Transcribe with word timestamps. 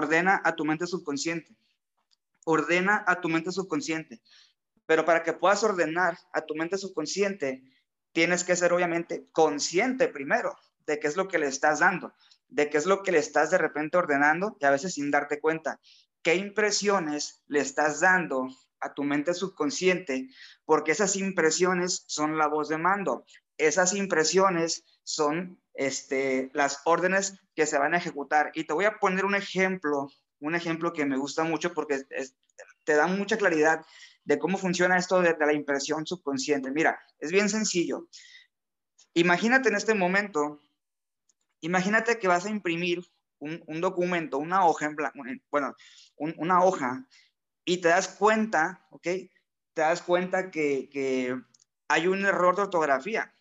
ordena 0.00 0.40
a 0.44 0.56
tu 0.56 0.64
mente 0.64 0.86
subconsciente. 0.86 1.54
Ordena 2.44 3.04
a 3.06 3.20
tu 3.20 3.28
mente 3.28 3.52
subconsciente. 3.52 4.20
Pero 4.86 5.04
para 5.04 5.22
que 5.22 5.34
puedas 5.34 5.62
ordenar 5.62 6.18
a 6.32 6.40
tu 6.40 6.54
mente 6.54 6.78
subconsciente, 6.78 7.62
tienes 8.12 8.44
que 8.44 8.56
ser 8.56 8.72
obviamente 8.72 9.26
consciente 9.32 10.08
primero 10.08 10.56
de 10.86 10.98
qué 10.98 11.06
es 11.06 11.16
lo 11.16 11.28
que 11.28 11.38
le 11.38 11.46
estás 11.46 11.80
dando, 11.80 12.12
de 12.48 12.68
qué 12.70 12.78
es 12.78 12.86
lo 12.86 13.02
que 13.02 13.12
le 13.12 13.18
estás 13.18 13.50
de 13.50 13.58
repente 13.58 13.98
ordenando 13.98 14.56
y 14.58 14.64
a 14.64 14.70
veces 14.70 14.94
sin 14.94 15.10
darte 15.10 15.38
cuenta. 15.38 15.78
¿Qué 16.22 16.34
impresiones 16.34 17.42
le 17.46 17.60
estás 17.60 18.00
dando 18.00 18.48
a 18.80 18.94
tu 18.94 19.04
mente 19.04 19.34
subconsciente? 19.34 20.28
Porque 20.64 20.92
esas 20.92 21.14
impresiones 21.16 22.04
son 22.06 22.36
la 22.36 22.48
voz 22.48 22.68
de 22.68 22.78
mando. 22.78 23.24
Esas 23.58 23.94
impresiones 23.94 24.84
son 25.04 25.60
este, 25.80 26.50
las 26.52 26.82
órdenes 26.84 27.40
que 27.54 27.64
se 27.64 27.78
van 27.78 27.94
a 27.94 27.96
ejecutar. 27.96 28.52
Y 28.52 28.64
te 28.64 28.74
voy 28.74 28.84
a 28.84 28.98
poner 28.98 29.24
un 29.24 29.34
ejemplo, 29.34 30.10
un 30.38 30.54
ejemplo 30.54 30.92
que 30.92 31.06
me 31.06 31.16
gusta 31.16 31.42
mucho 31.42 31.72
porque 31.72 32.02
te 32.84 32.94
da 32.94 33.06
mucha 33.06 33.38
claridad 33.38 33.82
de 34.24 34.38
cómo 34.38 34.58
funciona 34.58 34.98
esto 34.98 35.22
de, 35.22 35.34
la 35.40 35.54
impresión 35.54 36.04
subconsciente. 36.04 36.70
Mira, 36.70 37.00
es 37.18 37.32
bien 37.32 37.48
sencillo. 37.48 38.08
Imagínate 39.14 39.70
en 39.70 39.76
este 39.76 39.94
momento, 39.94 40.60
imagínate 41.62 42.18
que 42.18 42.28
vas 42.28 42.44
a 42.44 42.50
imprimir 42.50 43.00
un, 43.38 43.80
documento, 43.80 44.36
una 44.36 44.66
hoja, 44.66 44.84
en 44.84 44.96
bueno, 45.50 45.74
una 46.18 46.62
hoja, 46.62 47.06
y 47.64 47.78
te 47.78 47.88
das 47.88 48.06
cuenta, 48.06 48.86
¿ok? 48.90 49.04
Te 49.72 49.80
das 49.80 50.02
cuenta 50.02 50.50
que, 50.50 50.90
que 50.92 51.40
hay 51.88 52.06
un 52.06 52.26
error 52.26 52.54
de 52.54 52.62
ortografía, 52.62 53.32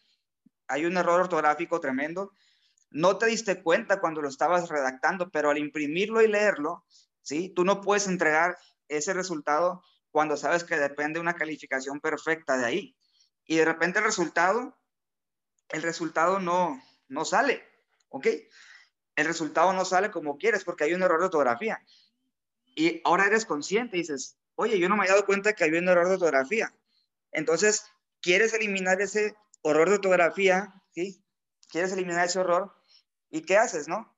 hay 0.70 0.86
un 0.86 0.96
error 0.98 1.22
ortográfico 1.22 1.80
tremendo. 1.80 2.32
No 2.92 3.18
te 3.18 3.26
diste 3.26 3.62
cuenta 3.62 4.00
cuando 4.00 4.22
lo 4.22 4.30
estabas 4.30 4.70
redactando, 4.70 5.30
pero 5.30 5.50
al 5.50 5.58
imprimirlo 5.58 6.22
y 6.22 6.28
leerlo, 6.28 6.86
¿sí? 7.22 7.50
Tú 7.50 7.66
no 7.66 7.82
puedes 7.82 8.08
entregar 8.08 8.58
ese 8.88 9.14
resultado 9.14 9.84
cuando 10.12 10.38
sabes 10.38 10.64
que 10.64 10.78
depende 10.78 11.18
de 11.18 11.22
una 11.22 11.36
calificación 11.36 12.00
perfecta 12.00 12.58
de 12.58 12.66
ahí. 12.66 12.96
Y 13.46 13.58
de 13.58 13.66
repente 13.66 14.00
el 14.00 14.06
resultado, 14.06 14.78
el 15.70 15.82
resultado 15.82 16.40
no, 16.40 16.82
no 17.08 17.26
sale, 17.26 17.64
¿ok? 18.10 18.28
El 19.16 19.26
resultado 19.26 19.74
no 19.74 19.86
sale 19.86 20.12
como 20.12 20.38
quieres 20.38 20.64
porque 20.64 20.86
hay 20.86 20.94
un 20.94 21.04
error 21.04 21.20
de 21.20 21.26
ortografía. 21.26 21.84
Y 22.76 23.02
ahora 23.04 23.26
eres 23.26 23.46
consciente 23.46 23.98
y 23.98 24.02
dices, 24.02 24.38
oye, 24.56 24.80
yo 24.80 24.88
no 24.88 24.96
me 24.96 25.06
he 25.06 25.10
dado 25.10 25.26
cuenta 25.26 25.54
que 25.54 25.64
hay 25.64 25.72
un 25.72 25.90
error 25.90 26.08
de 26.08 26.14
ortografía. 26.14 26.74
Entonces, 27.32 27.86
quieres 28.22 28.54
eliminar 28.54 29.02
ese 29.02 29.36
error 29.64 29.90
de 29.90 29.96
ortografía, 29.96 30.74
¿sí? 30.92 31.24
Quieres 31.70 31.92
eliminar 31.92 32.26
ese 32.26 32.40
error. 32.40 32.74
¿Y 33.30 33.42
qué 33.42 33.58
haces, 33.58 33.88
no? 33.88 34.16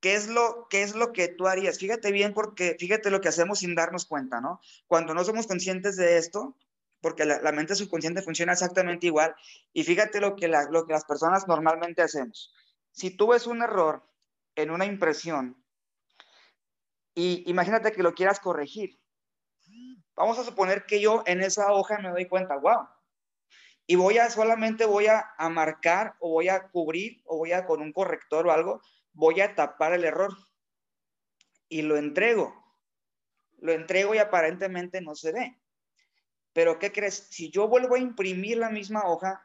¿Qué 0.00 0.14
es, 0.14 0.26
lo, 0.26 0.66
¿Qué 0.68 0.82
es 0.82 0.96
lo 0.96 1.12
que 1.12 1.28
tú 1.28 1.46
harías? 1.46 1.78
Fíjate 1.78 2.10
bien 2.10 2.34
porque 2.34 2.76
fíjate 2.78 3.08
lo 3.10 3.20
que 3.20 3.28
hacemos 3.28 3.60
sin 3.60 3.76
darnos 3.76 4.04
cuenta, 4.04 4.40
¿no? 4.40 4.60
Cuando 4.88 5.14
no 5.14 5.22
somos 5.22 5.46
conscientes 5.46 5.96
de 5.96 6.18
esto, 6.18 6.56
porque 7.00 7.24
la, 7.24 7.52
mente 7.52 7.76
subconsciente 7.76 8.22
funciona 8.22 8.52
exactamente 8.52 9.06
igual, 9.06 9.34
y 9.72 9.84
fíjate 9.84 10.20
lo 10.20 10.34
que, 10.34 10.48
lo 10.48 10.86
que 10.86 10.92
las 10.92 11.04
personas 11.04 11.46
normalmente 11.46 12.02
hacemos. 12.02 12.52
Si 12.90 13.10
tú 13.10 13.28
ves 13.28 13.46
un 13.46 13.62
error 13.62 14.08
en 14.56 14.70
una 14.70 14.86
impresión, 14.86 15.56
y 17.14 17.48
imagínate 17.48 17.92
que 17.92 18.02
lo 18.02 18.14
quieras 18.14 18.40
corregir, 18.40 18.98
vamos 20.16 20.38
a 20.38 20.44
suponer 20.44 20.84
que 20.86 21.00
yo 21.00 21.22
en 21.26 21.42
esa 21.42 21.72
hoja 21.72 21.98
me 21.98 22.10
doy 22.10 22.26
cuenta, 22.26 22.56
wow, 22.56 22.88
y 23.86 23.96
voy 23.96 24.18
a 24.18 24.30
solamente 24.30 24.84
voy 24.84 25.06
a, 25.06 25.34
marcar 25.50 26.16
o 26.20 26.30
voy 26.30 26.48
a 26.48 26.68
cubrir 26.68 27.22
o 27.24 27.38
voy 27.38 27.52
a 27.52 27.66
con 27.66 27.80
un 27.82 27.92
corrector 27.92 28.46
o 28.46 28.52
algo, 28.52 28.80
voy 29.12 29.40
a 29.40 29.54
tapar 29.54 29.92
el 29.92 30.04
error 30.04 30.36
y 31.68 31.82
lo 31.82 31.96
entrego. 31.96 32.54
Lo 33.58 33.72
entrego 33.72 34.14
y 34.14 34.18
aparentemente 34.18 35.00
no 35.00 35.14
se 35.14 35.32
ve. 35.32 35.58
Pero 36.52 36.78
¿qué 36.78 36.92
crees? 36.92 37.28
Si 37.30 37.50
yo 37.50 37.68
vuelvo 37.68 37.94
a 37.94 37.98
imprimir 37.98 38.58
la 38.58 38.70
misma 38.70 39.04
hoja, 39.06 39.44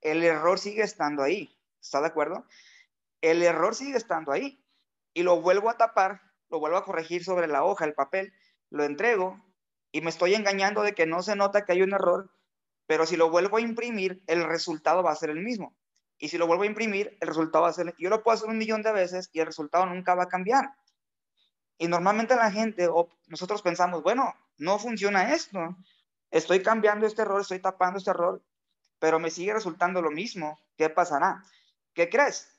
el 0.00 0.22
error 0.24 0.58
sigue 0.58 0.82
estando 0.82 1.22
ahí. 1.22 1.56
¿Está 1.80 2.00
de 2.00 2.08
acuerdo? 2.08 2.46
El 3.20 3.42
error 3.42 3.74
sigue 3.74 3.96
estando 3.96 4.32
ahí. 4.32 4.64
Y 5.14 5.22
lo 5.22 5.40
vuelvo 5.40 5.68
a 5.70 5.76
tapar, 5.76 6.20
lo 6.48 6.60
vuelvo 6.60 6.76
a 6.76 6.84
corregir 6.84 7.24
sobre 7.24 7.46
la 7.48 7.64
hoja, 7.64 7.84
el 7.84 7.94
papel, 7.94 8.32
lo 8.70 8.84
entrego 8.84 9.42
y 9.92 10.00
me 10.00 10.10
estoy 10.10 10.34
engañando 10.34 10.82
de 10.82 10.94
que 10.94 11.06
no 11.06 11.22
se 11.22 11.36
nota 11.36 11.64
que 11.64 11.72
hay 11.72 11.82
un 11.82 11.94
error, 11.94 12.30
pero 12.88 13.04
si 13.04 13.18
lo 13.18 13.28
vuelvo 13.28 13.58
a 13.58 13.60
imprimir, 13.60 14.22
el 14.26 14.42
resultado 14.44 15.02
va 15.02 15.12
a 15.12 15.14
ser 15.14 15.28
el 15.28 15.42
mismo. 15.42 15.76
Y 16.16 16.30
si 16.30 16.38
lo 16.38 16.46
vuelvo 16.46 16.62
a 16.62 16.66
imprimir, 16.66 17.18
el 17.20 17.28
resultado 17.28 17.64
va 17.64 17.68
a 17.68 17.74
ser, 17.74 17.94
yo 17.98 18.08
lo 18.08 18.22
puedo 18.22 18.34
hacer 18.34 18.48
un 18.48 18.56
millón 18.56 18.82
de 18.82 18.92
veces 18.92 19.28
y 19.30 19.40
el 19.40 19.46
resultado 19.46 19.84
nunca 19.84 20.14
va 20.14 20.22
a 20.22 20.28
cambiar. 20.28 20.70
Y 21.76 21.86
normalmente 21.86 22.34
la 22.34 22.50
gente 22.50 22.88
o 22.88 23.10
nosotros 23.26 23.60
pensamos, 23.60 24.02
bueno, 24.02 24.34
no 24.56 24.78
funciona 24.78 25.34
esto. 25.34 25.76
Estoy 26.30 26.62
cambiando 26.62 27.06
este 27.06 27.20
error, 27.20 27.42
estoy 27.42 27.58
tapando 27.58 27.98
este 27.98 28.10
error, 28.10 28.42
pero 28.98 29.18
me 29.18 29.30
sigue 29.30 29.52
resultando 29.52 30.00
lo 30.00 30.10
mismo. 30.10 30.58
¿Qué 30.74 30.88
pasará? 30.88 31.44
¿Qué 31.92 32.08
crees? 32.08 32.58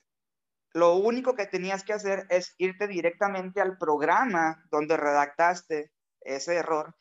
Lo 0.74 0.94
único 0.94 1.34
que 1.34 1.46
tenías 1.46 1.82
que 1.82 1.92
hacer 1.92 2.28
es 2.30 2.54
irte 2.56 2.86
directamente 2.86 3.60
al 3.60 3.78
programa 3.78 4.64
donde 4.70 4.96
redactaste 4.96 5.90
ese 6.20 6.54
error. 6.54 6.94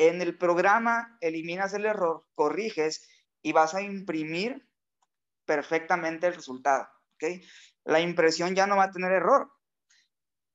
En 0.00 0.22
el 0.22 0.38
programa 0.38 1.18
eliminas 1.20 1.74
el 1.74 1.84
error, 1.84 2.24
corriges 2.34 3.06
y 3.42 3.52
vas 3.52 3.74
a 3.74 3.82
imprimir 3.82 4.66
perfectamente 5.44 6.26
el 6.26 6.34
resultado. 6.34 6.88
¿ok? 7.16 7.42
La 7.84 8.00
impresión 8.00 8.54
ya 8.54 8.66
no 8.66 8.78
va 8.78 8.84
a 8.84 8.90
tener 8.92 9.12
error, 9.12 9.52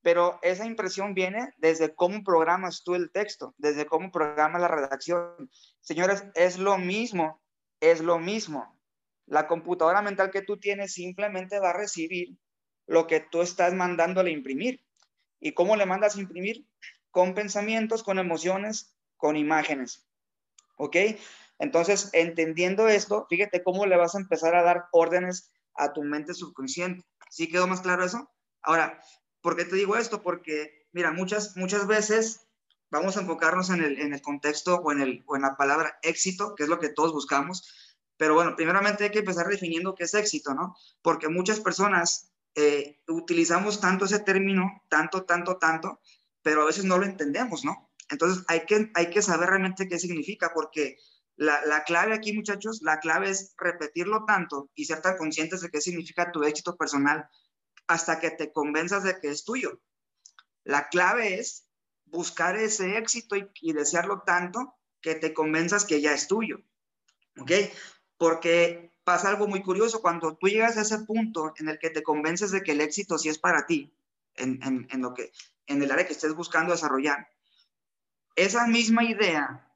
pero 0.02 0.40
esa 0.42 0.66
impresión 0.66 1.14
viene 1.14 1.54
desde 1.58 1.94
cómo 1.94 2.24
programas 2.24 2.82
tú 2.82 2.96
el 2.96 3.12
texto, 3.12 3.54
desde 3.56 3.86
cómo 3.86 4.10
programas 4.10 4.60
la 4.60 4.66
redacción. 4.66 5.48
Señores, 5.80 6.24
es 6.34 6.58
lo 6.58 6.76
mismo, 6.76 7.40
es 7.78 8.00
lo 8.00 8.18
mismo. 8.18 8.76
La 9.26 9.46
computadora 9.46 10.02
mental 10.02 10.32
que 10.32 10.42
tú 10.42 10.58
tienes 10.58 10.94
simplemente 10.94 11.60
va 11.60 11.70
a 11.70 11.78
recibir 11.78 12.36
lo 12.88 13.06
que 13.06 13.20
tú 13.20 13.42
estás 13.42 13.74
mandándole 13.74 14.32
imprimir. 14.32 14.84
¿Y 15.38 15.52
cómo 15.52 15.76
le 15.76 15.86
mandas 15.86 16.16
imprimir? 16.16 16.66
Con 17.12 17.34
pensamientos, 17.34 18.02
con 18.02 18.18
emociones, 18.18 18.95
con 19.16 19.36
imágenes. 19.36 20.06
¿Ok? 20.76 20.96
Entonces, 21.58 22.10
entendiendo 22.12 22.88
esto, 22.88 23.26
fíjate 23.28 23.62
cómo 23.62 23.86
le 23.86 23.96
vas 23.96 24.14
a 24.14 24.18
empezar 24.18 24.54
a 24.54 24.62
dar 24.62 24.86
órdenes 24.92 25.50
a 25.74 25.92
tu 25.92 26.02
mente 26.02 26.34
subconsciente. 26.34 27.06
¿Sí 27.30 27.48
quedó 27.48 27.66
más 27.66 27.80
claro 27.80 28.04
eso? 28.04 28.30
Ahora, 28.62 29.00
¿por 29.40 29.56
qué 29.56 29.64
te 29.64 29.76
digo 29.76 29.96
esto? 29.96 30.22
Porque, 30.22 30.86
mira, 30.92 31.12
muchas, 31.12 31.56
muchas 31.56 31.86
veces 31.86 32.46
vamos 32.90 33.16
a 33.16 33.20
enfocarnos 33.20 33.70
en 33.70 33.82
el, 33.82 34.00
en 34.00 34.12
el 34.12 34.22
contexto 34.22 34.76
o 34.76 34.92
en, 34.92 35.00
el, 35.00 35.24
o 35.26 35.36
en 35.36 35.42
la 35.42 35.56
palabra 35.56 35.98
éxito, 36.02 36.54
que 36.54 36.64
es 36.64 36.68
lo 36.68 36.78
que 36.78 36.88
todos 36.88 37.12
buscamos. 37.12 37.96
Pero 38.16 38.34
bueno, 38.34 38.56
primeramente 38.56 39.04
hay 39.04 39.10
que 39.10 39.20
empezar 39.20 39.46
definiendo 39.48 39.94
qué 39.94 40.04
es 40.04 40.14
éxito, 40.14 40.54
¿no? 40.54 40.74
Porque 41.02 41.28
muchas 41.28 41.60
personas 41.60 42.32
eh, 42.54 43.00
utilizamos 43.08 43.80
tanto 43.80 44.06
ese 44.06 44.20
término, 44.20 44.82
tanto, 44.88 45.24
tanto, 45.24 45.58
tanto, 45.58 46.00
pero 46.42 46.62
a 46.62 46.66
veces 46.66 46.84
no 46.84 46.96
lo 46.96 47.04
entendemos, 47.04 47.64
¿no? 47.64 47.85
Entonces 48.08 48.44
hay 48.48 48.64
que, 48.66 48.90
hay 48.94 49.10
que 49.10 49.22
saber 49.22 49.48
realmente 49.48 49.88
qué 49.88 49.98
significa, 49.98 50.52
porque 50.54 50.96
la, 51.36 51.84
clave 51.84 52.14
aquí, 52.14 52.32
muchachos, 52.32 52.80
la 52.82 52.98
clave 52.98 53.30
es 53.30 53.54
repetirlo 53.58 54.24
tanto 54.24 54.70
y 54.74 54.86
ser 54.86 55.02
tan 55.02 55.16
conscientes 55.18 55.60
de 55.60 55.70
qué 55.70 55.80
significa 55.80 56.32
tu 56.32 56.44
éxito 56.44 56.76
personal 56.76 57.28
hasta 57.86 58.18
que 58.18 58.30
te 58.30 58.52
convenzas 58.52 59.04
de 59.04 59.20
que 59.20 59.28
es 59.28 59.44
tuyo. 59.44 59.80
La 60.64 60.88
clave 60.88 61.38
es 61.38 61.66
buscar 62.06 62.56
ese 62.56 62.96
éxito 62.96 63.36
y, 63.36 63.72
desearlo 63.72 64.22
tanto 64.22 64.74
que 65.00 65.14
te 65.14 65.34
convenzas 65.34 65.84
que 65.84 66.00
ya 66.00 66.12
es 66.12 66.26
tuyo. 66.26 66.60
¿Ok? 67.38 67.52
Porque 68.16 68.92
pasa 69.04 69.28
algo 69.28 69.46
muy 69.46 69.62
curioso, 69.62 70.00
cuando 70.00 70.36
tú 70.36 70.48
llegas 70.48 70.78
a 70.78 70.82
ese 70.82 71.00
punto 71.00 71.52
en 71.58 71.68
el 71.68 71.78
que 71.78 71.90
te 71.90 72.02
convences 72.02 72.50
de 72.50 72.62
que 72.62 72.72
el 72.72 72.80
éxito 72.80 73.18
sí 73.18 73.28
es 73.28 73.38
para 73.38 73.66
ti, 73.66 73.94
en, 74.34 74.60
en, 74.62 75.00
lo 75.02 75.14
que, 75.14 75.32
en 75.66 75.82
el 75.82 75.90
área 75.90 76.06
que 76.06 76.12
estés 76.12 76.34
buscando 76.34 76.72
desarrollar, 76.72 77.28
esa 78.36 78.66
misma 78.66 79.04
idea 79.04 79.66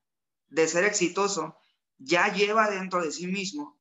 de 0.49 0.69
ser 0.69 0.85
exitoso 0.85 1.57
ya 1.99 2.33
lleva 2.33 2.71
dentro 2.71 3.03
de 3.03 3.13
sí 3.13 3.27
mismo, 3.27 3.81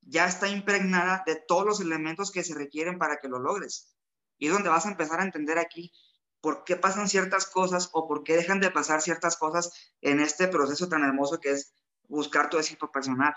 ya 0.00 0.26
está 0.26 0.48
impregnada 0.48 1.22
de 1.26 1.36
todos 1.36 1.64
los 1.64 1.80
elementos 1.80 2.30
que 2.30 2.44
se 2.44 2.54
requieren 2.54 2.98
para 2.98 3.18
que 3.18 3.28
lo 3.28 3.38
logres. 3.38 3.96
Y 4.38 4.46
es 4.46 4.52
donde 4.52 4.68
vas 4.68 4.86
a 4.86 4.90
empezar 4.90 5.20
a 5.20 5.24
entender 5.24 5.58
aquí 5.58 5.92
por 6.40 6.64
qué 6.64 6.76
pasan 6.76 7.08
ciertas 7.08 7.46
cosas 7.46 7.90
o 7.92 8.06
por 8.06 8.22
qué 8.22 8.36
dejan 8.36 8.60
de 8.60 8.70
pasar 8.70 9.02
ciertas 9.02 9.36
cosas 9.36 9.72
en 10.00 10.20
este 10.20 10.48
proceso 10.48 10.88
tan 10.88 11.02
hermoso 11.02 11.40
que 11.40 11.52
es 11.52 11.74
buscar 12.08 12.50
tu 12.50 12.58
éxito 12.58 12.92
personal. 12.92 13.34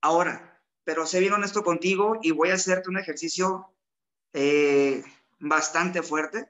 Ahora, 0.00 0.60
pero 0.84 1.06
sé 1.06 1.20
bien 1.20 1.34
honesto 1.34 1.62
contigo 1.62 2.18
y 2.22 2.32
voy 2.32 2.50
a 2.50 2.54
hacerte 2.54 2.88
un 2.88 2.98
ejercicio 2.98 3.72
eh, 4.32 5.04
bastante 5.38 6.02
fuerte, 6.02 6.48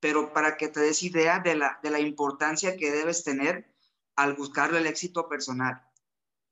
pero 0.00 0.32
para 0.32 0.56
que 0.56 0.68
te 0.68 0.80
des 0.80 1.02
idea 1.02 1.38
de 1.38 1.54
la, 1.54 1.78
de 1.82 1.90
la 1.90 2.00
importancia 2.00 2.76
que 2.76 2.90
debes 2.90 3.22
tener 3.22 3.72
al 4.16 4.34
buscar 4.34 4.74
el 4.74 4.86
éxito 4.86 5.28
personal, 5.28 5.82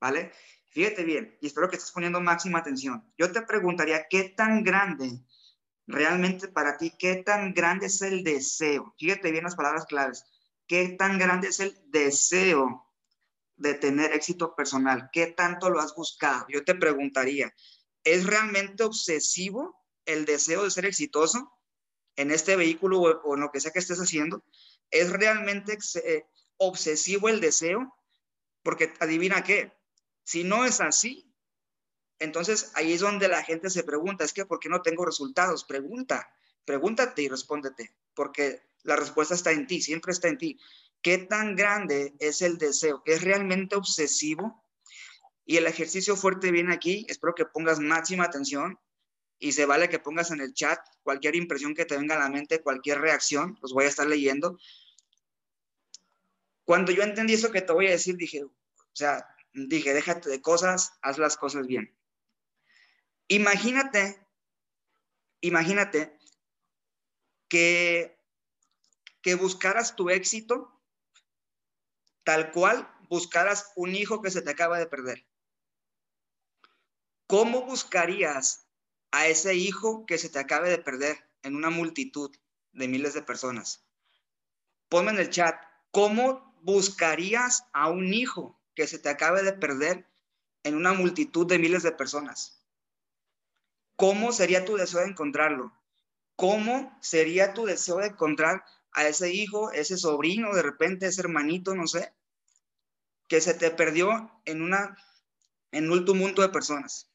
¿vale? 0.00 0.32
Fíjate 0.70 1.02
bien, 1.02 1.36
y 1.40 1.46
espero 1.46 1.68
que 1.68 1.76
estés 1.76 1.90
poniendo 1.90 2.20
máxima 2.20 2.58
atención. 2.58 3.10
Yo 3.16 3.32
te 3.32 3.42
preguntaría, 3.42 4.06
¿qué 4.08 4.24
tan 4.24 4.62
grande 4.62 5.22
realmente 5.86 6.48
para 6.48 6.76
ti, 6.76 6.92
¿qué 6.98 7.16
tan 7.16 7.54
grande 7.54 7.86
es 7.86 8.02
el 8.02 8.22
deseo? 8.22 8.94
Fíjate 8.98 9.32
bien 9.32 9.44
las 9.44 9.56
palabras 9.56 9.86
claves. 9.86 10.24
¿Qué 10.66 10.90
tan 10.90 11.18
grande 11.18 11.48
es 11.48 11.60
el 11.60 11.74
deseo 11.86 12.86
de 13.56 13.74
tener 13.74 14.12
éxito 14.12 14.54
personal? 14.54 15.08
¿Qué 15.12 15.28
tanto 15.28 15.70
lo 15.70 15.80
has 15.80 15.94
buscado? 15.94 16.46
Yo 16.50 16.62
te 16.62 16.74
preguntaría, 16.74 17.52
¿es 18.04 18.26
realmente 18.26 18.84
obsesivo 18.84 19.82
el 20.04 20.26
deseo 20.26 20.64
de 20.64 20.70
ser 20.70 20.84
exitoso 20.84 21.57
en 22.18 22.32
este 22.32 22.56
vehículo 22.56 23.00
o, 23.00 23.34
en 23.34 23.40
lo 23.40 23.50
que 23.50 23.60
sea 23.60 23.70
que 23.70 23.78
estés 23.78 24.00
haciendo? 24.00 24.42
¿Es 24.90 25.10
realmente 25.10 25.78
eh, 26.04 26.26
obsesivo 26.56 27.28
el 27.28 27.40
deseo? 27.40 27.94
Porque 28.62 28.92
adivina 28.98 29.44
qué, 29.44 29.72
si 30.24 30.42
no 30.42 30.64
es 30.64 30.80
así, 30.80 31.32
entonces 32.18 32.72
ahí 32.74 32.92
es 32.92 33.00
donde 33.00 33.28
la 33.28 33.44
gente 33.44 33.70
se 33.70 33.84
pregunta, 33.84 34.24
es 34.24 34.32
que 34.32 34.44
¿por 34.44 34.58
qué 34.58 34.68
no 34.68 34.82
tengo 34.82 35.06
resultados? 35.06 35.64
Pregunta, 35.64 36.28
pregúntate 36.64 37.22
y 37.22 37.28
respóndete, 37.28 37.94
porque 38.14 38.62
la 38.82 38.96
respuesta 38.96 39.34
está 39.34 39.52
en 39.52 39.68
ti, 39.68 39.80
siempre 39.80 40.12
está 40.12 40.26
en 40.26 40.38
ti. 40.38 40.58
¿Qué 41.00 41.18
tan 41.18 41.54
grande 41.54 42.14
es 42.18 42.42
el 42.42 42.58
deseo? 42.58 43.00
¿Es 43.06 43.22
realmente 43.22 43.76
obsesivo? 43.76 44.64
Y 45.46 45.56
el 45.56 45.68
ejercicio 45.68 46.16
fuerte 46.16 46.50
viene 46.50 46.74
aquí, 46.74 47.06
espero 47.08 47.36
que 47.36 47.44
pongas 47.44 47.78
máxima 47.78 48.24
atención 48.24 48.76
y 49.38 49.52
se 49.52 49.66
vale 49.66 49.88
que 49.88 49.98
pongas 49.98 50.30
en 50.30 50.40
el 50.40 50.52
chat 50.52 50.78
cualquier 51.02 51.36
impresión 51.36 51.74
que 51.74 51.84
te 51.84 51.96
venga 51.96 52.16
a 52.16 52.18
la 52.18 52.28
mente, 52.28 52.62
cualquier 52.62 53.00
reacción, 53.00 53.58
los 53.62 53.72
voy 53.72 53.84
a 53.84 53.88
estar 53.88 54.06
leyendo. 54.06 54.58
Cuando 56.64 56.92
yo 56.92 57.02
entendí 57.02 57.34
eso 57.34 57.52
que 57.52 57.62
te 57.62 57.72
voy 57.72 57.86
a 57.86 57.92
decir, 57.92 58.16
dije, 58.16 58.44
o 58.44 58.52
sea, 58.92 59.26
dije, 59.52 59.94
déjate 59.94 60.28
de 60.28 60.42
cosas, 60.42 60.92
haz 61.02 61.18
las 61.18 61.36
cosas 61.36 61.66
bien. 61.66 61.96
Imagínate, 63.28 64.26
imagínate 65.40 66.18
que, 67.48 68.18
que 69.22 69.34
buscaras 69.34 69.96
tu 69.96 70.10
éxito 70.10 70.74
tal 72.24 72.50
cual 72.52 72.94
buscaras 73.08 73.72
un 73.76 73.94
hijo 73.94 74.20
que 74.20 74.30
se 74.30 74.42
te 74.42 74.50
acaba 74.50 74.78
de 74.78 74.86
perder. 74.86 75.26
¿Cómo 77.26 77.64
buscarías 77.64 78.67
a 79.10 79.26
ese 79.26 79.54
hijo 79.54 80.06
que 80.06 80.18
se 80.18 80.28
te 80.28 80.38
acabe 80.38 80.70
de 80.70 80.78
perder 80.78 81.18
en 81.42 81.56
una 81.56 81.70
multitud 81.70 82.34
de 82.72 82.88
miles 82.88 83.14
de 83.14 83.22
personas? 83.22 83.84
Ponme 84.88 85.10
en 85.10 85.18
el 85.18 85.30
chat, 85.30 85.56
¿cómo 85.90 86.54
buscarías 86.62 87.64
a 87.72 87.90
un 87.90 88.12
hijo 88.12 88.58
que 88.74 88.86
se 88.86 88.98
te 88.98 89.08
acabe 89.08 89.42
de 89.42 89.52
perder 89.52 90.06
en 90.62 90.74
una 90.74 90.92
multitud 90.92 91.46
de 91.46 91.58
miles 91.58 91.82
de 91.82 91.92
personas? 91.92 92.64
¿Cómo 93.96 94.32
sería 94.32 94.64
tu 94.64 94.76
deseo 94.76 95.00
de 95.00 95.08
encontrarlo? 95.08 95.72
¿Cómo 96.36 96.96
sería 97.00 97.52
tu 97.52 97.66
deseo 97.66 97.96
de 97.96 98.06
encontrar 98.06 98.64
a 98.92 99.06
ese 99.08 99.32
hijo, 99.32 99.72
ese 99.72 99.96
sobrino, 99.96 100.54
de 100.54 100.62
repente 100.62 101.06
ese 101.06 101.20
hermanito, 101.20 101.74
no 101.74 101.86
sé, 101.86 102.14
que 103.26 103.40
se 103.40 103.54
te 103.54 103.70
perdió 103.70 104.40
en 104.44 104.62
una 104.62 104.96
en 105.72 105.90
un 105.90 106.04
tumulto 106.04 106.42
de 106.42 106.48
personas? 106.48 107.10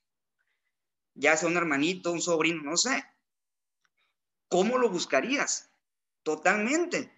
Ya 1.16 1.38
sea 1.38 1.50
un 1.50 1.58
hermanito, 1.58 2.12
un 2.12 2.22
sobrino, 2.22 2.64
no 2.64 2.78
sé. 2.78 3.04
¿Cómo 4.50 4.78
lo 4.78 4.90
buscarías? 4.90 5.70
Totalmente. 6.24 7.12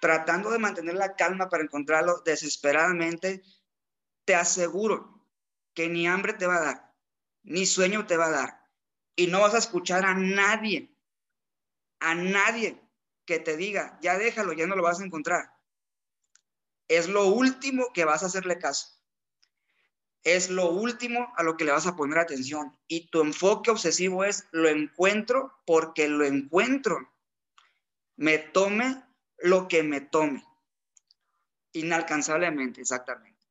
Tratando 0.00 0.50
de 0.50 0.58
mantener 0.58 0.94
la 0.94 1.16
calma 1.16 1.48
para 1.48 1.64
encontrarlo 1.64 2.22
desesperadamente, 2.24 3.42
te 4.24 4.34
aseguro 4.34 5.26
que 5.74 5.88
ni 5.88 6.06
hambre 6.06 6.32
te 6.32 6.46
va 6.46 6.56
a 6.56 6.64
dar, 6.64 6.94
ni 7.42 7.66
sueño 7.66 8.06
te 8.06 8.16
va 8.16 8.26
a 8.26 8.30
dar. 8.30 8.64
Y 9.14 9.28
no 9.28 9.40
vas 9.40 9.54
a 9.54 9.58
escuchar 9.58 10.04
a 10.04 10.14
nadie, 10.14 10.94
a 12.00 12.14
nadie 12.14 12.80
que 13.24 13.38
te 13.38 13.56
diga, 13.56 13.98
ya 14.00 14.18
déjalo, 14.18 14.52
ya 14.52 14.66
no 14.66 14.76
lo 14.76 14.82
vas 14.82 15.00
a 15.00 15.04
encontrar. 15.04 15.56
Es 16.88 17.08
lo 17.08 17.26
último 17.26 17.92
que 17.92 18.04
vas 18.04 18.22
a 18.22 18.26
hacerle 18.26 18.58
caso. 18.58 18.95
Es 20.26 20.50
lo 20.50 20.70
último 20.70 21.32
a 21.36 21.44
lo 21.44 21.56
que 21.56 21.64
le 21.64 21.70
vas 21.70 21.86
a 21.86 21.94
poner 21.94 22.18
atención. 22.18 22.76
Y 22.88 23.06
tu 23.10 23.20
enfoque 23.20 23.70
obsesivo 23.70 24.24
es, 24.24 24.48
lo 24.50 24.68
encuentro 24.68 25.52
porque 25.64 26.08
lo 26.08 26.24
encuentro. 26.24 26.98
Me 28.16 28.38
tome 28.38 29.04
lo 29.38 29.68
que 29.68 29.84
me 29.84 30.00
tome. 30.00 30.44
Inalcanzablemente, 31.74 32.80
exactamente. 32.80 33.46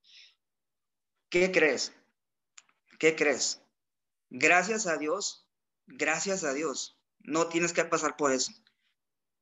¿Qué 1.29 1.49
crees? 1.49 1.93
¿Qué 2.99 3.15
crees? 3.15 3.61
Gracias 4.29 4.85
a 4.85 4.97
Dios, 4.97 5.47
gracias 5.87 6.43
a 6.43 6.51
Dios, 6.51 6.99
no 7.19 7.47
tienes 7.47 7.71
que 7.71 7.85
pasar 7.85 8.17
por 8.17 8.33
eso. 8.33 8.51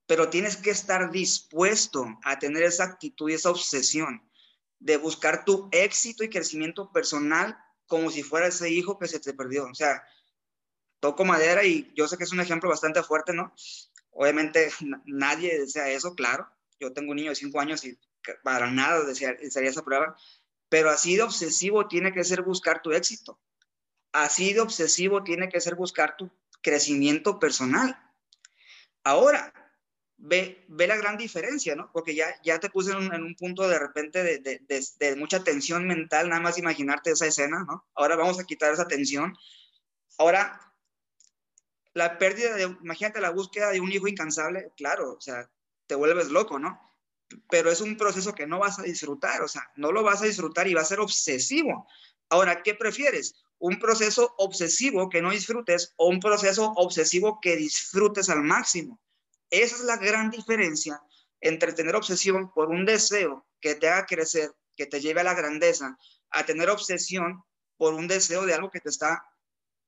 Pero 0.05 0.29
tienes 0.29 0.55
que 0.55 0.69
estar 0.69 1.09
dispuesto 1.09 2.05
a 2.25 2.37
tener 2.37 2.61
esa 2.61 2.83
actitud 2.83 3.31
y 3.31 3.33
esa 3.33 3.49
obsesión 3.49 4.21
de 4.83 4.97
buscar 4.97 5.45
tu 5.45 5.69
éxito 5.71 6.23
y 6.23 6.29
crecimiento 6.29 6.91
personal 6.91 7.57
como 7.87 8.09
si 8.09 8.23
fuera 8.23 8.47
ese 8.47 8.69
hijo 8.69 8.97
que 8.97 9.07
se 9.07 9.19
te 9.19 9.33
perdió. 9.33 9.65
O 9.65 9.75
sea, 9.75 10.03
toco 10.99 11.25
madera 11.25 11.63
y 11.63 11.91
yo 11.95 12.07
sé 12.07 12.17
que 12.17 12.23
es 12.23 12.31
un 12.31 12.39
ejemplo 12.39 12.69
bastante 12.69 13.03
fuerte, 13.03 13.33
¿no? 13.33 13.53
Obviamente 14.11 14.71
nadie 15.05 15.59
desea 15.59 15.89
eso, 15.89 16.15
claro. 16.15 16.49
Yo 16.79 16.93
tengo 16.93 17.11
un 17.11 17.17
niño 17.17 17.29
de 17.29 17.35
cinco 17.35 17.59
años 17.59 17.83
y 17.85 17.97
para 18.43 18.71
nada 18.71 19.03
desearía 19.03 19.69
esa 19.69 19.83
prueba, 19.83 20.15
pero 20.69 20.89
así 20.89 21.15
de 21.15 21.23
obsesivo 21.23 21.87
tiene 21.87 22.13
que 22.13 22.23
ser 22.23 22.41
buscar 22.41 22.81
tu 22.81 22.91
éxito 22.91 23.39
así 24.13 24.53
de 24.53 24.61
obsesivo 24.61 25.23
tiene 25.23 25.49
que 25.49 25.59
ser 25.59 25.75
buscar 25.75 26.15
tu 26.15 26.31
crecimiento 26.61 27.39
personal. 27.39 27.99
Ahora, 29.03 29.51
ve, 30.23 30.65
ve 30.69 30.87
la 30.87 30.95
gran 30.95 31.17
diferencia, 31.17 31.75
¿no? 31.75 31.91
Porque 31.91 32.15
ya, 32.15 32.27
ya 32.43 32.57
te 32.59 32.69
puse 32.69 32.91
en 32.91 33.11
un, 33.11 33.35
punto 33.35 33.67
de 33.67 33.77
repente 33.77 34.23
de, 34.23 34.39
de, 34.39 35.15
mucha 35.17 35.43
tensión 35.43 35.85
mental, 35.85 36.29
nada 36.29 36.41
más 36.41 36.57
imaginarte 36.57 37.11
esa 37.11 37.27
escena, 37.27 37.65
¿no? 37.67 37.85
Ahora 37.93 38.15
vamos 38.15 38.39
a 38.39 38.45
quitar 38.45 38.71
esa 38.71 38.87
tensión. 38.87 39.35
Ahora, 40.17 40.73
la 41.93 42.17
pérdida 42.17 42.55
de, 42.55 42.63
imagínate 42.63 43.19
la 43.19 43.31
búsqueda 43.31 43.71
de 43.71 43.81
un 43.81 43.91
hijo 43.91 44.07
incansable, 44.07 44.71
claro, 44.77 45.13
o 45.13 45.21
sea, 45.21 45.51
te 45.87 45.95
vuelves 45.95 46.29
loco, 46.29 46.57
¿no? 46.57 46.79
Pero 47.49 47.69
es 47.69 47.81
un 47.81 47.97
proceso 47.97 48.33
que 48.33 48.47
no 48.47 48.59
vas 48.59 48.79
a 48.79 48.83
disfrutar, 48.83 49.41
o 49.41 49.49
sea, 49.49 49.69
no 49.75 49.91
lo 49.91 50.03
vas 50.03 50.21
a 50.21 50.25
disfrutar 50.25 50.67
y 50.67 50.73
va 50.73 50.81
a 50.81 50.85
ser 50.85 51.01
obsesivo. 51.01 51.85
Ahora, 52.29 52.63
¿qué 52.63 52.75
prefieres? 52.75 53.35
un 53.59 53.79
proceso 53.79 54.35
obsesivo 54.39 55.09
que 55.09 55.21
no 55.21 55.31
disfrutes 55.31 55.93
o 55.95 56.09
un 56.09 56.19
proceso 56.19 56.73
obsesivo 56.75 57.39
que 57.41 57.55
disfrutes 57.55 58.29
al 58.29 58.43
máximo. 58.43 58.99
Esa 59.53 59.75
es 59.75 59.81
la 59.83 59.97
gran 59.97 60.31
diferencia 60.31 60.99
entre 61.39 61.73
tener 61.73 61.95
obsesión 61.95 62.51
por 62.53 62.69
un 62.69 62.85
deseo 62.85 63.45
que 63.61 63.75
te 63.75 63.87
haga 63.87 64.07
crecer, 64.07 64.51
que 64.75 64.87
te 64.87 64.99
lleve 64.99 65.21
a 65.21 65.25
la 65.25 65.35
grandeza, 65.35 65.95
a 66.31 66.43
tener 66.43 66.71
obsesión 66.71 67.43
por 67.77 67.93
un 67.93 68.07
deseo 68.07 68.47
de 68.47 68.55
algo 68.55 68.71
que 68.71 68.79
te 68.79 68.89
está 68.89 69.23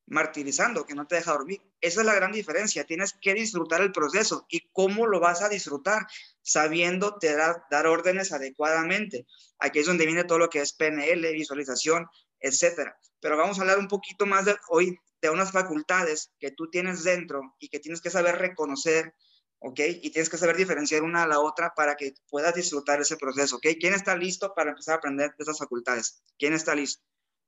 martirizando, 0.06 0.86
que 0.86 0.94
no 0.94 1.08
te 1.08 1.16
deja 1.16 1.32
dormir. 1.32 1.64
Esa 1.82 2.02
es 2.02 2.06
la 2.06 2.14
gran 2.14 2.32
diferencia. 2.32 2.84
Tienes 2.84 3.16
que 3.20 3.34
disfrutar 3.34 3.82
el 3.82 3.92
proceso. 3.92 4.46
¿Y 4.50 4.70
cómo 4.72 5.08
lo 5.08 5.20
vas 5.20 5.42
a 5.42 5.50
disfrutar? 5.50 6.06
Sabiendo 6.44 7.18
te 7.18 7.36
da, 7.36 7.66
dar 7.72 7.88
órdenes 7.88 8.34
adecuadamente. 8.34 9.26
Aquí 9.58 9.80
es 9.80 9.88
donde 9.88 10.06
viene 10.06 10.26
todo 10.26 10.38
lo 10.38 10.50
que 10.52 10.60
es 10.60 10.74
PNL, 10.74 11.32
visualización, 11.32 12.06
etcétera. 12.40 13.00
Pero 13.20 13.36
vamos 13.36 13.58
a 13.58 13.62
hablar 13.62 13.80
un 13.80 13.88
poquito 13.88 14.28
más 14.28 14.46
hoy 14.70 14.96
de 15.24 15.32
unas 15.32 15.52
facultades 15.52 16.30
que 16.40 16.52
tú 16.52 16.70
tienes 16.70 17.04
dentro 17.04 17.56
y 17.58 17.70
que 17.70 17.80
tienes 17.80 18.00
que 18.00 18.12
saber 18.12 18.38
reconocer, 18.38 19.16
¿ok? 19.60 19.80
Y 20.02 20.10
tienes 20.12 20.30
que 20.30 20.38
saber 20.38 20.56
diferenciar 20.56 21.04
una 21.04 21.24
a 21.24 21.28
la 21.28 21.40
otra 21.40 21.74
para 21.76 21.96
que 21.96 22.14
puedas 22.30 22.56
disfrutar 22.56 23.02
ese 23.02 23.18
proceso, 23.18 23.58
¿ok? 23.58 23.68
¿Quién 23.80 23.94
está 23.94 24.16
listo 24.16 24.54
para 24.54 24.72
empezar 24.72 24.96
a 24.96 24.98
aprender 24.98 25.36
de 25.38 25.44
esas 25.44 25.58
facultades? 25.58 26.24
¿Quién 26.38 26.54
está 26.54 26.76
listo? 26.76 27.04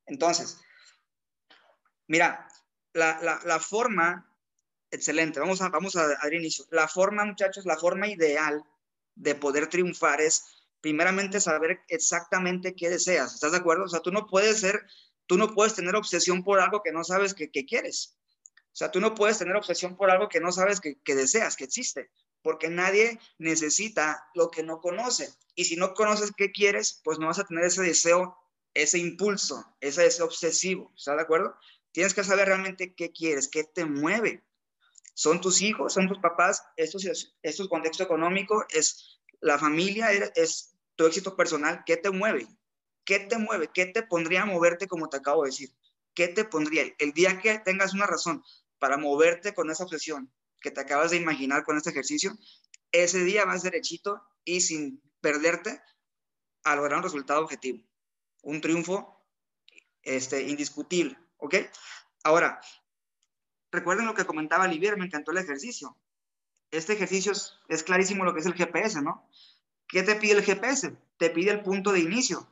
Entonces, 0.06 0.60
mira, 2.08 2.48
la, 2.94 3.20
la, 3.22 3.42
la 3.46 3.60
forma, 3.60 4.34
excelente, 4.92 5.40
vamos 5.40 5.62
a, 5.62 5.70
vamos 5.70 5.96
a 5.96 6.08
dar 6.08 6.34
inicio. 6.34 6.66
La 6.72 6.88
forma, 6.88 7.26
muchachos, 7.26 7.66
la 7.66 7.78
forma 7.78 8.08
ideal 8.08 8.64
de 9.16 9.36
poder 9.36 9.68
triunfar 9.68 10.22
es 10.22 10.58
primeramente 10.82 11.42
saber 11.42 11.82
exactamente 11.88 12.76
qué 12.76 12.90
deseas. 12.90 13.34
¿Estás 13.34 13.52
de 13.52 13.58
acuerdo? 13.58 13.86
O 13.86 13.90
sea, 13.90 14.00
tú 14.00 14.12
no 14.12 14.28
puedes 14.28 14.60
ser, 14.60 14.86
tú 15.26 15.38
no 15.38 15.54
puedes 15.54 15.76
tener 15.76 15.96
obsesión 15.96 16.44
por 16.44 16.60
algo 16.60 16.82
que 16.84 16.92
no 16.92 17.04
sabes 17.04 17.34
que, 17.34 17.50
quieres. 17.50 18.18
O 18.78 18.80
sea, 18.80 18.92
tú 18.92 19.00
no 19.00 19.16
puedes 19.16 19.40
tener 19.40 19.56
obsesión 19.56 19.98
por 19.98 20.12
algo 20.12 20.30
que 20.30 20.40
no 20.40 20.52
sabes 20.52 20.80
que, 20.80 21.16
deseas, 21.16 21.56
que 21.56 21.64
existe, 21.64 22.12
porque 22.44 22.70
nadie 22.70 23.20
necesita 23.40 24.30
lo 24.36 24.52
que 24.52 24.62
no 24.62 24.82
conoce. 24.82 25.34
Y 25.56 25.66
si 25.66 25.78
no 25.78 25.96
conoces 25.96 26.32
qué 26.38 26.52
quieres, 26.52 27.02
pues 27.04 27.18
no 27.18 27.26
vas 27.26 27.40
a 27.40 27.46
tener 27.46 27.66
ese 27.66 27.82
deseo, 27.82 28.38
ese 28.76 29.00
impulso, 29.00 29.66
ese 29.82 30.22
obsesivo. 30.22 30.94
¿Estás 30.96 31.16
de 31.16 31.24
acuerdo? 31.24 31.56
Tienes 31.92 32.14
que 32.14 32.24
saber 32.24 32.50
realmente 32.50 32.94
qué 32.94 33.12
quieres, 33.12 33.48
qué 33.48 33.64
te 33.64 33.84
mueve. 33.84 34.44
¿Son 35.16 35.42
tus 35.42 35.64
hijos? 35.64 35.94
¿Son 35.94 36.08
tus 36.08 36.20
papás? 36.20 36.62
¿Esto 36.76 37.00
es 37.42 37.58
tu 37.58 37.68
contexto 37.70 38.04
económico? 38.04 38.64
¿Es 38.70 39.20
la 39.42 39.58
familia 39.58 40.12
es 40.36 40.76
tu 40.96 41.08
éxito 41.08 41.36
personal. 41.36 41.82
¿Qué 41.84 41.98
te 41.98 42.12
mueve? 42.12 42.48
¿Qué 43.06 43.22
te 43.22 43.40
mueve? 43.40 43.72
¿Qué 43.74 43.88
te 43.88 44.04
pondría 44.04 44.44
a 44.44 44.46
moverte 44.46 44.86
como 44.86 45.10
te 45.10 45.18
acabo 45.18 45.42
de 45.42 45.50
decir? 45.50 45.74
¿Qué 46.14 46.28
te 46.28 46.46
pondría? 46.46 46.84
El 47.00 47.14
día 47.14 47.40
que 47.40 47.58
tengas 47.58 47.96
una 47.96 48.06
razón 48.06 48.44
para 48.80 48.98
moverte 48.98 49.54
con 49.54 49.70
esa 49.70 49.84
obsesión 49.84 50.32
que 50.60 50.72
te 50.72 50.82
acabas 50.82 51.12
de 51.12 51.18
imaginar 51.18 51.64
con 51.64 51.78
este 51.78 51.92
ejercicio, 51.92 52.38
ese 52.92 53.24
día 53.24 53.46
vas 53.46 53.64
derechito 53.64 54.22
y 54.44 54.62
sin 54.62 55.02
perderte 55.22 55.82
a 56.64 56.76
lograr 56.76 56.98
un 56.98 57.04
resultado 57.04 57.42
objetivo, 57.42 57.84
un 58.42 58.62
triunfo 58.62 59.26
este, 60.02 60.44
indiscutible, 60.44 61.18
¿ok? 61.38 61.56
Ahora, 62.24 62.60
recuerden 63.72 64.06
lo 64.06 64.14
que 64.14 64.26
comentaba 64.26 64.66
Olivier, 64.66 64.98
me 64.98 65.06
encantó 65.06 65.32
el 65.32 65.38
ejercicio. 65.38 65.98
Este 66.72 66.94
ejercicio 66.94 67.32
es, 67.32 67.84
clarísimo 67.84 68.26
lo 68.26 68.34
que 68.34 68.42
es 68.42 68.46
el 68.46 68.54
GPS, 68.54 69.02
¿no? 69.02 69.30
¿Qué 69.88 70.04
te 70.04 70.16
pide 70.16 70.34
el 70.34 70.44
GPS? 70.44 70.98
Te 71.18 71.30
pide 71.30 71.52
el 71.52 71.62
punto 71.62 71.94
de 71.94 72.00
inicio, 72.00 72.52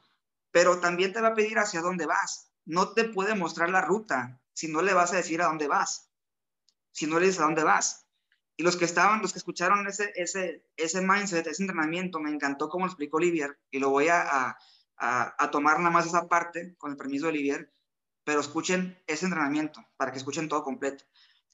pero 0.52 0.80
también 0.80 1.12
te 1.12 1.22
va 1.22 1.30
a 1.30 1.34
pedir 1.34 1.60
hacia 1.60 1.82
dónde 1.82 2.06
vas. 2.06 2.52
No 2.66 2.94
te 2.94 3.04
puede 3.04 3.36
mostrar 3.36 3.70
la 3.70 3.82
ruta 3.82 4.42
si 4.54 4.70
no 4.70 4.82
le 4.82 4.94
vas 4.94 5.12
a 5.12 5.18
decir 5.18 5.42
a 5.42 5.48
dónde 5.48 5.68
vas, 5.68 6.05
si 6.96 7.08
no 7.08 7.20
le 7.20 7.26
dices 7.26 7.42
a 7.42 7.46
dónde 7.46 7.64
vas. 7.64 8.08
Y 8.56 8.64
los 8.64 8.78
que 8.78 8.86
estaban, 8.86 9.22
los 9.22 9.34
que 9.34 9.40
escucharon 9.40 9.86
ese, 9.86 10.14
ese, 10.16 10.66
ese 10.78 11.02
mindset, 11.02 11.46
ese 11.46 11.62
entrenamiento, 11.62 12.22
me 12.22 12.32
encantó 12.32 12.70
como 12.70 12.86
explicó 12.86 13.18
Olivier, 13.18 13.60
y 13.70 13.80
lo 13.80 13.90
voy 13.90 14.08
a, 14.08 14.22
a, 14.22 14.58
a 14.98 15.52
tomar 15.52 15.80
nada 15.80 15.92
más 15.92 16.06
esa 16.06 16.30
parte, 16.30 16.74
con 16.78 16.92
el 16.92 16.98
permiso 16.98 17.26
de 17.26 17.32
Olivier, 17.32 17.74
pero 18.24 18.40
escuchen 18.40 18.98
ese 19.08 19.26
entrenamiento 19.26 19.86
para 19.98 20.14
que 20.14 20.20
escuchen 20.20 20.48
todo 20.48 20.64
completo. 20.64 21.04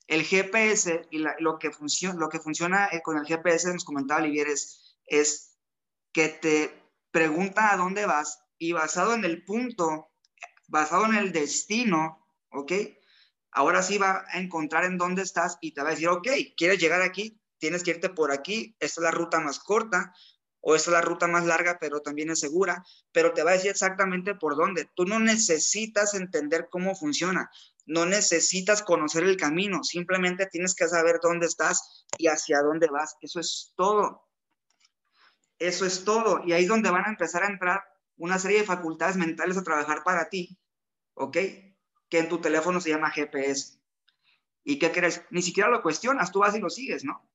El 0.05 0.23
GPS 0.23 1.07
y 1.09 1.19
lo, 1.39 1.57
que 1.57 1.71
funciona, 1.71 2.19
lo 2.19 2.29
que 2.29 2.39
funciona 2.39 2.87
eh, 2.91 3.01
con 3.01 3.17
el 3.17 3.25
GPS, 3.25 3.73
nos 3.73 3.83
comentaba 3.83 4.21
Olivier, 4.21 4.47
es, 4.47 4.95
es 5.07 5.57
que 6.13 6.29
te 6.29 6.91
pregunta 7.09 7.73
a 7.73 7.77
dónde 7.77 8.05
vas 8.05 8.43
y 8.59 8.73
basado 8.73 9.15
en 9.15 9.25
el 9.25 9.43
punto, 9.43 10.11
basado 10.67 11.05
en 11.05 11.15
el 11.15 11.31
destino, 11.31 12.27
¿ok? 12.51 12.71
Ahora 13.51 13.83
sí 13.83 13.97
va 13.97 14.25
a 14.27 14.39
encontrar 14.39 14.85
en 14.85 14.97
dónde 14.97 15.21
estás 15.21 15.57
y 15.61 15.73
te 15.73 15.81
va 15.81 15.89
a 15.89 15.91
decir, 15.91 16.07
ok, 16.07 16.27
quieres 16.55 16.79
llegar 16.79 17.01
aquí, 17.01 17.39
tienes 17.57 17.83
que 17.83 17.91
irte 17.91 18.09
por 18.09 18.31
aquí, 18.31 18.75
esta 18.79 19.01
es 19.01 19.03
la 19.03 19.11
ruta 19.11 19.39
más 19.39 19.59
corta, 19.59 20.13
o 20.61 20.75
esta 20.75 20.91
es 20.91 20.93
la 20.93 21.01
ruta 21.01 21.27
más 21.27 21.45
larga, 21.45 21.77
pero 21.79 22.01
también 22.01 22.29
es 22.29 22.39
segura, 22.39 22.85
pero 23.11 23.33
te 23.33 23.43
va 23.43 23.51
a 23.51 23.53
decir 23.53 23.71
exactamente 23.71 24.35
por 24.35 24.55
dónde. 24.55 24.89
Tú 24.95 25.05
no 25.05 25.19
necesitas 25.19 26.13
entender 26.13 26.67
cómo 26.69 26.95
funciona, 26.95 27.49
no 27.85 28.05
necesitas 28.05 28.83
conocer 28.83 29.23
el 29.23 29.37
camino, 29.37 29.83
simplemente 29.83 30.45
tienes 30.45 30.75
que 30.75 30.87
saber 30.87 31.19
dónde 31.21 31.47
estás 31.47 32.05
y 32.17 32.27
hacia 32.27 32.61
dónde 32.61 32.87
vas. 32.87 33.15
Eso 33.21 33.39
es 33.39 33.73
todo. 33.75 34.27
Eso 35.57 35.85
es 35.85 36.03
todo. 36.05 36.41
Y 36.45 36.53
ahí 36.53 36.63
es 36.63 36.69
donde 36.69 36.91
van 36.91 37.05
a 37.05 37.09
empezar 37.09 37.43
a 37.43 37.47
entrar 37.47 37.83
una 38.17 38.37
serie 38.37 38.59
de 38.59 38.65
facultades 38.65 39.17
mentales 39.17 39.57
a 39.57 39.63
trabajar 39.63 40.03
para 40.03 40.29
ti, 40.29 40.57
¿ok? 41.15 41.37
Que 42.11 42.19
en 42.19 42.29
tu 42.29 42.39
teléfono 42.39 42.79
se 42.79 42.91
llama 42.91 43.09
GPS. 43.09 43.79
¿Y 44.63 44.77
qué 44.77 44.91
crees? 44.91 45.23
Ni 45.31 45.41
siquiera 45.41 45.71
lo 45.71 45.81
cuestionas, 45.81 46.31
tú 46.31 46.39
vas 46.41 46.55
y 46.55 46.59
lo 46.59 46.69
sigues, 46.69 47.03
¿no? 47.03 47.27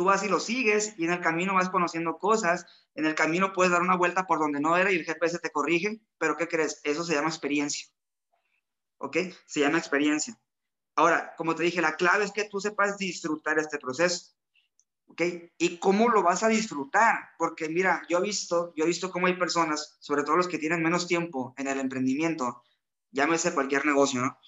tú 0.00 0.04
vas 0.04 0.24
y 0.24 0.30
lo 0.30 0.40
sigues 0.40 0.94
y 0.96 1.04
en 1.04 1.12
el 1.12 1.20
camino 1.20 1.52
vas 1.52 1.68
conociendo 1.68 2.16
cosas, 2.16 2.64
en 2.94 3.04
el 3.04 3.14
camino 3.14 3.52
puedes 3.52 3.70
dar 3.70 3.82
una 3.82 3.98
vuelta 3.98 4.26
por 4.26 4.38
donde 4.38 4.58
no 4.58 4.74
era 4.74 4.90
y 4.90 4.96
el 4.96 5.04
GPS 5.04 5.38
te 5.40 5.50
corrige, 5.50 6.00
pero 6.16 6.38
¿qué 6.38 6.48
crees? 6.48 6.80
Eso 6.84 7.04
se 7.04 7.12
llama 7.12 7.28
experiencia. 7.28 7.86
¿Ok? 8.96 9.18
Se 9.44 9.60
llama 9.60 9.76
experiencia. 9.76 10.40
Ahora, 10.96 11.34
como 11.36 11.54
te 11.54 11.64
dije, 11.64 11.82
la 11.82 11.96
clave 11.96 12.24
es 12.24 12.32
que 12.32 12.44
tú 12.44 12.62
sepas 12.62 12.96
disfrutar 12.96 13.58
este 13.58 13.76
proceso. 13.76 14.32
¿Ok? 15.04 15.20
¿Y 15.58 15.76
cómo 15.76 16.08
lo 16.08 16.22
vas 16.22 16.42
a 16.44 16.48
disfrutar? 16.48 17.16
Porque 17.36 17.68
mira, 17.68 18.00
yo 18.08 18.20
he 18.20 18.22
visto, 18.22 18.72
yo 18.76 18.84
he 18.84 18.88
visto 18.88 19.10
cómo 19.10 19.26
hay 19.26 19.34
personas, 19.34 19.98
sobre 20.00 20.22
todo 20.22 20.38
los 20.38 20.48
que 20.48 20.56
tienen 20.56 20.82
menos 20.82 21.08
tiempo 21.08 21.52
en 21.58 21.68
el 21.68 21.78
emprendimiento, 21.78 22.62
llámese 23.10 23.54
cualquier 23.54 23.86
negocio, 23.86 24.20
¿no? 24.20 24.38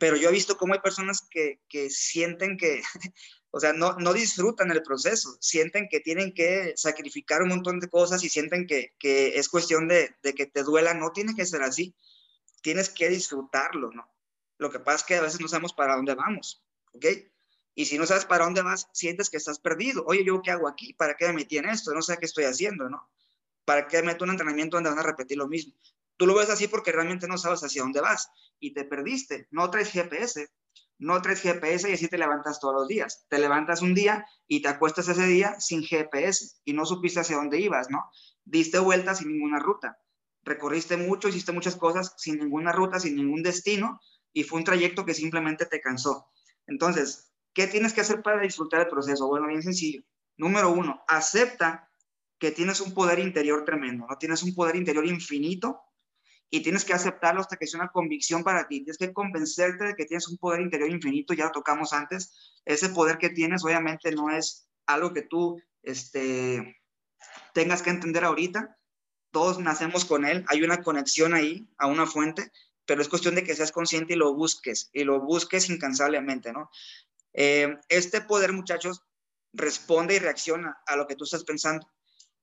Pero 0.00 0.16
yo 0.16 0.28
he 0.28 0.32
visto 0.32 0.58
cómo 0.58 0.74
hay 0.74 0.80
personas 0.80 1.26
que, 1.30 1.62
que 1.68 1.88
sienten 1.90 2.56
que 2.56 2.82
o 3.50 3.60
sea, 3.60 3.72
no, 3.72 3.94
no 3.94 4.12
disfrutan 4.12 4.70
el 4.70 4.82
proceso, 4.82 5.36
sienten 5.40 5.88
que 5.88 6.00
tienen 6.00 6.34
que 6.34 6.74
sacrificar 6.76 7.42
un 7.42 7.48
montón 7.48 7.80
de 7.80 7.88
cosas 7.88 8.22
y 8.22 8.28
sienten 8.28 8.66
que, 8.66 8.94
que 8.98 9.38
es 9.38 9.48
cuestión 9.48 9.88
de, 9.88 10.14
de, 10.22 10.34
que 10.34 10.46
te 10.46 10.62
duela, 10.62 10.92
no 10.92 11.12
tiene 11.12 11.34
que 11.34 11.46
ser 11.46 11.62
así, 11.62 11.94
tienes 12.60 12.90
que 12.90 13.08
disfrutarlo, 13.08 13.90
¿no? 13.92 14.12
Lo 14.58 14.70
que 14.70 14.80
pasa 14.80 14.98
es 14.98 15.04
que 15.04 15.14
a 15.16 15.22
veces 15.22 15.40
no 15.40 15.48
sabemos 15.48 15.72
para 15.72 15.96
dónde 15.96 16.14
vamos, 16.14 16.62
¿ok? 16.92 17.06
Y 17.74 17.86
si 17.86 17.96
no 17.96 18.06
sabes 18.06 18.24
para 18.24 18.44
dónde 18.44 18.62
vas, 18.62 18.88
sientes 18.92 19.30
que 19.30 19.36
estás 19.36 19.60
perdido. 19.60 20.04
Oye, 20.06 20.24
¿yo 20.24 20.42
qué 20.42 20.50
hago 20.50 20.66
aquí? 20.66 20.94
¿Para 20.94 21.14
qué 21.14 21.28
me 21.28 21.34
metí 21.34 21.58
en 21.58 21.68
esto? 21.68 21.94
No 21.94 22.02
sé 22.02 22.18
qué 22.18 22.26
estoy 22.26 22.44
haciendo, 22.44 22.88
¿no? 22.88 23.08
¿Para 23.64 23.86
qué 23.86 24.02
meto 24.02 24.24
un 24.24 24.30
entrenamiento 24.30 24.76
donde 24.76 24.90
van 24.90 24.98
a 24.98 25.04
repetir 25.04 25.38
lo 25.38 25.46
mismo? 25.46 25.74
Tú 26.18 26.26
lo 26.26 26.34
ves 26.34 26.50
así 26.50 26.66
porque 26.66 26.90
realmente 26.90 27.28
no 27.28 27.38
sabes 27.38 27.62
hacia 27.62 27.82
dónde 27.82 28.00
vas 28.00 28.28
y 28.58 28.74
te 28.74 28.84
perdiste. 28.84 29.46
No 29.52 29.70
traes 29.70 29.92
GPS, 29.92 30.48
no 30.98 31.22
traes 31.22 31.40
GPS 31.40 31.88
y 31.88 31.94
así 31.94 32.08
te 32.08 32.18
levantas 32.18 32.58
todos 32.58 32.74
los 32.74 32.88
días. 32.88 33.24
Te 33.28 33.38
levantas 33.38 33.82
un 33.82 33.94
día 33.94 34.26
y 34.48 34.60
te 34.60 34.68
acuestas 34.68 35.08
ese 35.08 35.26
día 35.26 35.58
sin 35.60 35.84
GPS 35.84 36.60
y 36.64 36.72
no 36.72 36.84
supiste 36.84 37.20
hacia 37.20 37.36
dónde 37.36 37.60
ibas, 37.60 37.88
¿no? 37.88 38.10
Diste 38.44 38.80
vueltas 38.80 39.18
sin 39.18 39.28
ninguna 39.28 39.60
ruta. 39.60 39.96
Recorriste 40.42 40.96
mucho, 40.96 41.28
hiciste 41.28 41.52
muchas 41.52 41.76
cosas 41.76 42.14
sin 42.18 42.38
ninguna 42.38 42.72
ruta, 42.72 42.98
sin 42.98 43.14
ningún 43.14 43.44
destino 43.44 44.00
y 44.32 44.42
fue 44.42 44.58
un 44.58 44.64
trayecto 44.64 45.04
que 45.04 45.14
simplemente 45.14 45.66
te 45.66 45.80
cansó. 45.80 46.32
Entonces, 46.66 47.32
¿qué 47.54 47.68
tienes 47.68 47.92
que 47.92 48.00
hacer 48.00 48.22
para 48.22 48.40
disfrutar 48.40 48.80
el 48.80 48.88
proceso? 48.88 49.28
Bueno, 49.28 49.46
bien 49.46 49.62
sencillo. 49.62 50.02
Número 50.36 50.72
uno, 50.72 51.00
acepta 51.06 51.88
que 52.40 52.50
tienes 52.50 52.80
un 52.80 52.92
poder 52.92 53.20
interior 53.20 53.64
tremendo, 53.64 54.06
¿no? 54.08 54.16
Tienes 54.18 54.42
un 54.42 54.54
poder 54.54 54.74
interior 54.74 55.06
infinito 55.06 55.80
y 56.50 56.62
tienes 56.62 56.84
que 56.84 56.94
aceptarlo 56.94 57.40
hasta 57.40 57.56
que 57.56 57.66
sea 57.66 57.80
una 57.80 57.90
convicción 57.90 58.42
para 58.42 58.66
ti. 58.66 58.80
Tienes 58.80 58.98
que 58.98 59.12
convencerte 59.12 59.84
de 59.84 59.94
que 59.94 60.06
tienes 60.06 60.28
un 60.28 60.38
poder 60.38 60.60
interior 60.60 60.90
infinito, 60.90 61.34
ya 61.34 61.46
lo 61.46 61.52
tocamos 61.52 61.92
antes. 61.92 62.60
Ese 62.64 62.88
poder 62.88 63.18
que 63.18 63.30
tienes 63.30 63.64
obviamente 63.64 64.10
no 64.12 64.30
es 64.30 64.68
algo 64.86 65.12
que 65.12 65.22
tú 65.22 65.60
este, 65.82 66.80
tengas 67.52 67.82
que 67.82 67.90
entender 67.90 68.24
ahorita. 68.24 68.76
Todos 69.30 69.58
nacemos 69.58 70.06
con 70.06 70.24
él, 70.24 70.44
hay 70.48 70.62
una 70.62 70.82
conexión 70.82 71.34
ahí 71.34 71.68
a 71.76 71.86
una 71.86 72.06
fuente, 72.06 72.50
pero 72.86 73.02
es 73.02 73.08
cuestión 73.08 73.34
de 73.34 73.44
que 73.44 73.54
seas 73.54 73.72
consciente 73.72 74.14
y 74.14 74.16
lo 74.16 74.34
busques, 74.34 74.88
y 74.94 75.04
lo 75.04 75.20
busques 75.20 75.68
incansablemente, 75.68 76.50
¿no? 76.50 76.70
Eh, 77.34 77.76
este 77.90 78.22
poder, 78.22 78.54
muchachos, 78.54 79.02
responde 79.52 80.14
y 80.14 80.18
reacciona 80.18 80.78
a 80.86 80.96
lo 80.96 81.06
que 81.06 81.14
tú 81.14 81.24
estás 81.24 81.44
pensando 81.44 81.86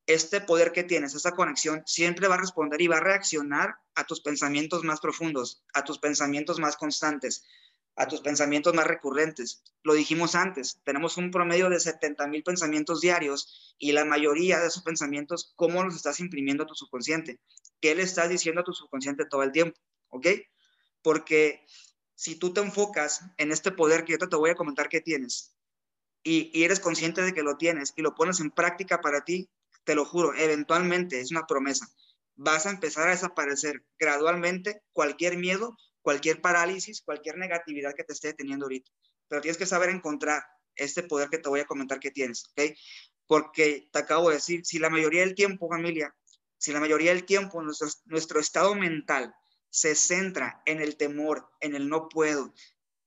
este 0.07 0.41
poder 0.41 0.71
que 0.71 0.83
tienes, 0.83 1.15
esa 1.15 1.31
conexión, 1.31 1.83
siempre 1.85 2.27
va 2.27 2.35
a 2.35 2.39
responder 2.39 2.81
y 2.81 2.87
va 2.87 2.97
a 2.97 3.01
reaccionar 3.01 3.75
a 3.95 4.03
tus 4.03 4.21
pensamientos 4.21 4.83
más 4.83 4.99
profundos, 4.99 5.63
a 5.73 5.83
tus 5.83 5.99
pensamientos 5.99 6.59
más 6.59 6.77
constantes, 6.77 7.43
a 7.95 8.07
tus 8.07 8.21
pensamientos 8.21 8.73
más 8.73 8.85
recurrentes. 8.85 9.63
Lo 9.83 9.93
dijimos 9.93 10.35
antes, 10.35 10.81
tenemos 10.83 11.17
un 11.17 11.31
promedio 11.31 11.69
de 11.69 11.79
70 11.79 12.27
mil 12.27 12.43
pensamientos 12.43 13.01
diarios 13.01 13.75
y 13.79 13.93
la 13.93 14.05
mayoría 14.05 14.59
de 14.59 14.67
esos 14.67 14.83
pensamientos, 14.83 15.53
¿cómo 15.55 15.83
los 15.83 15.95
estás 15.95 16.19
imprimiendo 16.19 16.63
a 16.63 16.67
tu 16.67 16.75
subconsciente? 16.75 17.39
¿Qué 17.81 17.95
le 17.95 18.03
estás 18.03 18.29
diciendo 18.29 18.61
a 18.61 18.63
tu 18.63 18.73
subconsciente 18.73 19.25
todo 19.25 19.43
el 19.43 19.51
tiempo? 19.51 19.79
¿Ok? 20.09 20.27
Porque 21.01 21.65
si 22.15 22.35
tú 22.35 22.53
te 22.53 22.61
enfocas 22.61 23.21
en 23.37 23.51
este 23.51 23.71
poder 23.71 24.05
que 24.05 24.13
yo 24.13 24.29
te 24.29 24.35
voy 24.35 24.49
a 24.49 24.55
comentar 24.55 24.89
que 24.89 25.01
tienes 25.01 25.55
y, 26.23 26.63
eres 26.63 26.79
consciente 26.79 27.21
de 27.21 27.33
que 27.33 27.43
lo 27.43 27.57
tienes 27.57 27.93
y 27.95 28.01
lo 28.01 28.15
pones 28.15 28.39
en 28.39 28.51
práctica 28.51 29.01
para 29.01 29.23
ti, 29.23 29.49
te 29.85 29.95
lo 29.95 30.05
juro, 30.05 30.33
eventualmente, 30.35 31.19
es 31.19 31.31
una 31.31 31.45
promesa, 31.45 31.87
vas 32.35 32.65
a 32.65 32.71
empezar 32.71 33.07
a 33.07 33.11
desaparecer 33.11 33.83
gradualmente 33.97 34.81
cualquier 34.91 35.37
miedo, 35.37 35.77
cualquier 36.01 36.41
parálisis, 36.41 37.01
cualquier 37.01 37.37
negatividad 37.37 37.93
que 37.95 38.03
te 38.03 38.13
esté 38.13 38.33
teniendo 38.33 38.65
ahorita. 38.65 38.91
Pero 39.27 39.41
tienes 39.41 39.57
que 39.57 39.65
saber 39.65 39.89
encontrar 39.89 40.43
este 40.75 41.03
poder 41.03 41.29
que 41.29 41.37
te 41.37 41.49
voy 41.49 41.61
a 41.61 41.65
comentar 41.65 41.99
que 41.99 42.11
tienes, 42.11 42.43
¿ok? 42.49 42.75
Porque 43.27 43.89
te 43.91 43.99
acabo 43.99 44.29
de 44.29 44.35
decir, 44.35 44.65
si 44.65 44.77
la 44.77 44.89
mayoría 44.89 45.21
del 45.21 45.35
tiempo, 45.35 45.69
familia, 45.69 46.13
si 46.57 46.73
la 46.73 46.79
mayoría 46.79 47.11
del 47.11 47.25
tiempo 47.25 47.61
nuestro, 47.61 47.87
nuestro 48.05 48.39
estado 48.39 48.75
mental 48.75 49.33
se 49.69 49.95
centra 49.95 50.61
en 50.65 50.81
el 50.81 50.97
temor, 50.97 51.49
en 51.59 51.75
el 51.75 51.89
no 51.89 52.07
puedo, 52.09 52.53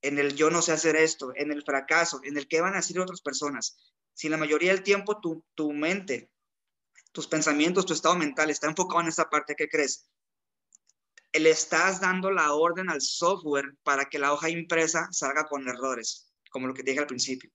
en 0.03 0.19
el 0.19 0.35
yo 0.35 0.51
no 0.51 0.63
sé 0.63 0.73
hacer 0.73 0.97
esto, 0.97 1.33
en 1.35 1.53
el 1.53 1.63
fracaso, 1.63 2.21
en 2.25 2.37
el 2.37 2.49
qué 2.49 2.61
van 2.61 2.75
a 2.75 2.79
decir 2.79 2.99
otras 2.99 3.21
personas, 3.21 3.77
si 4.15 4.29
la 4.29 4.37
mayoría 4.37 4.73
del 4.73 4.83
tiempo 4.83 5.21
tu, 5.21 5.45
tu 5.55 5.73
mente 5.73 6.31
tus 7.19 7.27
pensamientos, 7.27 7.85
tu 7.85 7.95
estado 7.95 8.15
mental 8.15 8.49
está 8.49 8.69
enfocado 8.69 9.01
en 9.01 9.09
esa 9.09 9.29
parte, 9.29 9.57
¿qué 9.57 9.69
crees? 9.69 10.09
Le 11.33 11.51
estás 11.51 12.01
dando 12.01 12.31
la 12.31 12.53
orden 12.53 12.89
al 12.91 13.01
software 13.01 13.77
para 13.83 14.05
que 14.05 14.21
la 14.21 14.33
hoja 14.33 14.51
impresa 14.51 15.09
salga 15.11 15.49
con 15.49 15.69
errores, 15.69 16.33
como 16.49 16.69
lo 16.69 16.75
que 16.75 16.85
dije 16.85 17.01
al 17.01 17.09
principio. 17.09 17.51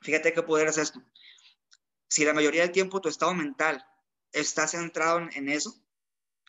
Fíjate 0.00 0.32
qué 0.32 0.44
poder 0.44 0.68
es 0.68 0.78
esto. 0.78 1.02
Si 2.06 2.24
la 2.24 2.32
mayoría 2.32 2.62
del 2.62 2.70
tiempo 2.70 3.00
tu 3.00 3.08
estado 3.08 3.34
mental 3.34 3.84
está 4.30 4.68
centrado 4.68 5.18
en 5.32 5.48
eso, 5.48 5.74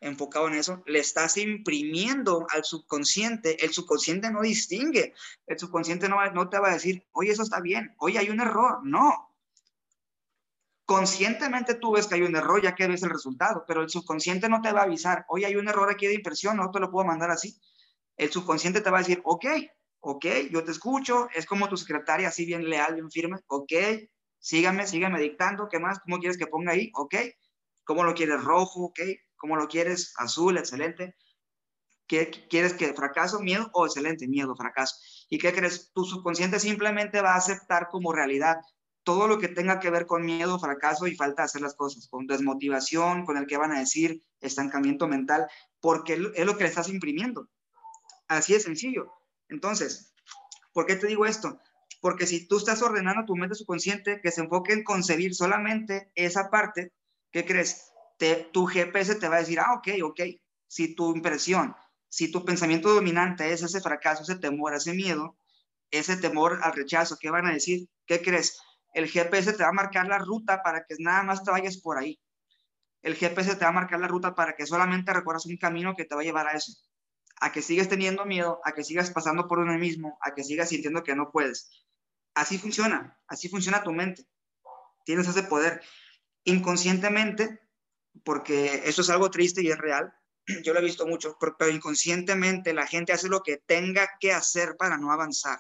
enfocado 0.01 0.47
en 0.49 0.53
eso, 0.53 0.83
le 0.85 0.99
estás 0.99 1.35
imprimiendo 1.37 2.45
al 2.51 2.63
subconsciente, 2.63 3.65
el 3.65 3.73
subconsciente 3.73 4.29
no 4.29 4.43
distingue, 4.43 5.15
el 5.47 5.57
subconsciente 5.57 6.09
no, 6.09 6.23
no 6.31 6.47
te 6.47 6.59
va 6.59 6.69
a 6.69 6.73
decir, 6.73 7.07
oye, 7.13 7.31
eso 7.31 7.41
está 7.41 7.59
bien, 7.59 7.95
oye, 7.97 8.19
hay 8.19 8.29
un 8.29 8.39
error, 8.39 8.81
no, 8.83 9.34
Conscientemente 10.85 11.75
tú 11.75 11.93
ves 11.93 12.05
que 12.05 12.15
hay 12.15 12.21
un 12.21 12.35
error 12.35 12.61
ya 12.61 12.75
que 12.75 12.87
ves 12.87 13.01
el 13.01 13.09
resultado, 13.09 13.63
pero 13.67 13.81
el 13.81 13.89
subconsciente 13.89 14.47
no 14.49 14.61
te 14.61 14.71
va 14.71 14.81
a 14.81 14.83
avisar, 14.83 15.25
oye, 15.29 15.47
hay 15.47 15.55
un 15.55 15.67
error 15.67 15.89
aquí 15.89 16.05
de 16.05 16.13
impresión, 16.13 16.57
no 16.57 16.69
te 16.69 16.79
lo 16.79 16.91
puedo 16.91 17.07
mandar 17.07 17.31
así. 17.31 17.59
El 18.17 18.31
subconsciente 18.31 18.81
te 18.81 18.91
va 18.91 18.99
a 18.99 19.01
decir, 19.01 19.19
ok, 19.25 19.45
ok, 20.01 20.25
yo 20.51 20.63
te 20.63 20.71
escucho, 20.71 21.27
es 21.33 21.47
como 21.47 21.67
tu 21.67 21.75
secretaria, 21.75 22.27
así 22.27 22.45
bien 22.45 22.69
leal, 22.69 22.93
bien 22.93 23.09
firme, 23.09 23.39
ok, 23.47 23.73
sígame, 24.37 24.85
sígame 24.85 25.19
dictando, 25.19 25.67
¿qué 25.67 25.79
más? 25.79 25.99
¿Cómo 26.01 26.19
quieres 26.19 26.37
que 26.37 26.45
ponga 26.45 26.73
ahí? 26.73 26.91
Ok, 26.93 27.15
¿cómo 27.83 28.03
lo 28.03 28.13
quieres 28.13 28.43
rojo? 28.43 28.85
Ok, 28.85 28.99
¿cómo 29.37 29.55
lo 29.55 29.67
quieres 29.67 30.13
azul? 30.17 30.57
Excelente. 30.59 31.15
¿Qué 32.07 32.29
quieres 32.47 32.75
que 32.75 32.93
fracaso, 32.93 33.39
miedo 33.39 33.71
o 33.73 33.87
excelente, 33.87 34.27
miedo, 34.27 34.55
fracaso? 34.55 34.95
¿Y 35.29 35.39
qué 35.39 35.51
crees? 35.51 35.91
Tu 35.91 36.03
subconsciente 36.03 36.59
simplemente 36.59 37.21
va 37.21 37.33
a 37.33 37.37
aceptar 37.37 37.87
como 37.89 38.13
realidad 38.13 38.57
todo 39.05 39.27
lo 39.27 39.37
que 39.37 39.47
tenga 39.47 39.79
que 39.79 39.91
ver 39.91 40.07
con 40.07 40.25
miedo, 40.25 40.59
fracaso 40.59 41.07
y 41.07 41.15
falta 41.15 41.43
de 41.43 41.45
hacer 41.45 41.61
las 41.61 41.75
cosas, 41.75 42.07
con 42.09 42.25
desmotivación, 42.25 43.23
con 43.23 43.37
el 43.37 43.45
que 43.45 43.55
van 43.55 43.71
a 43.71 43.79
decir, 43.79 44.23
estancamiento 44.41 45.07
mental, 45.07 45.47
porque 45.79 46.13
es 46.13 46.45
lo 46.45 46.57
que 46.57 46.63
le 46.63 46.69
estás 46.69 46.89
imprimiendo. 46.89 47.47
Así 48.27 48.55
es 48.55 48.63
sencillo. 48.63 49.13
Entonces, 49.47 50.13
¿por 50.73 50.87
qué 50.87 50.95
te 50.95 51.07
digo 51.07 51.27
esto? 51.27 51.61
Porque 52.01 52.25
si 52.25 52.47
tú 52.47 52.57
estás 52.57 52.81
ordenando 52.81 53.21
a 53.21 53.25
tu 53.25 53.35
mente 53.35 53.55
subconsciente 53.55 54.19
que 54.21 54.31
se 54.31 54.41
enfoque 54.41 54.73
en 54.73 54.83
concebir 54.83 55.35
solamente 55.35 56.11
esa 56.15 56.49
parte, 56.49 56.91
¿qué 57.31 57.45
crees? 57.45 57.91
tu 58.51 58.65
GPS 58.65 59.15
te 59.15 59.27
va 59.27 59.35
a 59.35 59.39
decir, 59.39 59.59
ah, 59.59 59.73
ok, 59.77 59.87
ok. 60.03 60.21
Si 60.67 60.95
tu 60.95 61.13
impresión, 61.13 61.75
si 62.09 62.31
tu 62.31 62.43
pensamiento 62.43 62.93
dominante 62.93 63.51
es 63.51 63.61
ese 63.61 63.81
fracaso, 63.81 64.23
ese 64.23 64.37
temor, 64.37 64.73
ese 64.73 64.93
miedo, 64.93 65.37
ese 65.91 66.17
temor 66.17 66.59
al 66.63 66.73
rechazo, 66.73 67.17
¿qué 67.19 67.29
van 67.29 67.45
a 67.45 67.53
decir? 67.53 67.87
¿Qué 68.05 68.21
crees? 68.21 68.57
El 68.95 69.07
GPS 69.07 69.53
te 69.53 69.63
va 69.63 69.69
a 69.69 69.73
marcar 69.73 70.07
la 70.07 70.17
ruta 70.17 70.63
para 70.63 70.85
que 70.85 70.95
nada 70.99 71.23
más 71.23 71.43
te 71.43 71.51
vayas 71.51 71.77
por 71.77 71.97
ahí. 71.97 72.19
El 73.01 73.15
GPS 73.15 73.55
te 73.55 73.65
va 73.65 73.69
a 73.69 73.73
marcar 73.73 73.99
la 73.99 74.07
ruta 74.07 74.33
para 74.33 74.55
que 74.55 74.65
solamente 74.65 75.13
recorras 75.13 75.45
un 75.45 75.57
camino 75.57 75.95
que 75.95 76.05
te 76.05 76.15
va 76.15 76.21
a 76.21 76.23
llevar 76.23 76.47
a 76.47 76.53
eso 76.53 76.71
a 77.41 77.51
que 77.51 77.61
sigas 77.61 77.89
teniendo 77.89 78.25
miedo, 78.25 78.61
a 78.63 78.71
que 78.71 78.83
sigas 78.83 79.11
pasando 79.11 79.47
por 79.47 79.59
uno 79.59 79.77
mismo, 79.77 80.17
a 80.21 80.33
que 80.33 80.43
sigas 80.43 80.69
sintiendo 80.69 81.03
que 81.03 81.15
no 81.15 81.31
puedes. 81.31 81.69
Así 82.33 82.57
funciona, 82.57 83.19
así 83.27 83.49
funciona 83.49 83.83
tu 83.83 83.91
mente. 83.91 84.25
Tienes 85.05 85.27
ese 85.27 85.43
poder. 85.43 85.81
Inconscientemente, 86.43 87.59
porque 88.23 88.83
eso 88.85 89.01
es 89.01 89.09
algo 89.09 89.31
triste 89.31 89.61
y 89.61 89.69
es 89.69 89.77
real, 89.77 90.13
yo 90.63 90.73
lo 90.73 90.79
he 90.79 90.83
visto 90.83 91.07
mucho, 91.07 91.37
pero 91.57 91.71
inconscientemente 91.71 92.73
la 92.73 92.87
gente 92.87 93.13
hace 93.13 93.27
lo 93.27 93.41
que 93.41 93.57
tenga 93.57 94.17
que 94.19 94.31
hacer 94.31 94.75
para 94.77 94.97
no 94.97 95.11
avanzar. 95.11 95.59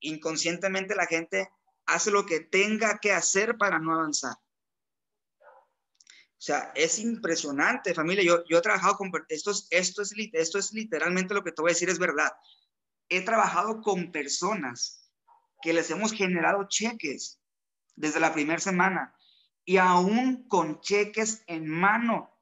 Inconscientemente 0.00 0.94
la 0.94 1.06
gente 1.06 1.50
hace 1.90 2.10
lo 2.10 2.26
que 2.26 2.40
tenga 2.40 2.98
que 2.98 3.12
hacer 3.12 3.56
para 3.58 3.78
no 3.78 3.92
avanzar. 3.92 4.34
O 5.42 6.42
sea, 6.42 6.72
es 6.74 6.98
impresionante, 6.98 7.92
familia. 7.92 8.24
Yo, 8.24 8.44
yo 8.48 8.58
he 8.58 8.62
trabajado 8.62 8.96
con, 8.96 9.12
esto 9.28 9.50
es, 9.50 9.66
esto, 9.70 10.00
es, 10.00 10.14
esto 10.32 10.58
es 10.58 10.72
literalmente 10.72 11.34
lo 11.34 11.44
que 11.44 11.52
te 11.52 11.60
voy 11.60 11.70
a 11.70 11.74
decir, 11.74 11.90
es 11.90 11.98
verdad. 11.98 12.30
He 13.10 13.20
trabajado 13.20 13.82
con 13.82 14.10
personas 14.10 15.10
que 15.60 15.74
les 15.74 15.90
hemos 15.90 16.12
generado 16.12 16.66
cheques 16.68 17.40
desde 17.94 18.20
la 18.20 18.32
primera 18.32 18.60
semana 18.60 19.14
y 19.66 19.76
aún 19.76 20.48
con 20.48 20.80
cheques 20.80 21.42
en 21.46 21.68
mano 21.68 22.34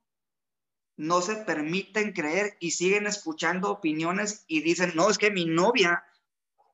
no 0.97 1.21
se 1.21 1.37
permiten 1.37 2.12
creer 2.12 2.57
y 2.61 2.73
siguen 2.73 3.07
escuchando 3.07 3.71
opiniones 3.71 4.45
y 4.47 4.62
dicen, 4.62 4.93
no, 4.95 5.11
es 5.11 5.19
que 5.19 5.31
mi 5.31 5.45
novia 5.45 6.05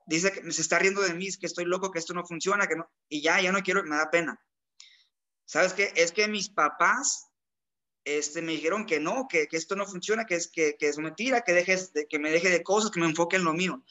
dice 0.05 0.31
que 0.31 0.51
se 0.51 0.61
está 0.61 0.79
riendo 0.79 1.01
de 1.01 1.13
mí, 1.13 1.29
que 1.37 1.45
estoy 1.45 1.65
loco, 1.65 1.91
que 1.91 1.99
esto 1.99 2.13
no 2.13 2.25
funciona, 2.25 2.67
que 2.67 2.75
no, 2.75 2.89
y 3.09 3.21
ya, 3.21 3.41
ya 3.41 3.51
no 3.51 3.61
quiero, 3.61 3.83
me 3.83 3.95
da 3.95 4.09
pena. 4.09 4.39
¿Sabes 5.45 5.73
qué? 5.73 5.93
Es 5.95 6.11
que 6.11 6.27
mis 6.27 6.49
papás 6.49 7.29
este, 8.05 8.41
me 8.41 8.53
dijeron 8.53 8.85
que 8.85 8.99
no, 8.99 9.27
que, 9.27 9.47
esto 9.51 9.75
no 9.75 9.85
funciona, 9.85 10.25
que 10.25 10.35
es, 10.35 10.49
que, 10.49 10.75
es 10.79 10.97
mentira, 10.97 11.41
que, 11.41 11.53
dejes 11.53 11.91
de, 11.93 12.07
que 12.07 12.19
me 12.19 12.31
deje 12.31 12.49
de 12.49 12.63
cosas, 12.63 12.91
que 12.91 12.99
me 12.99 13.07
enfoque 13.07 13.35
en 13.35 13.43
lo 13.43 13.53
mío. 13.53 13.83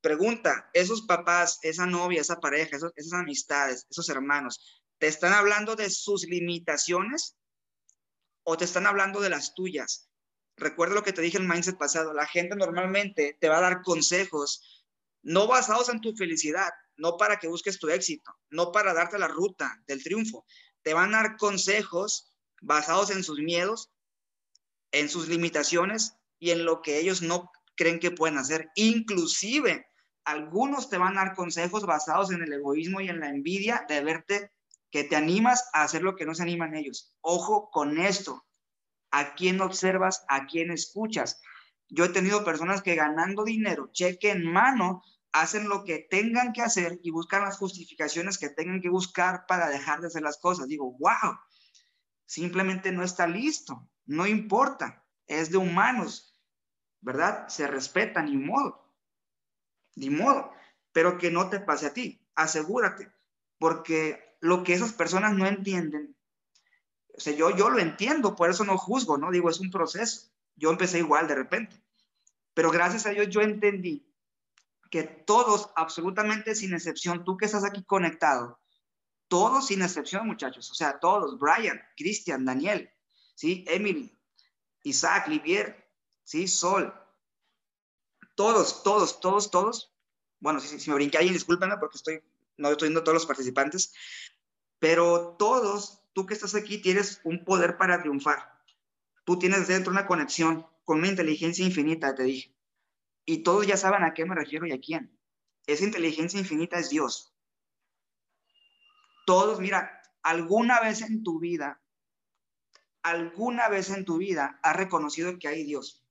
Pregunta, 0.00 0.70
esos 0.72 1.02
papás, 1.02 1.58
esa 1.62 1.86
novia, 1.86 2.20
esa 2.20 2.40
pareja, 2.40 2.76
esas 2.76 3.12
amistades, 3.12 3.86
esos 3.90 4.08
hermanos, 4.08 4.84
¿te 4.98 5.06
están 5.06 5.32
hablando 5.32 5.76
de 5.76 5.90
sus 5.90 6.24
limitaciones 6.24 7.36
o 8.42 8.56
te 8.56 8.64
están 8.64 8.86
hablando 8.86 9.20
de 9.20 9.30
las 9.30 9.54
tuyas? 9.54 10.08
Recuerda 10.56 10.94
lo 10.94 11.02
que 11.02 11.12
te 11.12 11.22
dije 11.22 11.36
en 11.36 11.44
el 11.44 11.48
mindset 11.48 11.78
pasado, 11.78 12.12
la 12.12 12.26
gente 12.26 12.56
normalmente 12.56 13.36
te 13.40 13.48
va 13.48 13.58
a 13.58 13.62
dar 13.62 13.82
consejos 13.82 14.79
no 15.22 15.46
basados 15.46 15.88
en 15.88 16.00
tu 16.00 16.14
felicidad, 16.14 16.70
no 16.96 17.16
para 17.16 17.38
que 17.38 17.48
busques 17.48 17.78
tu 17.78 17.88
éxito, 17.88 18.32
no 18.50 18.72
para 18.72 18.94
darte 18.94 19.18
la 19.18 19.28
ruta 19.28 19.82
del 19.86 20.02
triunfo, 20.02 20.44
te 20.82 20.94
van 20.94 21.14
a 21.14 21.22
dar 21.22 21.36
consejos 21.36 22.32
basados 22.60 23.10
en 23.10 23.22
sus 23.22 23.38
miedos, 23.38 23.90
en 24.92 25.08
sus 25.08 25.28
limitaciones 25.28 26.14
y 26.38 26.50
en 26.50 26.64
lo 26.64 26.82
que 26.82 26.98
ellos 26.98 27.22
no 27.22 27.50
creen 27.76 27.98
que 27.98 28.10
pueden 28.10 28.38
hacer. 28.38 28.70
Inclusive, 28.74 29.86
algunos 30.24 30.90
te 30.90 30.98
van 30.98 31.16
a 31.16 31.24
dar 31.24 31.34
consejos 31.34 31.86
basados 31.86 32.30
en 32.30 32.42
el 32.42 32.52
egoísmo 32.52 33.00
y 33.00 33.08
en 33.08 33.20
la 33.20 33.28
envidia 33.28 33.84
de 33.88 34.02
verte 34.02 34.52
que 34.90 35.04
te 35.04 35.16
animas 35.16 35.68
a 35.72 35.84
hacer 35.84 36.02
lo 36.02 36.16
que 36.16 36.26
no 36.26 36.34
se 36.34 36.42
animan 36.42 36.74
ellos. 36.74 37.14
Ojo 37.20 37.70
con 37.70 37.98
esto. 37.98 38.44
¿A 39.12 39.34
quién 39.34 39.60
observas? 39.60 40.24
¿A 40.28 40.46
quién 40.46 40.70
escuchas? 40.70 41.40
Yo 41.90 42.04
he 42.04 42.08
tenido 42.08 42.44
personas 42.44 42.82
que 42.82 42.94
ganando 42.94 43.44
dinero, 43.44 43.90
cheque 43.92 44.30
en 44.30 44.50
mano, 44.50 45.02
hacen 45.32 45.68
lo 45.68 45.84
que 45.84 45.98
tengan 45.98 46.52
que 46.52 46.62
hacer 46.62 47.00
y 47.02 47.10
buscan 47.10 47.42
las 47.42 47.58
justificaciones 47.58 48.38
que 48.38 48.48
tengan 48.48 48.80
que 48.80 48.88
buscar 48.88 49.44
para 49.46 49.68
dejar 49.68 50.00
de 50.00 50.06
hacer 50.06 50.22
las 50.22 50.38
cosas. 50.38 50.68
Digo, 50.68 50.96
wow, 50.98 51.38
simplemente 52.26 52.92
no 52.92 53.02
está 53.02 53.26
listo, 53.26 53.88
no 54.06 54.26
importa, 54.26 55.04
es 55.26 55.50
de 55.50 55.58
humanos, 55.58 56.40
¿verdad? 57.00 57.48
Se 57.48 57.66
respeta, 57.66 58.22
ni 58.22 58.36
modo, 58.36 58.92
ni 59.96 60.10
modo, 60.10 60.52
pero 60.92 61.18
que 61.18 61.30
no 61.30 61.50
te 61.50 61.60
pase 61.60 61.86
a 61.86 61.92
ti, 61.92 62.24
asegúrate, 62.34 63.12
porque 63.58 64.36
lo 64.40 64.62
que 64.62 64.74
esas 64.74 64.92
personas 64.92 65.34
no 65.34 65.46
entienden, 65.46 66.16
o 67.16 67.20
sea, 67.20 67.34
yo, 67.34 67.54
yo 67.54 67.68
lo 67.68 67.78
entiendo, 67.78 68.36
por 68.36 68.48
eso 68.48 68.64
no 68.64 68.78
juzgo, 68.78 69.18
¿no? 69.18 69.30
Digo, 69.30 69.50
es 69.50 69.60
un 69.60 69.70
proceso. 69.70 70.30
Yo 70.56 70.70
empecé 70.70 70.98
igual 70.98 71.26
de 71.28 71.34
repente, 71.34 71.82
pero 72.54 72.70
gracias 72.70 73.06
a 73.06 73.10
Dios 73.10 73.28
yo 73.28 73.40
entendí 73.40 74.06
que 74.90 75.04
todos, 75.04 75.70
absolutamente 75.76 76.54
sin 76.54 76.74
excepción, 76.74 77.24
tú 77.24 77.36
que 77.36 77.46
estás 77.46 77.64
aquí 77.64 77.84
conectado, 77.84 78.60
todos 79.28 79.68
sin 79.68 79.82
excepción, 79.82 80.26
muchachos, 80.26 80.70
o 80.70 80.74
sea, 80.74 80.98
todos, 80.98 81.38
Brian, 81.38 81.80
Cristian, 81.96 82.44
Daniel, 82.44 82.90
¿sí? 83.34 83.64
Emily, 83.68 84.18
Isaac, 84.82 85.28
Livier, 85.28 85.88
¿sí? 86.24 86.48
Sol, 86.48 86.92
todos, 88.34 88.82
todos, 88.82 89.20
todos, 89.20 89.50
todos, 89.50 89.94
bueno, 90.40 90.58
si, 90.58 90.80
si 90.80 90.90
me 90.90 90.96
brinqué 90.96 91.18
ahí, 91.18 91.30
discúlpenme 91.30 91.76
porque 91.78 91.98
estoy, 91.98 92.22
no 92.56 92.70
estoy 92.70 92.88
viendo 92.88 93.04
todos 93.04 93.14
los 93.14 93.26
participantes, 93.26 93.92
pero 94.80 95.36
todos, 95.38 96.02
tú 96.12 96.26
que 96.26 96.34
estás 96.34 96.56
aquí, 96.56 96.78
tienes 96.78 97.20
un 97.22 97.44
poder 97.44 97.76
para 97.76 98.00
triunfar. 98.00 98.59
Tú 99.24 99.38
tienes 99.38 99.68
dentro 99.68 99.92
una 99.92 100.06
conexión 100.06 100.66
con 100.84 100.98
una 100.98 101.08
inteligencia 101.08 101.64
infinita, 101.64 102.14
te 102.14 102.24
dije. 102.24 102.54
Y 103.24 103.42
todos 103.42 103.66
ya 103.66 103.76
saben 103.76 104.02
a 104.02 104.14
qué 104.14 104.24
me 104.24 104.34
refiero 104.34 104.66
y 104.66 104.72
a 104.72 104.80
quién. 104.80 105.16
Esa 105.66 105.84
inteligencia 105.84 106.40
infinita 106.40 106.78
es 106.78 106.90
Dios. 106.90 107.34
Todos, 109.26 109.60
mira, 109.60 110.02
alguna 110.22 110.80
vez 110.80 111.02
en 111.02 111.22
tu 111.22 111.38
vida, 111.38 111.80
alguna 113.02 113.68
vez 113.68 113.90
en 113.90 114.04
tu 114.04 114.18
vida 114.18 114.58
has 114.62 114.76
reconocido 114.76 115.38
que 115.38 115.48
hay 115.48 115.64
Dios, 115.64 116.04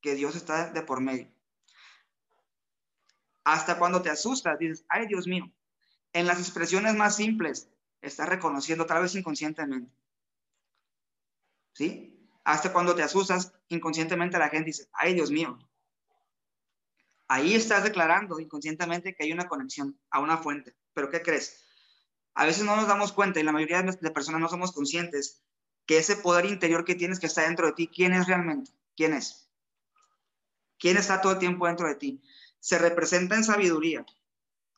que 0.00 0.14
Dios 0.14 0.36
está 0.36 0.70
de 0.70 0.82
por 0.82 1.00
medio. 1.00 1.32
Hasta 3.44 3.78
cuando 3.78 4.02
te 4.02 4.10
asustas, 4.10 4.58
dices, 4.58 4.84
ay 4.88 5.06
Dios 5.06 5.26
mío, 5.26 5.50
en 6.12 6.26
las 6.26 6.38
expresiones 6.38 6.94
más 6.94 7.16
simples, 7.16 7.70
estás 8.02 8.28
reconociendo, 8.28 8.86
tal 8.86 9.02
vez 9.02 9.14
inconscientemente. 9.14 9.90
¿Sí? 11.72 12.17
Hasta 12.48 12.72
cuando 12.72 12.94
te 12.94 13.02
asustas, 13.02 13.52
inconscientemente 13.68 14.38
la 14.38 14.48
gente 14.48 14.68
dice, 14.68 14.88
ay 14.94 15.12
Dios 15.12 15.30
mío, 15.30 15.58
Ahí 17.30 17.54
estás 17.54 17.84
declarando 17.84 18.40
inconscientemente 18.40 19.14
que 19.14 19.24
hay 19.24 19.32
una 19.32 19.48
conexión 19.48 20.00
a 20.10 20.20
una 20.20 20.38
fuente. 20.38 20.74
Pero 20.94 21.10
¿qué 21.10 21.20
crees? 21.20 21.62
A 22.32 22.46
veces 22.46 22.64
no 22.64 22.74
nos 22.74 22.88
damos 22.88 23.12
cuenta 23.12 23.38
y 23.38 23.42
la 23.42 23.52
mayoría 23.52 23.82
de 23.82 24.10
personas 24.10 24.40
no 24.40 24.48
somos 24.48 24.72
conscientes 24.72 25.42
que 25.84 25.98
ese 25.98 26.16
poder 26.16 26.46
interior 26.46 26.86
que 26.86 26.94
tienes 26.94 27.20
que 27.20 27.26
está 27.26 27.42
dentro 27.42 27.66
de 27.66 27.74
ti, 27.74 27.88
¿quién 27.94 28.14
es 28.14 28.26
realmente? 28.26 28.70
¿Quién 28.96 29.12
es? 29.12 29.50
¿Quién 30.78 30.96
está 30.96 31.20
todo 31.20 31.32
el 31.32 31.38
tiempo 31.38 31.66
dentro 31.66 31.86
de 31.86 31.96
ti? 31.96 32.22
Se 32.60 32.78
representa 32.78 33.34
en 33.34 33.44
sabiduría, 33.44 34.06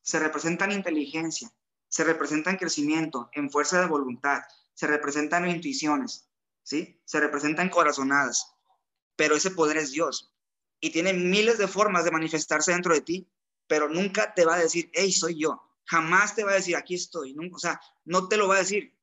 se 0.03 0.19
representa 0.19 0.65
en 0.65 0.73
inteligencia, 0.73 1.53
se 1.87 2.03
representa 2.03 2.51
en 2.51 2.57
crecimiento, 2.57 3.31
en 3.33 3.49
fuerza 3.49 3.81
de 3.81 3.87
voluntad, 3.87 4.43
se 4.75 4.89
representa 4.89 5.39
en 5.39 5.51
intuiciones, 5.51 6.30
¿sí? 6.71 7.03
Se 7.05 7.19
representa 7.19 7.63
en 7.63 7.69
corazonadas. 7.69 8.55
Pero 9.17 9.35
ese 9.35 9.51
poder 9.51 9.77
es 9.77 9.91
Dios 9.91 10.33
y 10.81 10.91
tiene 10.91 11.13
miles 11.13 11.59
de 11.59 11.67
formas 11.67 12.05
de 12.05 12.13
manifestarse 12.13 12.73
dentro 12.73 12.95
de 12.95 13.01
ti, 13.01 13.29
pero 13.67 13.89
nunca 13.89 14.33
te 14.35 14.45
va 14.45 14.55
a 14.55 14.61
decir, 14.61 14.89
hey, 14.95 15.13
soy 15.13 15.41
yo. 15.41 15.61
Jamás 15.85 16.37
te 16.37 16.45
va 16.45 16.53
a 16.53 16.55
decir, 16.55 16.77
aquí 16.77 16.95
estoy. 16.95 17.37
o 17.53 17.59
sea, 17.59 17.81
no 18.05 18.29
te 18.29 18.37
lo 18.37 18.47
va 18.47 18.57
a 18.57 18.61
decir, 18.61 18.97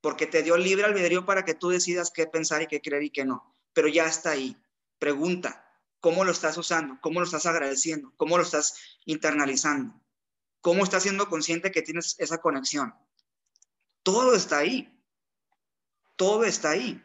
porque 0.00 0.26
te 0.26 0.42
dio 0.42 0.56
libre 0.56 0.86
albedrío 0.86 1.26
para 1.26 1.44
que 1.44 1.54
tú 1.54 1.68
decidas 1.68 2.10
qué 2.10 2.26
pensar 2.26 2.62
y 2.62 2.66
qué 2.66 2.80
creer 2.80 3.02
y 3.02 3.10
qué 3.10 3.24
no. 3.26 3.54
Pero 3.74 3.88
ya 3.88 4.06
está 4.06 4.30
ahí. 4.30 4.56
Pregunta, 4.98 5.64
cómo 6.00 6.24
lo 6.24 6.32
estás 6.32 6.56
usando, 6.56 6.98
cómo 7.02 7.20
lo 7.20 7.26
estás 7.26 7.44
agradeciendo, 7.44 8.14
cómo 8.16 8.38
lo 8.38 8.44
estás 8.44 8.74
internalizando, 9.04 9.94
cómo 10.62 10.84
estás 10.84 11.02
siendo 11.02 11.28
consciente 11.28 11.70
que 11.70 11.82
tienes 11.82 12.16
esa 12.18 12.38
conexión. 12.38 12.94
Todo 14.02 14.34
está 14.34 14.58
ahí. 14.58 14.88
Todo 16.22 16.44
está 16.44 16.70
ahí. 16.70 17.02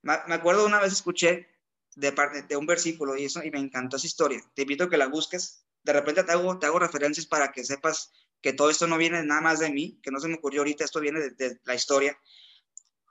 Me 0.00 0.14
acuerdo 0.14 0.64
una 0.64 0.80
vez 0.80 0.94
escuché 0.94 1.46
de, 1.94 2.10
parte, 2.10 2.40
de 2.40 2.56
un 2.56 2.64
versículo 2.64 3.14
y, 3.14 3.26
eso, 3.26 3.44
y 3.44 3.50
me 3.50 3.58
encantó 3.58 3.98
esa 3.98 4.06
historia. 4.06 4.40
Te 4.54 4.62
invito 4.62 4.84
a 4.84 4.88
que 4.88 4.96
la 4.96 5.08
busques. 5.08 5.66
De 5.82 5.92
repente 5.92 6.24
te 6.24 6.32
hago, 6.32 6.58
te 6.58 6.64
hago 6.64 6.78
referencias 6.78 7.26
para 7.26 7.52
que 7.52 7.64
sepas 7.64 8.10
que 8.40 8.54
todo 8.54 8.70
esto 8.70 8.86
no 8.86 8.96
viene 8.96 9.22
nada 9.24 9.42
más 9.42 9.58
de 9.58 9.68
mí, 9.68 10.00
que 10.02 10.10
no 10.10 10.18
se 10.20 10.28
me 10.28 10.36
ocurrió 10.36 10.62
ahorita, 10.62 10.84
esto 10.84 11.00
viene 11.00 11.20
de, 11.20 11.30
de 11.32 11.60
la 11.64 11.74
historia. 11.74 12.18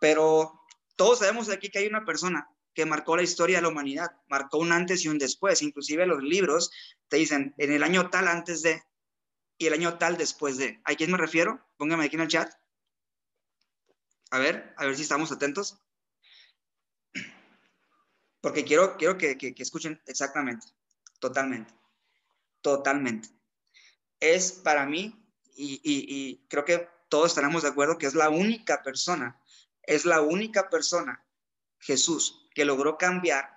Pero 0.01 0.63
todos 0.95 1.19
sabemos 1.19 1.47
aquí 1.49 1.69
que 1.69 1.77
hay 1.77 1.85
una 1.85 2.05
persona 2.05 2.49
que 2.73 2.87
marcó 2.87 3.15
la 3.15 3.21
historia 3.21 3.57
de 3.57 3.61
la 3.61 3.67
humanidad, 3.67 4.09
marcó 4.29 4.57
un 4.57 4.71
antes 4.71 5.05
y 5.05 5.09
un 5.09 5.19
después. 5.19 5.61
Inclusive 5.61 6.07
los 6.07 6.23
libros 6.23 6.71
te 7.07 7.17
dicen 7.17 7.53
en 7.59 7.71
el 7.71 7.83
año 7.83 8.09
tal 8.09 8.27
antes 8.27 8.63
de 8.63 8.81
y 9.59 9.67
el 9.67 9.73
año 9.73 9.99
tal 9.99 10.17
después 10.17 10.57
de. 10.57 10.81
¿A 10.85 10.95
quién 10.95 11.11
me 11.11 11.19
refiero? 11.19 11.63
Póngame 11.77 12.05
aquí 12.05 12.15
en 12.15 12.23
el 12.23 12.29
chat. 12.29 12.51
A 14.31 14.39
ver, 14.39 14.73
a 14.77 14.85
ver 14.85 14.95
si 14.95 15.01
estamos 15.01 15.31
atentos. 15.31 15.79
Porque 18.41 18.63
quiero, 18.63 18.95
quiero 18.97 19.17
que, 19.17 19.37
escuchen 19.57 20.01
exactamente, 20.05 20.67
totalmente, 21.19 21.73
totalmente. 22.61 23.29
Es 24.19 24.51
para 24.51 24.85
mí, 24.85 25.15
y, 25.55 26.45
creo 26.47 26.63
que 26.63 26.87
todos 27.09 27.31
estaremos 27.31 27.63
de 27.63 27.69
acuerdo, 27.69 27.97
que 27.97 28.05
es 28.05 28.15
la 28.15 28.29
única 28.29 28.81
persona, 28.81 29.41
es 29.83 30.05
la 30.05 30.21
única 30.21 30.69
persona, 30.69 31.25
Jesús, 31.79 32.47
que 32.53 32.65
logró 32.65 32.97
cambiar 32.97 33.49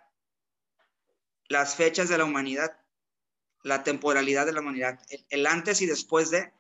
las 1.49 1.77
fechas 1.77 2.09
de 2.09 2.19
la 2.19 2.25
humanidad, 2.25 2.81
la 3.63 3.85
temporalidad 3.85 4.47
de 4.47 4.53
la 4.53 4.61
humanidad, 4.61 5.01
el, 5.29 5.47
antes 5.47 5.81
y 5.83 5.87
después 5.87 6.31
de. 6.31 6.53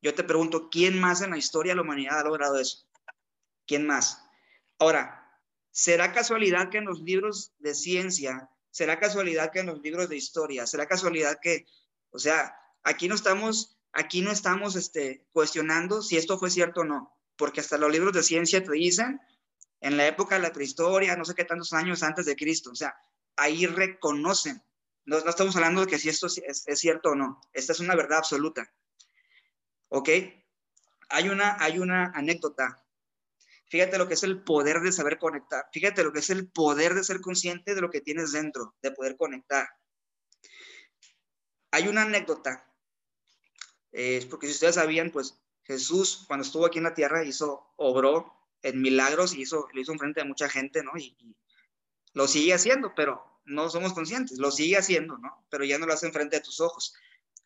Yo 0.00 0.14
te 0.14 0.22
pregunto, 0.22 0.68
¿quién 0.70 1.00
más 1.00 1.22
en 1.22 1.30
la 1.30 1.38
historia 1.38 1.72
de 1.72 1.76
la 1.76 1.82
humanidad 1.82 2.20
ha 2.20 2.24
logrado 2.24 2.58
eso? 2.60 2.87
¿Quién 3.68 3.86
más? 3.86 4.24
Ahora, 4.80 5.40
¿será 5.70 6.12
casualidad 6.12 6.70
que 6.70 6.78
en 6.78 6.86
los 6.86 7.00
libros 7.00 7.52
de 7.60 7.74
ciencia, 7.74 8.50
será 8.70 8.98
casualidad 8.98 9.52
que 9.52 9.60
en 9.60 9.66
los 9.66 9.80
libros 9.80 10.08
de 10.08 10.16
historia, 10.16 10.66
será 10.66 10.86
casualidad 10.86 11.38
que, 11.40 11.66
o 12.10 12.18
sea, 12.18 12.56
aquí 12.82 13.06
no 13.06 13.14
estamos, 13.14 13.78
aquí 13.92 14.22
no 14.22 14.32
estamos 14.32 14.74
este, 14.74 15.24
cuestionando 15.30 16.02
si 16.02 16.16
esto 16.16 16.36
fue 16.38 16.50
cierto 16.50 16.80
o 16.80 16.84
no, 16.84 17.14
porque 17.36 17.60
hasta 17.60 17.78
los 17.78 17.92
libros 17.92 18.12
de 18.12 18.24
ciencia 18.24 18.64
te 18.64 18.72
dicen 18.72 19.20
en 19.80 19.96
la 19.96 20.06
época 20.06 20.36
de 20.36 20.42
la 20.42 20.52
prehistoria, 20.52 21.16
no 21.16 21.24
sé 21.24 21.34
qué 21.34 21.44
tantos 21.44 21.72
años 21.72 22.02
antes 22.02 22.26
de 22.26 22.36
Cristo. 22.36 22.70
O 22.70 22.74
sea, 22.74 22.96
ahí 23.36 23.66
reconocen. 23.66 24.62
No, 25.04 25.20
no 25.20 25.30
estamos 25.30 25.54
hablando 25.56 25.82
de 25.82 25.86
que 25.86 25.98
si 25.98 26.08
esto 26.08 26.26
es, 26.26 26.62
cierto 26.74 27.10
o 27.10 27.14
no. 27.14 27.40
Esta 27.52 27.72
es 27.72 27.80
una 27.80 27.94
verdad 27.94 28.18
absoluta. 28.18 28.72
¿Ok? 29.88 30.08
Hay 31.10 31.28
una, 31.28 31.56
hay 31.60 31.78
una 31.78 32.12
anécdota. 32.14 32.84
Fíjate 33.68 33.98
lo 33.98 34.08
que 34.08 34.14
es 34.14 34.22
el 34.22 34.42
poder 34.42 34.80
de 34.80 34.92
saber 34.92 35.18
conectar. 35.18 35.66
Fíjate 35.72 36.02
lo 36.02 36.12
que 36.12 36.20
es 36.20 36.30
el 36.30 36.50
poder 36.50 36.94
de 36.94 37.04
ser 37.04 37.20
consciente 37.20 37.74
de 37.74 37.80
lo 37.80 37.90
que 37.90 38.00
tienes 38.00 38.32
dentro, 38.32 38.74
de 38.82 38.92
poder 38.92 39.16
conectar. 39.16 39.68
Hay 41.70 41.88
una 41.88 42.02
anécdota. 42.02 42.64
Es 43.92 44.24
porque 44.26 44.46
si 44.46 44.52
ustedes 44.52 44.76
sabían, 44.76 45.10
pues 45.10 45.38
Jesús, 45.64 46.24
cuando 46.26 46.44
estuvo 46.44 46.64
aquí 46.64 46.78
en 46.78 46.84
la 46.84 46.94
tierra, 46.94 47.24
hizo, 47.24 47.74
obró 47.76 48.32
en 48.62 48.80
milagros 48.80 49.34
y 49.34 49.42
hizo, 49.42 49.68
lo 49.72 49.80
hizo 49.80 49.92
enfrente 49.92 50.20
de 50.20 50.26
mucha 50.26 50.48
gente, 50.48 50.82
¿no? 50.82 50.92
Y, 50.96 51.16
lo 52.14 52.26
sigue 52.26 52.54
haciendo, 52.54 52.94
pero 52.96 53.40
no 53.44 53.68
somos 53.70 53.92
conscientes, 53.92 54.38
lo 54.38 54.50
sigue 54.50 54.76
haciendo, 54.76 55.18
¿no? 55.18 55.46
Pero 55.50 55.64
ya 55.64 55.78
no 55.78 55.86
lo 55.86 55.92
hace 55.92 56.06
enfrente 56.06 56.36
de 56.36 56.42
tus 56.42 56.60
ojos, 56.60 56.94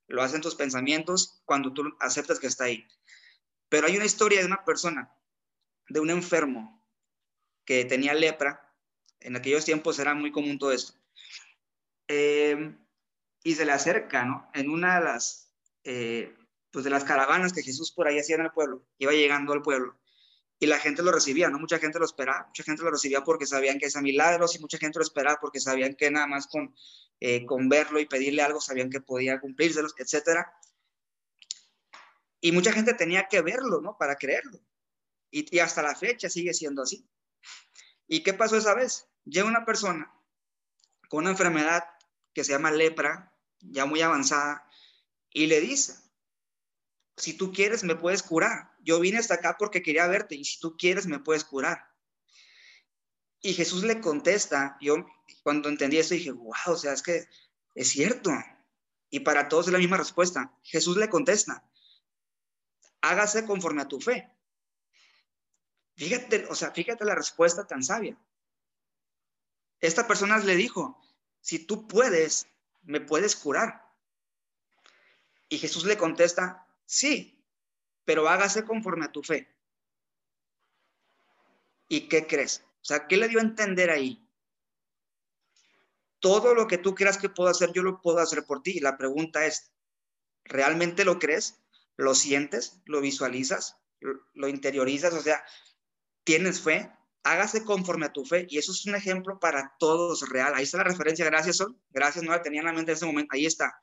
lo 0.06 0.22
hace 0.22 0.37
en 0.37 0.42
tus 0.42 0.54
pensamientos 0.54 1.42
cuando 1.44 1.72
tú 1.72 1.82
aceptas 2.00 2.38
que 2.38 2.46
está 2.46 2.64
ahí. 2.64 2.87
Pero 3.68 3.87
hay 3.87 3.96
una 3.96 4.06
historia 4.06 4.40
de 4.40 4.46
una 4.46 4.64
persona, 4.64 5.14
de 5.88 6.01
un 6.01 6.11
enfermo 6.11 6.85
que 7.64 7.85
tenía 7.85 8.14
lepra, 8.14 8.75
en 9.21 9.37
aquellos 9.37 9.64
tiempos 9.64 9.99
era 9.99 10.14
muy 10.14 10.33
común 10.33 10.59
todo 10.59 10.73
esto, 10.73 10.95
eh, 12.09 12.77
y 13.45 13.55
se 13.55 13.64
le 13.64 13.73
acerca, 13.73 14.25
¿no? 14.25 14.51
En 14.55 14.71
una 14.71 14.99
de 14.99 15.05
las, 15.05 15.53
eh, 15.85 16.37
pues 16.71 16.85
de 16.85 16.90
las 16.90 17.05
caravanas 17.05 17.53
que 17.53 17.62
Jesús 17.62 17.92
por 17.92 18.09
ahí 18.09 18.18
hacía 18.18 18.37
en 18.37 18.42
el 18.42 18.53
pueblo, 18.53 18.87
iba 18.99 19.12
llegando 19.12 19.53
al 19.53 19.62
pueblo, 19.62 19.99
y 20.62 20.66
la 20.66 20.79
gente 20.79 21.03
lo 21.03 21.11
recibía, 21.11 21.51
¿no? 21.51 21.59
Mucha 21.59 21.81
gente 21.81 21.99
lo 21.99 22.05
esperaba, 22.05 22.47
mucha 22.47 22.62
gente 22.62 22.85
lo 22.85 22.90
recibía 22.92 23.25
porque 23.25 23.47
sabían 23.47 23.81
que 23.81 23.87
es 23.87 23.97
milagros 24.01 24.55
y 24.55 24.61
mucha 24.61 24.79
gente 24.79 25.01
lo 25.01 25.05
esperaba 25.05 25.38
porque 25.40 25.59
sabían 25.59 25.97
que 25.97 26.09
nada 26.09 26.29
más 26.29 26.47
con, 26.47 26.73
eh, 27.18 27.45
con 27.47 27.68
verlo 27.68 27.99
y 27.99 28.07
pedirle 28.07 28.42
algo 28.42 28.61
sabían 28.61 28.88
que 28.88 29.01
podía 29.01 29.40
cumplírselos, 29.40 29.92
etcétera. 29.99 30.55
Y 32.40 32.53
mucha 32.53 32.73
gente 32.73 32.95
tenía 32.95 33.27
que 33.29 33.42
verlo, 33.42 33.81
¿no? 33.81 33.97
Para 33.99 34.14
creerlo. 34.14 34.61
Y, 35.33 35.59
hasta 35.59 35.83
la 35.83 35.97
fecha 35.97 36.29
sigue 36.29 36.53
siendo 36.53 36.83
así. 36.83 37.09
¿Y 38.07 38.23
qué 38.23 38.35
pasó 38.35 38.57
esa 38.57 38.75
vez? 38.75 39.09
Llega 39.25 39.49
una 39.49 39.64
persona 39.64 40.12
con 41.09 41.21
una 41.21 41.31
enfermedad 41.31 41.85
que 42.35 42.45
se 42.45 42.53
llama 42.53 42.71
lepra, 42.71 43.35
ya 43.61 43.87
muy 43.87 44.03
avanzada, 44.03 44.68
y 45.31 45.47
le 45.47 45.61
dice, 45.61 45.95
si 47.16 47.35
tú 47.35 47.53
quieres, 47.53 47.83
me 47.83 47.97
puedes 47.97 48.23
curar. 48.23 48.73
Yo 48.81 49.01
vine 49.01 49.18
hasta 49.18 49.35
acá 49.35 49.57
porque 49.59 49.83
quería 49.83 50.07
verte 50.07 50.35
y 50.35 50.45
si 50.45 50.61
tú 50.61 50.77
quieres, 50.77 51.07
me 51.07 51.18
puedes 51.18 51.45
curar. 51.45 51.90
Y 53.40 53.55
Jesús 53.55 53.85
le 53.85 54.01
contesta, 54.01 54.77
yo 54.81 55.07
cuando 55.42 55.68
entendí 55.68 55.99
eso 55.99 56.14
dije, 56.14 56.31
wow, 56.31 56.55
o 56.66 56.77
sea, 56.77 56.92
es 56.92 57.03
que 57.03 57.27
es 57.75 57.88
cierto. 57.88 58.31
Y 59.11 59.21
para 59.21 59.49
todos 59.49 59.66
es 59.66 59.73
la 59.73 59.79
misma 59.79 59.97
respuesta. 59.97 60.55
Jesús 60.62 60.97
le 60.97 61.09
contesta, 61.09 61.68
hágase 63.01 63.47
conforme 63.47 63.83
a 63.83 63.88
tu 63.88 64.01
fe. 64.01 64.31
Fíjate, 65.96 66.46
o 66.48 66.55
sea, 66.55 66.70
fíjate 66.70 67.05
la 67.05 67.14
respuesta 67.14 67.66
tan 67.66 67.83
sabia. 67.83 68.16
Esta 69.81 70.07
persona 70.07 70.38
le 70.38 70.57
dijo, 70.57 71.00
si 71.40 71.59
tú 71.59 71.87
puedes, 71.87 72.46
me 72.83 73.00
puedes 73.00 73.37
curar. 73.37 73.85
Y 75.48 75.59
Jesús 75.59 75.85
le 75.85 75.98
contesta, 75.98 76.66
Sí, 76.92 77.42
pero 78.05 78.28
hágase 78.28 78.66
conforme 78.66 79.07
a 79.07 79.12
tu 79.12 79.22
fe. 79.22 79.48
¿Y 81.88 82.07
qué 82.09 82.26
crees? 82.26 82.66
O 82.83 82.85
sea, 82.85 83.07
¿qué 83.07 83.16
le 83.16 83.28
dio 83.28 83.38
a 83.38 83.42
entender 83.42 83.88
ahí? 83.88 84.28
Todo 86.20 86.55
lo 86.55 86.66
que 86.66 86.76
tú 86.76 86.94
creas 86.94 87.16
que 87.16 87.31
puedo 87.31 87.48
hacer, 87.48 87.72
yo 87.72 87.83
lo 87.83 88.02
puedo 88.02 88.18
hacer 88.18 88.44
por 88.44 88.62
ti. 88.62 88.72
Y 88.72 88.81
la 88.81 88.98
pregunta 88.98 89.46
es, 89.46 89.72
¿realmente 90.44 91.07
lo 91.07 91.18
crees? 91.18 91.62
¿Lo 91.96 92.14
sientes? 92.14 92.83
¿Lo 92.85 93.00
visualizas? 93.00 93.78
¿Lo 94.35 94.48
interiorizas? 94.48 95.14
O 95.14 95.22
sea, 95.22 95.42
¿tienes 96.24 96.61
fe? 96.61 96.90
Hágase 97.24 97.64
conforme 97.64 98.06
a 98.06 98.12
tu 98.12 98.24
fe. 98.24 98.46
Y 98.48 98.58
eso 98.58 98.72
es 98.72 98.85
un 98.87 98.94
ejemplo 98.94 99.38
para 99.38 99.74
todos 99.78 100.28
real. 100.28 100.54
Ahí 100.54 100.64
está 100.64 100.78
la 100.78 100.85
referencia. 100.85 101.24
Gracias, 101.24 101.56
Sol. 101.56 101.78
Gracias, 101.90 102.24
no 102.24 102.32
la 102.32 102.42
tenía 102.42 102.61
en 102.61 102.66
la 102.66 102.72
mente 102.72 102.92
en 102.92 102.96
ese 102.96 103.06
momento. 103.06 103.35
Ahí 103.35 103.46
está. 103.46 103.80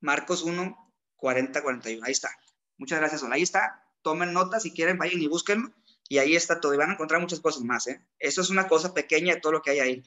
Marcos 0.00 0.42
1, 0.42 0.92
40, 1.16 1.62
41. 1.62 2.04
Ahí 2.04 2.12
está. 2.12 2.30
Muchas 2.76 2.98
gracias, 2.98 3.22
Ahí 3.24 3.42
está. 3.42 3.82
Tomen 4.02 4.32
nota 4.34 4.60
si 4.60 4.72
quieren, 4.72 4.98
vayan 4.98 5.20
y 5.22 5.28
búsquenlo. 5.28 5.72
Y 6.08 6.18
ahí 6.18 6.36
está 6.36 6.60
todo. 6.60 6.74
Y 6.74 6.76
van 6.76 6.90
a 6.90 6.92
encontrar 6.94 7.20
muchas 7.20 7.40
cosas 7.40 7.62
más. 7.62 7.86
¿eh? 7.86 8.04
Eso 8.18 8.42
es 8.42 8.50
una 8.50 8.68
cosa 8.68 8.92
pequeña 8.92 9.34
de 9.34 9.40
todo 9.40 9.52
lo 9.52 9.62
que 9.62 9.70
hay 9.70 9.80
ahí. 9.80 10.04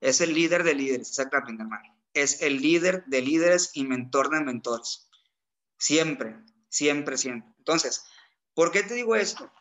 Es 0.00 0.20
el 0.20 0.34
líder 0.34 0.64
de 0.64 0.74
líderes, 0.74 1.10
exactamente, 1.10 1.62
hermano. 1.62 1.94
Es 2.14 2.42
el 2.42 2.60
líder 2.60 3.04
de 3.04 3.22
líderes 3.22 3.70
y 3.74 3.84
mentor 3.84 4.30
de 4.30 4.40
mentores. 4.40 5.08
Siempre, 5.78 6.36
siempre, 6.68 7.16
siempre. 7.16 7.52
Entonces, 7.58 8.04
¿por 8.54 8.72
qué 8.72 8.82
te 8.82 8.94
digo 8.94 9.14
esto? 9.14 9.52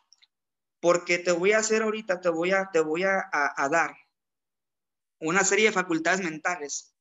Porque 0.80 1.18
te 1.18 1.32
voy 1.32 1.52
a 1.52 1.60
hacer 1.60 1.82
ahorita, 1.82 2.22
te 2.22 2.30
voy 2.30 2.52
a, 2.52 2.70
te 2.72 2.80
voy 2.80 3.04
a, 3.04 3.30
a 3.32 3.70
dar 3.70 3.96
una 5.20 5.44
serie 5.44 5.66
de 5.66 5.72
facultades 5.72 6.22
mentales 6.22 6.96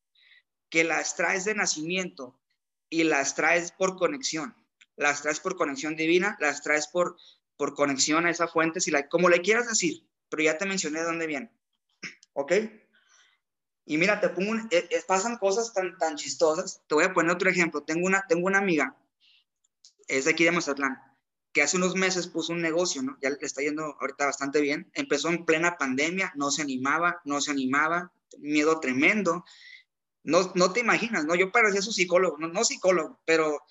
que 0.69 0.85
las 0.85 1.17
traes 1.17 1.45
de 1.45 1.55
nacimiento 1.55 2.39
y 2.91 3.05
las 3.05 3.35
traes 3.35 3.73
por 3.73 3.97
conexión. 3.97 4.55
Las 4.97 5.23
traes 5.23 5.41
por 5.41 5.57
conexión 5.57 5.97
divina, 5.97 6.37
las 6.41 6.63
traes 6.63 6.89
por, 6.89 7.17
por 7.57 7.75
conexión 7.75 8.27
a 8.27 8.31
esa 8.31 8.49
fuente, 8.49 8.81
si 8.81 8.91
la, 8.91 9.09
como 9.09 9.29
le 9.29 9.41
quieras 9.41 9.69
decir, 9.69 10.09
pero 10.29 10.43
ya 10.43 10.59
te 10.59 10.67
mencioné 10.67 11.01
de 11.01 11.07
dónde 11.07 11.27
viene. 11.27 11.53
¿Ok? 12.33 12.53
Y 13.85 13.97
mira, 13.97 14.21
te 14.21 14.29
pongo 14.29 14.55
eh, 14.71 14.89
eh, 14.91 15.03
pasan 15.07 15.39
cosas 15.39 15.73
tan, 15.73 15.97
tan 15.97 16.17
chistosas. 16.17 16.83
Te 16.87 16.95
voy 16.95 17.05
a 17.05 17.15
poner 17.15 17.33
otro 17.33 17.49
ejemplo. 17.49 17.83
Tengo 17.83 18.07
una, 18.07 18.27
tengo 18.29 18.47
una 18.47 18.59
amiga, 18.59 18.97
es 20.09 20.25
de 20.25 20.33
aquí 20.33 20.45
de 20.45 20.53
Mazatlán, 20.53 21.01
que 21.53 21.63
hace 21.63 21.77
unos 21.77 21.95
meses 21.95 22.27
puso 22.27 22.53
un 22.53 22.61
negocio, 22.61 23.03
¿no? 23.03 23.19
Ya 23.23 23.31
le 23.31 23.39
está 23.41 23.63
yendo 23.63 23.97
ahorita 24.01 24.27
bastante 24.27 24.61
bien. 24.61 24.91
Empezó 24.95 25.29
en 25.29 25.45
plena 25.45 25.77
pandemia, 25.77 26.33
no 26.37 26.51
se 26.51 26.63
animaba, 26.63 27.21
no 27.25 27.41
se 27.41 27.51
animaba, 27.51 28.13
miedo 28.39 28.81
tremendo. 28.81 29.45
No, 30.23 30.53
no 30.55 30.73
te 30.73 30.81
imaginas, 30.81 31.25
¿no? 31.25 31.35
Yo 31.35 31.51
parecía 31.51 31.81
su 31.81 31.93
psicólogo, 31.93 32.37
no, 32.39 32.49
no 32.49 32.65
psicólogo, 32.65 33.21
pero, 33.25 33.63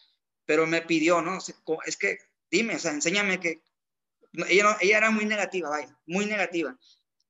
pero 0.45 0.65
me 0.65 0.81
pidió, 0.81 1.21
¿no? 1.21 1.37
Es 1.85 1.97
que, 1.97 2.17
dime, 2.49 2.75
o 2.75 2.79
sea, 2.79 2.91
enséñame 2.91 3.39
que... 3.39 3.61
Ella, 4.49 4.77
ella 4.81 4.97
era 4.97 5.11
muy 5.11 5.25
negativa, 5.25 5.69
vaya, 5.69 5.97
muy 6.05 6.25
negativa. 6.25 6.77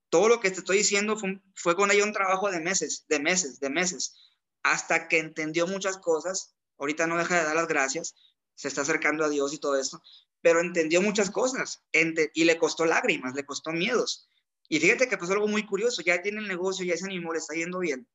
todo 0.10 0.29
lo 0.29 0.39
que 0.39 0.51
te 0.51 0.60
estoy 0.60 0.77
diciendo 0.77 1.17
fue, 1.17 1.41
fue 1.55 1.75
con 1.75 1.91
ella 1.91 2.03
un 2.03 2.13
trabajo 2.13 2.49
de 2.49 2.60
meses, 2.60 3.05
de 3.07 3.19
meses, 3.19 3.60
de 3.60 3.69
meses, 3.69 4.15
hasta 4.63 5.07
que 5.07 5.19
entendió 5.19 5.67
muchas 5.67 5.97
cosas. 5.97 6.55
Ahorita 6.77 7.07
no 7.07 7.17
deja 7.17 7.38
de 7.38 7.43
dar 7.43 7.55
las 7.55 7.67
gracias, 7.67 8.15
se 8.55 8.67
está 8.67 8.81
acercando 8.81 9.23
a 9.25 9.29
Dios 9.29 9.53
y 9.53 9.60
todo 9.60 9.77
esto, 9.79 10.01
pero 10.41 10.60
entendió 10.62 11.02
muchas 11.02 11.30
cosas 11.30 11.84
y 11.91 12.43
le 12.43 12.58
costó 12.58 12.86
lágrimas, 12.86 13.34
le 13.34 13.45
costó 13.45 13.71
miedos. 13.71 14.30
Y 14.69 14.80
fíjate 14.80 15.08
que 15.08 15.17
pasó 15.17 15.34
algo 15.34 15.47
muy 15.47 15.65
curioso, 15.65 16.02
ya 16.02 16.21
tiene 16.21 16.39
el 16.39 16.47
negocio, 16.47 16.86
ya 16.86 16.97
se 16.97 17.06
animó, 17.06 17.34
le 17.34 17.39
está 17.39 17.56
yendo 17.56 17.80
bien. 17.80 18.08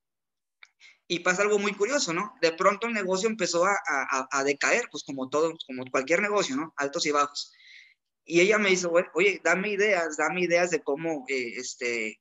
Y 1.08 1.20
pasa 1.20 1.42
algo 1.42 1.58
muy 1.58 1.72
curioso, 1.74 2.12
¿no? 2.12 2.34
De 2.40 2.52
pronto 2.52 2.86
el 2.86 2.94
negocio 2.94 3.28
empezó 3.28 3.64
a, 3.66 3.76
a, 4.30 4.44
decaer, 4.44 4.88
pues 4.90 5.02
como 5.04 5.28
todo, 5.28 5.54
como 5.66 5.84
cualquier 5.90 6.22
negocio, 6.22 6.56
¿no? 6.56 6.72
Altos 6.76 7.06
y 7.06 7.10
bajos. 7.10 7.52
Y 8.24 8.40
ella 8.40 8.58
me 8.58 8.70
dice, 8.70 8.86
oye, 9.14 9.40
dame 9.42 9.70
ideas, 9.70 10.16
dame 10.16 10.42
ideas 10.42 10.70
de 10.70 10.82
cómo, 10.82 11.24
eh, 11.28 11.54
este, 11.56 12.20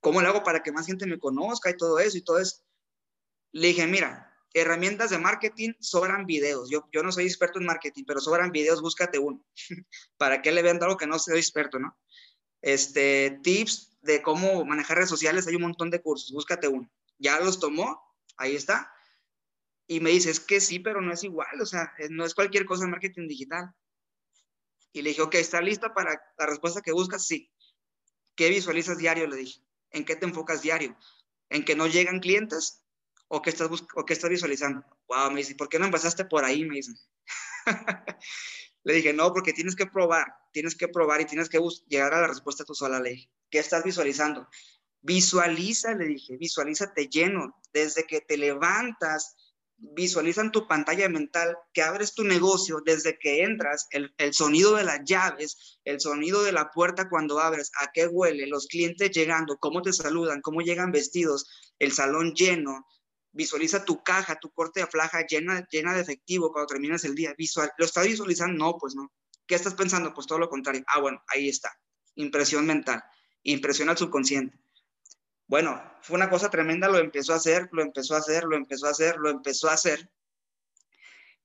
cómo 0.00 0.22
lo 0.22 0.28
hago 0.28 0.42
para 0.42 0.62
que 0.62 0.72
más 0.72 0.86
gente 0.86 1.06
me 1.06 1.18
conozca 1.18 1.70
y 1.70 1.76
todo 1.76 1.98
eso 1.98 2.16
y 2.16 2.22
todo 2.22 2.38
eso. 2.38 2.62
Le 3.52 3.68
dije, 3.68 3.86
mira, 3.86 4.27
herramientas 4.60 5.10
de 5.10 5.18
marketing 5.18 5.72
sobran 5.80 6.26
videos. 6.26 6.70
Yo, 6.70 6.82
no 7.02 7.12
soy 7.12 7.24
experto 7.24 7.58
en 7.58 7.66
marketing, 7.66 8.04
pero 8.06 8.20
sobran 8.20 8.52
videos, 8.52 8.80
búscate 8.80 9.18
uno. 9.18 9.44
para 10.16 10.42
que 10.42 10.52
le 10.52 10.62
venda 10.62 10.86
algo 10.86 10.98
que 10.98 11.06
no 11.06 11.18
soy 11.18 11.38
experto, 11.38 11.78
¿no? 11.78 11.98
Este, 12.60 13.38
tips 13.42 13.98
de 14.02 14.22
cómo 14.22 14.64
manejar 14.64 14.96
redes 14.96 15.10
sociales, 15.10 15.46
hay 15.46 15.56
un 15.56 15.62
montón 15.62 15.90
de 15.90 16.02
cursos, 16.02 16.32
búscate 16.32 16.68
uno. 16.68 16.90
Ya 17.18 17.40
los 17.40 17.60
tomó, 17.60 18.00
ahí 18.36 18.54
está. 18.56 18.92
Y 19.86 20.00
me 20.00 20.10
dice, 20.10 20.30
es 20.30 20.40
que 20.40 20.60
sí, 20.60 20.78
pero 20.78 21.00
no 21.00 21.12
es 21.12 21.24
igual, 21.24 21.60
o 21.60 21.66
sea, 21.66 21.92
no 22.10 22.24
es 22.24 22.34
cualquier 22.34 22.66
cosa 22.66 22.84
en 22.84 22.90
marketing 22.90 23.26
digital. 23.28 23.72
Y 24.92 25.02
le 25.02 25.10
dije, 25.10 25.22
ok, 25.22 25.34
¿está 25.34 25.60
lista 25.60 25.94
para 25.94 26.20
la 26.38 26.46
respuesta 26.46 26.80
que 26.80 26.92
buscas? 26.92 27.26
Sí. 27.26 27.50
¿Qué 28.34 28.48
visualizas 28.48 28.98
diario? 28.98 29.26
Le 29.26 29.36
dije. 29.36 29.60
¿En 29.90 30.04
qué 30.04 30.16
te 30.16 30.26
enfocas 30.26 30.62
diario? 30.62 30.96
¿En 31.50 31.64
que 31.64 31.74
no 31.74 31.86
llegan 31.86 32.20
clientes? 32.20 32.84
¿O 33.28 33.42
qué 33.42 33.50
estás, 33.50 33.68
o 33.70 34.04
qué 34.04 34.12
estás 34.12 34.30
visualizando? 34.30 34.84
Wow, 35.06 35.30
me 35.30 35.38
dice, 35.38 35.54
¿por 35.54 35.68
qué 35.68 35.78
no 35.78 35.84
empezaste 35.84 36.24
por 36.24 36.44
ahí? 36.44 36.64
Me 36.64 36.76
dice. 36.76 36.92
le 38.84 38.94
dije, 38.94 39.12
no, 39.12 39.32
porque 39.32 39.52
tienes 39.52 39.76
que 39.76 39.86
probar, 39.86 40.26
tienes 40.52 40.74
que 40.74 40.88
probar 40.88 41.20
y 41.20 41.26
tienes 41.26 41.48
que 41.48 41.60
llegar 41.88 42.14
a 42.14 42.22
la 42.22 42.28
respuesta 42.28 42.64
tú 42.64 42.74
sola. 42.74 43.00
Le 43.00 43.10
dije, 43.10 43.30
¿qué 43.50 43.58
estás 43.58 43.84
visualizando? 43.84 44.48
Visualiza, 45.00 45.94
le 45.94 46.06
dije, 46.06 46.36
visualízate 46.36 47.08
lleno. 47.08 47.54
Desde 47.72 48.04
que 48.04 48.22
te 48.22 48.38
levantas 48.38 49.36
visualiza 49.78 50.40
en 50.40 50.50
tu 50.50 50.66
pantalla 50.66 51.08
mental 51.08 51.56
que 51.72 51.82
abres 51.82 52.14
tu 52.14 52.24
negocio 52.24 52.80
desde 52.84 53.18
que 53.18 53.44
entras, 53.44 53.86
el, 53.90 54.12
sonido 54.32 54.74
de 54.74 54.84
las 54.84 55.00
llaves, 55.04 55.78
el 55.84 56.00
sonido 56.00 56.42
de 56.42 56.52
la 56.52 56.70
puerta 56.70 57.08
cuando 57.08 57.38
abres, 57.38 57.70
a 57.80 57.90
qué 57.92 58.06
huele, 58.06 58.46
los 58.46 58.66
clientes 58.66 59.10
llegando, 59.12 59.58
cómo 59.58 59.82
te 59.82 59.92
saludan, 59.92 60.40
cómo 60.40 60.60
llegan 60.60 60.90
vestidos, 60.90 61.46
el 61.78 61.92
salón 61.92 62.34
lleno. 62.34 62.86
Visualiza 63.32 63.84
tu 63.84 64.02
caja, 64.02 64.38
tu 64.38 64.50
corte 64.50 64.80
de 64.80 64.86
flaja 64.86 65.26
llena, 65.26 65.66
llena 65.70 65.94
de 65.94 66.00
efectivo 66.00 66.52
cuando 66.52 66.66
terminas 66.66 67.04
el 67.04 67.14
día. 67.14 67.34
Visual, 67.36 67.70
¿Lo 67.76 67.84
estás 67.84 68.06
visualizando? 68.06 68.64
No, 68.64 68.78
pues 68.78 68.94
no. 68.94 69.12
¿Qué 69.46 69.54
estás 69.54 69.74
pensando? 69.74 70.12
Pues 70.14 70.26
todo 70.26 70.38
lo 70.38 70.48
contrario. 70.48 70.84
Ah, 70.86 71.00
bueno, 71.00 71.22
ahí 71.28 71.48
está. 71.48 71.70
Impresión 72.14 72.66
mental. 72.66 73.02
Impresión 73.42 73.88
al 73.88 73.96
subconsciente. 73.96 74.58
Bueno, 75.46 75.82
fue 76.02 76.16
una 76.16 76.28
cosa 76.28 76.50
tremenda, 76.50 76.88
lo 76.88 76.98
empezó 76.98 77.32
a 77.32 77.36
hacer, 77.36 77.70
lo 77.72 77.82
empezó 77.82 78.14
a 78.14 78.18
hacer, 78.18 78.44
lo 78.44 78.56
empezó 78.56 78.86
a 78.86 78.90
hacer, 78.90 79.16
lo 79.16 79.30
empezó 79.30 79.70
a 79.70 79.72
hacer. 79.72 80.10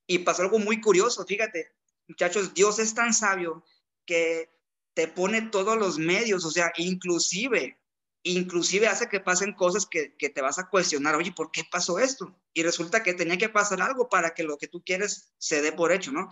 Y 0.06 0.20
pasó 0.20 0.42
algo 0.42 0.60
muy 0.60 0.82
curioso, 0.82 1.26
fíjate, 1.26 1.72
muchachos, 2.10 2.54
Dios 2.54 2.80
es 2.80 2.94
tan 2.94 3.14
sabio 3.14 3.64
que 4.06 4.50
te 4.94 5.08
pone 5.08 5.44
todos 5.44 5.78
los 5.78 5.98
medios, 5.98 6.44
o 6.44 6.52
sea, 6.52 6.74
inclusive, 6.76 7.80
inclusive 8.24 8.88
hace 8.88 9.10
que 9.10 9.20
pasen 9.20 9.54
cosas 9.54 9.86
que, 9.86 10.16
que 10.18 10.30
te 10.30 10.42
vas 10.42 10.60
a 10.60 10.70
cuestionar, 10.70 11.16
oye, 11.16 11.32
¿por 11.32 11.52
qué 11.52 11.64
pasó 11.70 12.00
esto? 12.00 12.36
Y 12.54 12.64
resulta 12.64 13.04
que 13.04 13.14
tenía 13.14 13.38
que 13.38 13.50
pasar 13.50 13.82
algo 13.82 14.10
para 14.10 14.34
que 14.34 14.44
lo 14.44 14.58
que 14.58 14.68
tú 14.68 14.82
quieres 14.84 15.34
se 15.38 15.62
dé 15.62 15.72
por 15.72 15.92
hecho, 15.92 16.12
¿no? 16.12 16.30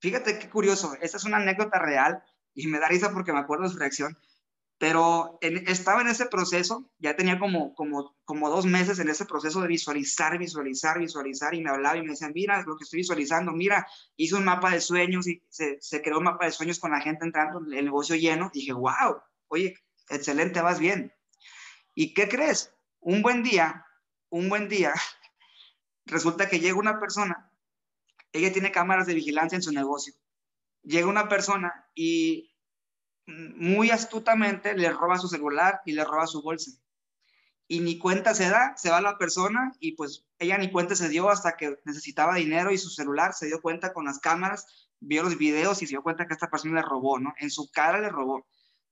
Fíjate 0.00 0.38
qué 0.38 0.48
curioso, 0.48 0.96
esta 1.00 1.16
es 1.16 1.24
una 1.24 1.38
anécdota 1.38 1.78
real 1.78 2.22
y 2.54 2.66
me 2.66 2.78
da 2.78 2.88
risa 2.88 3.12
porque 3.12 3.32
me 3.32 3.40
acuerdo 3.40 3.64
de 3.64 3.70
su 3.70 3.78
reacción 3.78 4.16
pero 4.80 5.38
estaba 5.42 6.00
en 6.00 6.08
ese 6.08 6.24
proceso, 6.24 6.90
ya 6.98 7.14
tenía 7.14 7.38
como, 7.38 7.74
como, 7.74 8.16
como 8.24 8.48
dos 8.48 8.64
meses 8.64 8.98
en 8.98 9.10
ese 9.10 9.26
proceso 9.26 9.60
de 9.60 9.68
visualizar, 9.68 10.38
visualizar, 10.38 10.98
visualizar, 10.98 11.52
y 11.54 11.60
me 11.60 11.68
hablaba 11.68 11.98
y 11.98 12.02
me 12.02 12.12
decían, 12.12 12.32
mira 12.34 12.62
lo 12.62 12.78
que 12.78 12.84
estoy 12.84 13.00
visualizando, 13.00 13.52
mira, 13.52 13.86
hice 14.16 14.36
un 14.36 14.46
mapa 14.46 14.70
de 14.70 14.80
sueños 14.80 15.28
y 15.28 15.44
se, 15.50 15.76
se 15.82 16.00
creó 16.00 16.16
un 16.16 16.24
mapa 16.24 16.46
de 16.46 16.52
sueños 16.52 16.78
con 16.78 16.92
la 16.92 17.02
gente 17.02 17.26
entrando, 17.26 17.58
el 17.58 17.84
negocio 17.84 18.16
lleno, 18.16 18.50
dije, 18.54 18.72
wow, 18.72 19.20
oye, 19.48 19.74
excelente, 20.10 20.60
vas 20.60 20.78
bien. 20.78 21.14
¿Y 21.94 22.14
qué 22.14 22.28
crees? 22.28 22.74
Un 23.00 23.22
buen 23.22 23.42
día, 23.42 23.86
un 24.28 24.48
buen 24.48 24.68
día, 24.68 24.92
resulta 26.06 26.48
que 26.48 26.60
llega 26.60 26.78
una 26.78 27.00
persona, 27.00 27.52
ella 28.32 28.52
tiene 28.52 28.72
cámaras 28.72 29.06
de 29.06 29.14
vigilancia 29.14 29.56
en 29.56 29.62
su 29.62 29.72
negocio, 29.72 30.14
llega 30.82 31.08
una 31.08 31.28
persona 31.28 31.88
y 31.94 32.50
muy 33.26 33.90
astutamente 33.90 34.76
le 34.76 34.90
roba 34.90 35.18
su 35.18 35.28
celular 35.28 35.80
y 35.84 35.92
le 35.92 36.04
roba 36.04 36.26
su 36.26 36.42
bolsa. 36.42 36.72
Y 37.68 37.80
ni 37.80 37.98
cuenta 37.98 38.34
se 38.34 38.48
da, 38.48 38.74
se 38.76 38.90
va 38.90 39.00
la 39.00 39.16
persona 39.16 39.72
y 39.78 39.92
pues 39.92 40.26
ella 40.38 40.58
ni 40.58 40.72
cuenta 40.72 40.96
se 40.96 41.08
dio 41.08 41.30
hasta 41.30 41.56
que 41.56 41.78
necesitaba 41.84 42.34
dinero 42.34 42.72
y 42.72 42.78
su 42.78 42.90
celular 42.90 43.32
se 43.32 43.46
dio 43.46 43.62
cuenta 43.62 43.92
con 43.92 44.06
las 44.06 44.18
cámaras, 44.18 44.90
vio 44.98 45.22
los 45.22 45.38
videos 45.38 45.80
y 45.80 45.86
se 45.86 45.90
dio 45.90 46.02
cuenta 46.02 46.26
que 46.26 46.34
esta 46.34 46.50
persona 46.50 46.80
le 46.80 46.82
robó, 46.82 47.20
¿no? 47.20 47.32
En 47.38 47.50
su 47.50 47.70
cara 47.70 48.00
le 48.00 48.08
robó. 48.08 48.46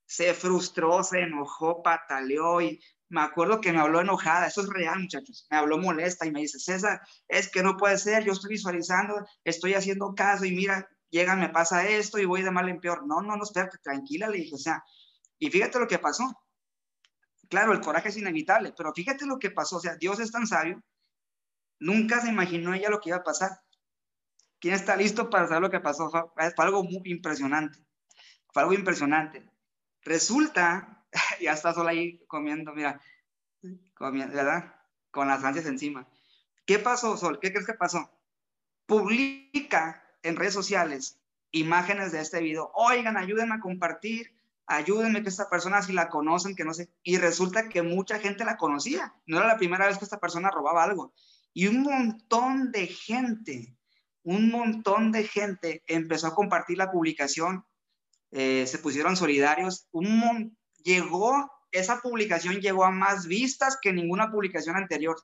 Se 0.08 0.32
frustró, 0.32 1.04
se 1.04 1.20
enojó, 1.20 1.82
pataleó 1.82 2.62
y 2.62 2.80
me 3.10 3.20
acuerdo 3.20 3.60
que 3.60 3.72
me 3.72 3.80
habló 3.80 4.00
enojada, 4.00 4.46
eso 4.46 4.62
es 4.62 4.68
real 4.68 5.00
muchachos, 5.00 5.46
me 5.50 5.56
habló 5.56 5.78
molesta 5.78 6.26
y 6.26 6.30
me 6.30 6.40
dice, 6.40 6.58
César, 6.58 7.00
es 7.26 7.50
que 7.50 7.62
no 7.62 7.76
puede 7.76 7.98
ser, 7.98 8.24
yo 8.24 8.32
estoy 8.32 8.50
visualizando, 8.50 9.14
estoy 9.44 9.74
haciendo 9.74 10.14
caso 10.14 10.44
y 10.44 10.52
mira, 10.52 10.88
llega, 11.10 11.36
me 11.36 11.50
pasa 11.50 11.86
esto 11.86 12.18
y 12.18 12.24
voy 12.24 12.42
de 12.42 12.50
mal 12.50 12.68
en 12.68 12.80
peor. 12.80 13.06
No, 13.06 13.20
no, 13.20 13.36
no, 13.36 13.42
espérate, 13.42 13.78
tranquila, 13.78 14.28
le 14.28 14.38
dije, 14.38 14.54
o 14.54 14.58
sea, 14.58 14.82
y 15.38 15.50
fíjate 15.50 15.78
lo 15.78 15.86
que 15.86 15.98
pasó. 15.98 16.24
Claro, 17.48 17.72
el 17.72 17.80
coraje 17.80 18.08
es 18.08 18.16
inevitable, 18.16 18.74
pero 18.76 18.92
fíjate 18.92 19.26
lo 19.26 19.38
que 19.38 19.50
pasó, 19.50 19.76
o 19.76 19.80
sea, 19.80 19.96
Dios 19.96 20.20
es 20.20 20.30
tan 20.30 20.46
sabio, 20.46 20.82
nunca 21.80 22.20
se 22.20 22.28
imaginó 22.28 22.74
ella 22.74 22.90
lo 22.90 23.00
que 23.00 23.10
iba 23.10 23.18
a 23.18 23.24
pasar. 23.24 23.60
¿Quién 24.60 24.74
está 24.74 24.96
listo 24.96 25.30
para 25.30 25.46
saber 25.46 25.62
lo 25.62 25.70
que 25.70 25.80
pasó? 25.80 26.10
Fue, 26.10 26.52
algo 26.58 26.82
muy 26.82 27.02
impresionante, 27.04 27.78
fue 28.52 28.62
algo 28.62 28.74
impresionante. 28.74 29.46
Resulta, 30.02 31.04
ya 31.40 31.52
está 31.52 31.74
sola 31.74 31.90
ahí 31.90 32.24
comiendo, 32.26 32.72
mira, 32.74 33.00
comiendo, 33.94 34.34
¿verdad? 34.34 34.74
Con 35.10 35.28
las 35.28 35.44
ansias 35.44 35.66
encima. 35.66 36.08
¿Qué 36.66 36.78
pasó, 36.78 37.16
Sol? 37.16 37.38
¿Qué 37.40 37.50
crees 37.50 37.66
que 37.66 37.74
pasó? 37.74 38.10
Publica 38.86 40.04
en 40.22 40.36
redes 40.36 40.54
sociales 40.54 41.18
imágenes 41.50 42.12
de 42.12 42.20
este 42.20 42.40
video, 42.40 42.70
oigan, 42.74 43.16
ayúdenme 43.16 43.54
a 43.54 43.60
compartir, 43.60 44.32
ayúdenme 44.66 45.22
que 45.22 45.28
esta 45.28 45.48
persona 45.48 45.82
si 45.82 45.92
la 45.92 46.08
conocen, 46.08 46.54
que 46.54 46.64
no 46.64 46.74
sé, 46.74 46.90
y 47.02 47.16
resulta 47.16 47.68
que 47.68 47.82
mucha 47.82 48.18
gente 48.18 48.44
la 48.44 48.56
conocía, 48.56 49.14
no 49.26 49.38
era 49.38 49.46
la 49.46 49.56
primera 49.56 49.86
vez 49.86 49.98
que 49.98 50.04
esta 50.04 50.20
persona 50.20 50.50
robaba 50.50 50.84
algo, 50.84 51.12
y 51.54 51.66
un 51.66 51.82
montón 51.82 52.70
de 52.70 52.86
gente, 52.86 53.74
un 54.22 54.50
montón 54.50 55.10
de 55.10 55.24
gente 55.24 55.82
empezó 55.86 56.28
a 56.28 56.34
compartir 56.34 56.76
la 56.76 56.90
publicación, 56.90 57.64
eh, 58.30 58.66
se 58.66 58.78
pusieron 58.78 59.16
solidarios, 59.16 59.88
un 59.92 60.56
llegó, 60.84 61.50
esa 61.70 62.00
publicación 62.00 62.60
llegó 62.60 62.84
a 62.84 62.90
más 62.90 63.26
vistas 63.26 63.78
que 63.80 63.92
ninguna 63.92 64.30
publicación 64.30 64.76
anterior. 64.76 65.16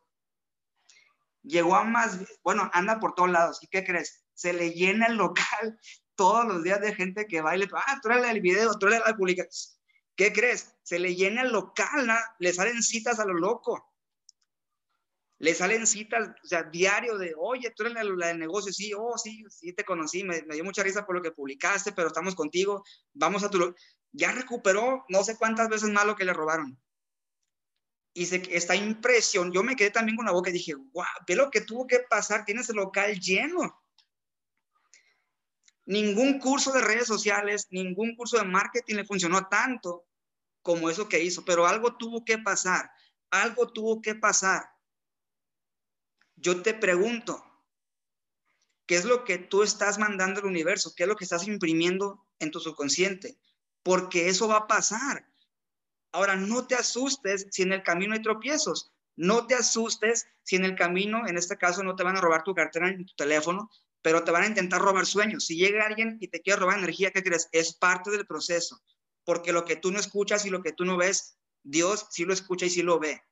Llegó 1.42 1.76
a 1.76 1.84
más, 1.84 2.20
bueno, 2.42 2.70
anda 2.72 3.00
por 3.00 3.14
todos 3.14 3.30
lados. 3.30 3.58
¿Y 3.62 3.68
qué 3.68 3.84
crees? 3.84 4.24
se 4.34 4.52
le 4.52 4.72
llena 4.72 5.06
el 5.06 5.16
local 5.16 5.78
todos 6.16 6.44
los 6.44 6.62
días 6.62 6.80
de 6.80 6.94
gente 6.94 7.26
que 7.26 7.40
baile. 7.40 7.68
Ah, 7.72 7.98
tú 8.02 8.10
el 8.10 8.40
video, 8.40 8.78
tú 8.78 8.86
la 8.86 9.02
publicación. 9.16 9.74
¿Qué 10.16 10.32
crees? 10.32 10.76
Se 10.84 10.98
le 11.00 11.16
llena 11.16 11.42
el 11.42 11.50
local, 11.50 12.08
le 12.38 12.52
salen 12.52 12.82
citas 12.82 13.18
a 13.18 13.24
lo 13.24 13.34
loco. 13.34 13.93
Le 15.44 15.52
salen 15.52 15.86
citas, 15.86 16.30
o 16.42 16.46
sea, 16.46 16.62
diario 16.62 17.18
de, 17.18 17.34
oye, 17.36 17.70
tú 17.76 17.82
eres 17.82 18.02
la, 18.02 18.28
del 18.28 18.38
negocio, 18.38 18.72
sí, 18.72 18.94
oh, 18.96 19.18
sí, 19.18 19.44
sí, 19.50 19.74
te 19.74 19.84
conocí, 19.84 20.24
me, 20.24 20.40
me, 20.44 20.54
dio 20.54 20.64
mucha 20.64 20.82
risa 20.82 21.04
por 21.04 21.16
lo 21.16 21.20
que 21.20 21.32
publicaste, 21.32 21.92
pero 21.92 22.08
estamos 22.08 22.34
contigo, 22.34 22.82
vamos 23.12 23.44
a 23.44 23.50
tu... 23.50 23.74
Ya 24.12 24.32
recuperó 24.32 25.04
no 25.10 25.22
sé 25.22 25.36
cuántas 25.36 25.68
veces 25.68 25.90
más 25.90 26.06
lo 26.06 26.16
que 26.16 26.24
le 26.24 26.32
robaron. 26.32 26.80
Y 28.14 28.24
se, 28.24 28.36
está 28.56 28.74
impresión, 28.74 29.52
yo 29.52 29.62
me 29.62 29.76
quedé 29.76 29.90
también 29.90 30.16
con 30.16 30.24
la 30.24 30.32
boca 30.32 30.48
y 30.48 30.54
dije, 30.54 30.72
guau, 30.72 31.06
ve 31.28 31.36
lo 31.36 31.50
que 31.50 31.60
tuvo 31.60 31.86
que 31.86 32.00
pasar, 32.08 32.46
tienes 32.46 32.70
el 32.70 32.76
local 32.76 33.20
lleno. 33.20 33.78
Ningún 35.84 36.38
curso 36.38 36.72
de 36.72 36.80
redes 36.80 37.06
sociales, 37.06 37.66
ningún 37.68 38.16
curso 38.16 38.38
de 38.38 38.44
marketing 38.44 38.94
le 38.94 39.04
funcionó 39.04 39.46
tanto 39.48 40.06
como 40.62 40.88
eso 40.88 41.06
que 41.06 41.22
hizo, 41.22 41.44
pero 41.44 41.66
algo 41.66 41.98
tuvo 41.98 42.24
que 42.24 42.38
pasar, 42.38 42.90
algo 43.30 43.70
tuvo 43.70 44.00
que 44.00 44.14
pasar. 44.14 44.73
Yo 46.44 46.60
te 46.60 46.74
pregunto, 46.74 47.42
¿qué 48.84 48.96
es 48.96 49.06
lo 49.06 49.24
que 49.24 49.38
tú 49.38 49.62
estás 49.62 49.98
mandando 49.98 50.40
al 50.40 50.46
universo? 50.46 50.92
¿Qué 50.94 51.04
es 51.04 51.08
lo 51.08 51.16
que 51.16 51.24
estás 51.24 51.48
imprimiendo 51.48 52.26
en 52.38 52.50
tu 52.50 52.60
subconsciente? 52.60 53.38
Porque 53.82 54.28
eso 54.28 54.46
va 54.46 54.58
a 54.58 54.66
pasar. 54.66 55.26
Ahora, 56.12 56.36
no 56.36 56.66
te 56.66 56.74
asustes 56.74 57.46
si 57.50 57.62
en 57.62 57.72
el 57.72 57.82
camino 57.82 58.12
hay 58.12 58.20
tropiezos. 58.20 58.92
No 59.16 59.46
te 59.46 59.54
asustes 59.54 60.26
si 60.42 60.56
en 60.56 60.66
el 60.66 60.74
camino, 60.74 61.26
en 61.26 61.38
este 61.38 61.56
caso, 61.56 61.82
no 61.82 61.96
te 61.96 62.02
van 62.02 62.18
a 62.18 62.20
robar 62.20 62.42
tu 62.42 62.54
cartera 62.54 62.92
ni 62.92 63.06
tu 63.06 63.14
teléfono, 63.14 63.70
pero 64.02 64.22
te 64.22 64.30
van 64.30 64.42
a 64.42 64.48
intentar 64.48 64.82
robar 64.82 65.06
sueños. 65.06 65.46
Si 65.46 65.56
llega 65.56 65.86
alguien 65.86 66.18
y 66.20 66.28
te 66.28 66.42
quiere 66.42 66.60
robar 66.60 66.76
energía, 66.76 67.10
¿qué 67.10 67.22
crees? 67.22 67.48
Es 67.52 67.72
parte 67.72 68.10
del 68.10 68.26
proceso, 68.26 68.82
porque 69.24 69.54
lo 69.54 69.64
que 69.64 69.76
tú 69.76 69.90
no 69.90 69.98
escuchas 69.98 70.44
y 70.44 70.50
lo 70.50 70.62
que 70.62 70.72
tú 70.72 70.84
no 70.84 70.98
ves, 70.98 71.38
Dios 71.62 72.06
sí 72.10 72.26
lo 72.26 72.34
escucha 72.34 72.66
y 72.66 72.70
sí 72.70 72.82
lo 72.82 72.98
ve. 72.98 73.22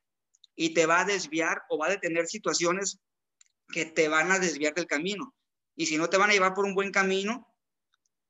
Y 0.55 0.75
te 0.75 0.87
va 0.87 1.01
a 1.01 1.05
desviar 1.05 1.63
o 1.69 1.79
va 1.79 1.87
a 1.87 1.91
detener 1.91 2.27
situaciones 2.27 3.01
que 3.69 3.87
te 3.87 4.09
van 4.09 4.31
a 4.33 4.39
desviar 4.39 4.75
del 4.75 4.87
camino. 4.87 5.35
Y 5.75 5.87
si 5.87 5.97
no 5.97 6.09
te 6.09 6.19
van 6.19 6.31
a 6.31 6.33
llevar 6.33 6.55
por 6.55 6.65
un 6.65 6.75
buen 6.75 6.93
camino, 6.93 7.49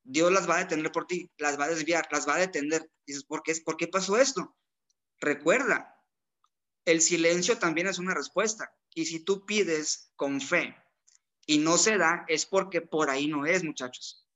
Dios 0.04 0.32
las 0.32 0.48
va 0.48 0.56
a 0.56 0.64
detener 0.64 0.90
por 0.90 1.06
ti, 1.06 1.30
las 1.37 1.58
va 1.58 1.64
a 1.64 1.68
desviar, 1.68 2.08
las 2.11 2.26
va 2.26 2.35
a 2.35 2.38
detener. 2.38 2.88
Dices, 3.06 3.24
¿por 3.24 3.42
qué, 3.42 3.54
¿por 3.64 3.76
qué 3.76 3.88
pasó 3.88 4.16
esto? 4.16 4.56
Recuerda, 5.20 6.00
el 6.85 7.00
silencio 7.00 7.58
también 7.58 7.87
es 7.87 7.98
una 7.98 8.14
respuesta. 8.14 8.74
Y 8.94 9.06
si 9.06 9.20
tú 9.20 9.46
pides 9.46 10.12
con 10.16 10.40
fe 10.40 10.76
y 11.46 11.58
no 11.58 11.78
se 11.78 11.96
da, 11.96 12.24
es 12.28 12.46
porque 12.46 12.80
por 12.80 13.11
ahí 13.11 13.26
no 13.28 13.46
es, 13.46 13.64
muchachos. 13.64 14.26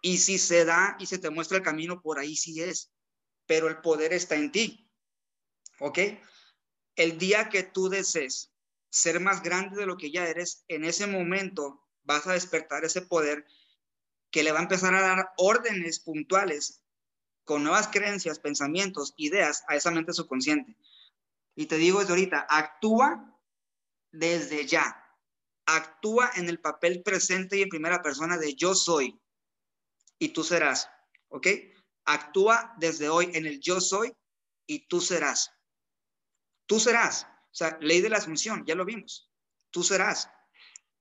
Y 0.00 0.18
si 0.18 0.38
se 0.38 0.64
da 0.64 0.96
y 0.98 1.06
se 1.06 1.18
te 1.18 1.30
muestra 1.30 1.58
el 1.58 1.64
camino, 1.64 2.00
por 2.00 2.18
ahí 2.18 2.36
sí 2.36 2.60
es. 2.60 2.92
Pero 3.46 3.68
el 3.68 3.80
poder 3.80 4.12
está 4.12 4.34
en 4.36 4.50
ti. 4.50 4.90
¿Ok? 5.80 5.98
El 6.96 7.18
día 7.18 7.48
que 7.48 7.62
tú 7.62 7.88
desees 7.88 8.52
ser 8.90 9.20
más 9.20 9.42
grande 9.42 9.76
de 9.76 9.86
lo 9.86 9.96
que 9.96 10.10
ya 10.10 10.26
eres, 10.26 10.64
en 10.68 10.84
ese 10.84 11.06
momento 11.06 11.82
vas 12.02 12.26
a 12.26 12.32
despertar 12.32 12.84
ese 12.84 13.02
poder 13.02 13.46
que 14.30 14.42
le 14.42 14.52
va 14.52 14.58
a 14.58 14.62
empezar 14.62 14.94
a 14.94 15.02
dar 15.02 15.32
órdenes 15.36 16.00
puntuales 16.00 16.82
con 17.44 17.62
nuevas 17.62 17.88
creencias, 17.88 18.38
pensamientos, 18.38 19.14
ideas 19.16 19.64
a 19.68 19.76
esa 19.76 19.90
mente 19.90 20.12
subconsciente. 20.12 20.76
Y 21.54 21.66
te 21.66 21.76
digo 21.76 22.00
desde 22.00 22.12
ahorita, 22.12 22.46
actúa 22.48 23.38
desde 24.10 24.66
ya 24.66 25.02
actúa 25.66 26.30
en 26.34 26.48
el 26.48 26.60
papel 26.60 27.02
presente 27.02 27.58
y 27.58 27.62
en 27.62 27.68
primera 27.68 28.02
persona 28.02 28.36
de 28.38 28.54
yo 28.54 28.74
soy 28.74 29.20
y 30.18 30.28
tú 30.28 30.44
serás, 30.44 30.88
¿ok? 31.28 31.46
Actúa 32.04 32.74
desde 32.78 33.08
hoy 33.08 33.30
en 33.34 33.46
el 33.46 33.60
yo 33.60 33.80
soy 33.80 34.12
y 34.66 34.86
tú 34.86 35.00
serás. 35.00 35.52
Tú 36.72 36.80
serás. 36.80 37.24
O 37.24 37.54
sea, 37.54 37.76
ley 37.82 38.00
de 38.00 38.08
la 38.08 38.16
asunción, 38.16 38.64
ya 38.64 38.74
lo 38.74 38.86
vimos. 38.86 39.30
Tú 39.70 39.82
serás. 39.82 40.30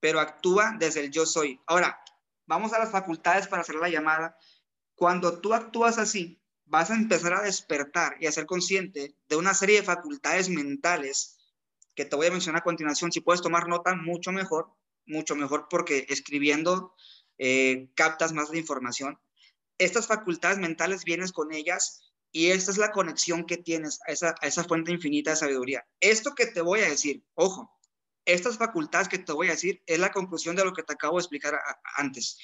Pero 0.01 0.19
actúa 0.19 0.75
desde 0.77 0.99
el 0.99 1.11
yo 1.11 1.25
soy. 1.25 1.61
Ahora, 1.65 1.97
vamos 2.45 2.73
a 2.73 2.79
las 2.79 2.91
facultades 2.91 3.47
para 3.47 3.61
hacer 3.61 3.75
la 3.75 3.87
llamada. 3.87 4.37
Cuando 4.95 5.39
tú 5.39 5.53
actúas 5.53 5.97
así, 5.97 6.43
vas 6.65 6.91
a 6.91 6.95
empezar 6.95 7.35
a 7.35 7.43
despertar 7.43 8.17
y 8.19 8.27
a 8.27 8.33
ser 8.33 8.47
consciente 8.47 9.15
de 9.29 9.35
una 9.37 9.53
serie 9.53 9.77
de 9.77 9.85
facultades 9.85 10.49
mentales 10.49 11.37
que 11.95 12.03
te 12.03 12.17
voy 12.17 12.27
a 12.27 12.31
mencionar 12.31 12.59
a 12.59 12.65
continuación, 12.65 13.13
si 13.13 13.21
puedes 13.21 13.41
tomar 13.41 13.69
nota, 13.69 13.95
mucho 13.95 14.33
mejor, 14.33 14.75
mucho 15.05 15.37
mejor 15.37 15.67
porque 15.69 16.05
escribiendo 16.09 16.93
eh, 17.37 17.89
captas 17.95 18.33
más 18.33 18.51
de 18.51 18.57
información. 18.57 19.21
Estas 19.77 20.07
facultades 20.07 20.57
mentales 20.57 21.05
vienes 21.05 21.31
con 21.31 21.53
ellas 21.53 22.10
y 22.31 22.51
esta 22.51 22.71
es 22.71 22.77
la 22.77 22.91
conexión 22.91 23.45
que 23.45 23.57
tienes 23.57 23.99
a 24.07 24.11
esa, 24.47 24.63
fuente 24.63 24.91
infinita 24.91 25.31
de 25.31 25.35
sabiduría. 25.35 25.85
Esto 25.99 26.33
que 26.33 26.45
te 26.45 26.61
voy 26.61 26.79
a 26.79 26.89
decir, 26.89 27.25
ojo, 27.35 27.77
estas 28.25 28.57
facultades 28.57 29.09
que 29.09 29.19
te 29.19 29.33
voy 29.33 29.47
a 29.47 29.51
decir 29.51 29.83
es 29.85 29.99
la 29.99 30.11
conclusión 30.11 30.55
de 30.55 30.63
lo 30.63 30.73
que 30.73 30.83
te 30.83 30.93
acabo 30.93 31.17
de 31.17 31.21
explicar 31.21 31.59
antes. 31.97 32.37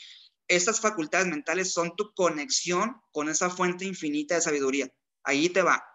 Estas 0.47 0.81
facultades 0.81 1.27
mentales 1.27 1.71
son 1.71 1.95
tu 1.95 2.13
conexión 2.13 3.01
con 3.11 3.29
esa 3.29 3.49
fuente 3.49 3.85
infinita 3.85 4.35
de 4.35 4.41
sabiduría. 4.41 4.91
Ahí 5.23 5.49
te 5.49 5.61
va. 5.61 5.85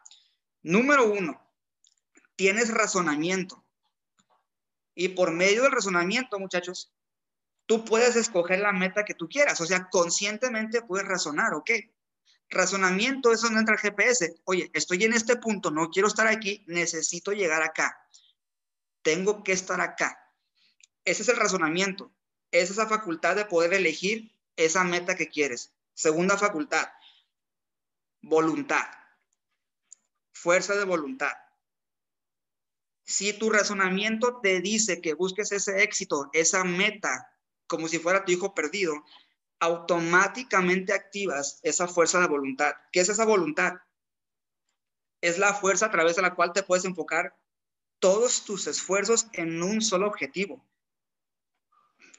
Número 0.62 1.11
uno, 1.11 1.42
tienes 2.37 2.72
razonamiento. 2.72 3.64
Y 4.94 5.09
por 5.09 5.33
medio 5.33 5.62
del 5.62 5.72
razonamiento, 5.72 6.38
muchachos, 6.38 6.92
tú 7.66 7.85
puedes 7.85 8.16
escoger 8.16 8.61
la 8.61 8.72
meta 8.72 9.05
que 9.05 9.14
tú 9.14 9.28
quieras. 9.28 9.61
O 9.61 9.66
sea, 9.66 9.88
conscientemente 9.90 10.83
puedes 10.83 11.07
razonar, 11.07 11.55
¿ok? 11.55 11.70
Razonamiento, 12.53 13.33
eso 13.33 13.49
no 13.49 13.59
entra 13.59 13.75
el 13.75 13.81
GPS. 13.81 14.43
Oye, 14.45 14.71
estoy 14.75 15.03
en 15.05 15.15
este 15.15 15.37
punto, 15.37 15.71
no 15.71 15.88
quiero 15.88 16.07
estar 16.07 16.27
aquí, 16.27 16.62
necesito 16.69 17.33
llegar 17.33 17.62
acá. 17.62 17.99
Tengo 19.01 19.43
que 19.43 19.53
estar 19.53 19.81
acá. 19.81 20.19
Ese 21.07 21.23
es 21.23 21.29
el 21.31 21.37
razonamiento. 21.37 22.12
Es 22.51 22.71
esa 22.71 22.87
facultad 22.87 23.37
de 23.37 23.47
poder 23.47 23.73
elegir 23.73 24.37
esa 24.57 24.85
meta 24.85 25.17
que 25.17 25.31
quieres. 25.31 25.73
Segunda 25.95 26.37
facultad, 26.37 26.87
voluntad. 28.21 28.85
Fuerza 30.35 30.75
de 30.75 30.85
voluntad. 30.85 31.33
Si 33.03 33.33
tu 33.33 33.49
razonamiento 33.49 34.41
te 34.43 34.61
dice 34.61 35.01
que 35.01 35.15
busques 35.15 35.53
ese 35.53 35.83
éxito, 35.83 36.29
esa 36.35 36.65
meta, 36.65 37.35
como 37.67 37.88
si 37.88 37.99
fuera 37.99 38.27
tu 38.27 38.33
hijo 38.33 38.55
perdido, 38.55 39.03
automáticamente 39.62 40.92
activas 40.92 41.61
esa 41.62 41.88
fuerza 41.88 42.20
de 42.20 42.27
voluntad. 42.27 42.72
¿Qué 42.90 43.01
es 43.01 43.09
esa 43.09 43.25
voluntad? 43.25 43.75
Es 45.20 45.38
la 45.38 45.55
fuerza 45.55 45.87
a 45.87 45.90
través 45.90 46.16
de 46.16 46.22
la 46.22 46.35
cual 46.35 46.53
te 46.53 46.62
puedes 46.62 46.85
enfocar 46.85 47.37
todos 47.98 48.44
tus 48.44 48.66
esfuerzos 48.66 49.29
en 49.33 49.62
un 49.62 49.81
solo 49.81 50.09
objetivo, 50.09 50.66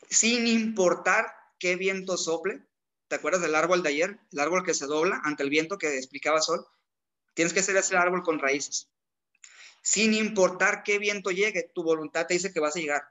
sin 0.09 0.47
importar 0.47 1.33
qué 1.59 1.75
viento 1.75 2.17
sople. 2.17 2.65
¿Te 3.09 3.15
acuerdas 3.15 3.41
del 3.41 3.55
árbol 3.55 3.83
de 3.83 3.89
ayer? 3.89 4.19
El 4.31 4.39
árbol 4.39 4.63
que 4.63 4.73
se 4.73 4.85
dobla 4.85 5.21
ante 5.23 5.43
el 5.43 5.49
viento 5.49 5.77
que 5.77 5.97
explicaba 5.97 6.41
Sol. 6.41 6.65
Tienes 7.33 7.53
que 7.53 7.61
ser 7.61 7.75
ese 7.75 7.97
árbol 7.97 8.23
con 8.23 8.39
raíces 8.39 8.89
sin 9.83 10.13
importar 10.13 10.81
qué 10.83 10.97
viento 10.97 11.29
llegue, 11.29 11.69
tu 11.75 11.83
voluntad 11.83 12.25
te 12.25 12.35
dice 12.35 12.53
que 12.53 12.61
vas 12.61 12.75
a 12.77 12.79
llegar. 12.79 13.03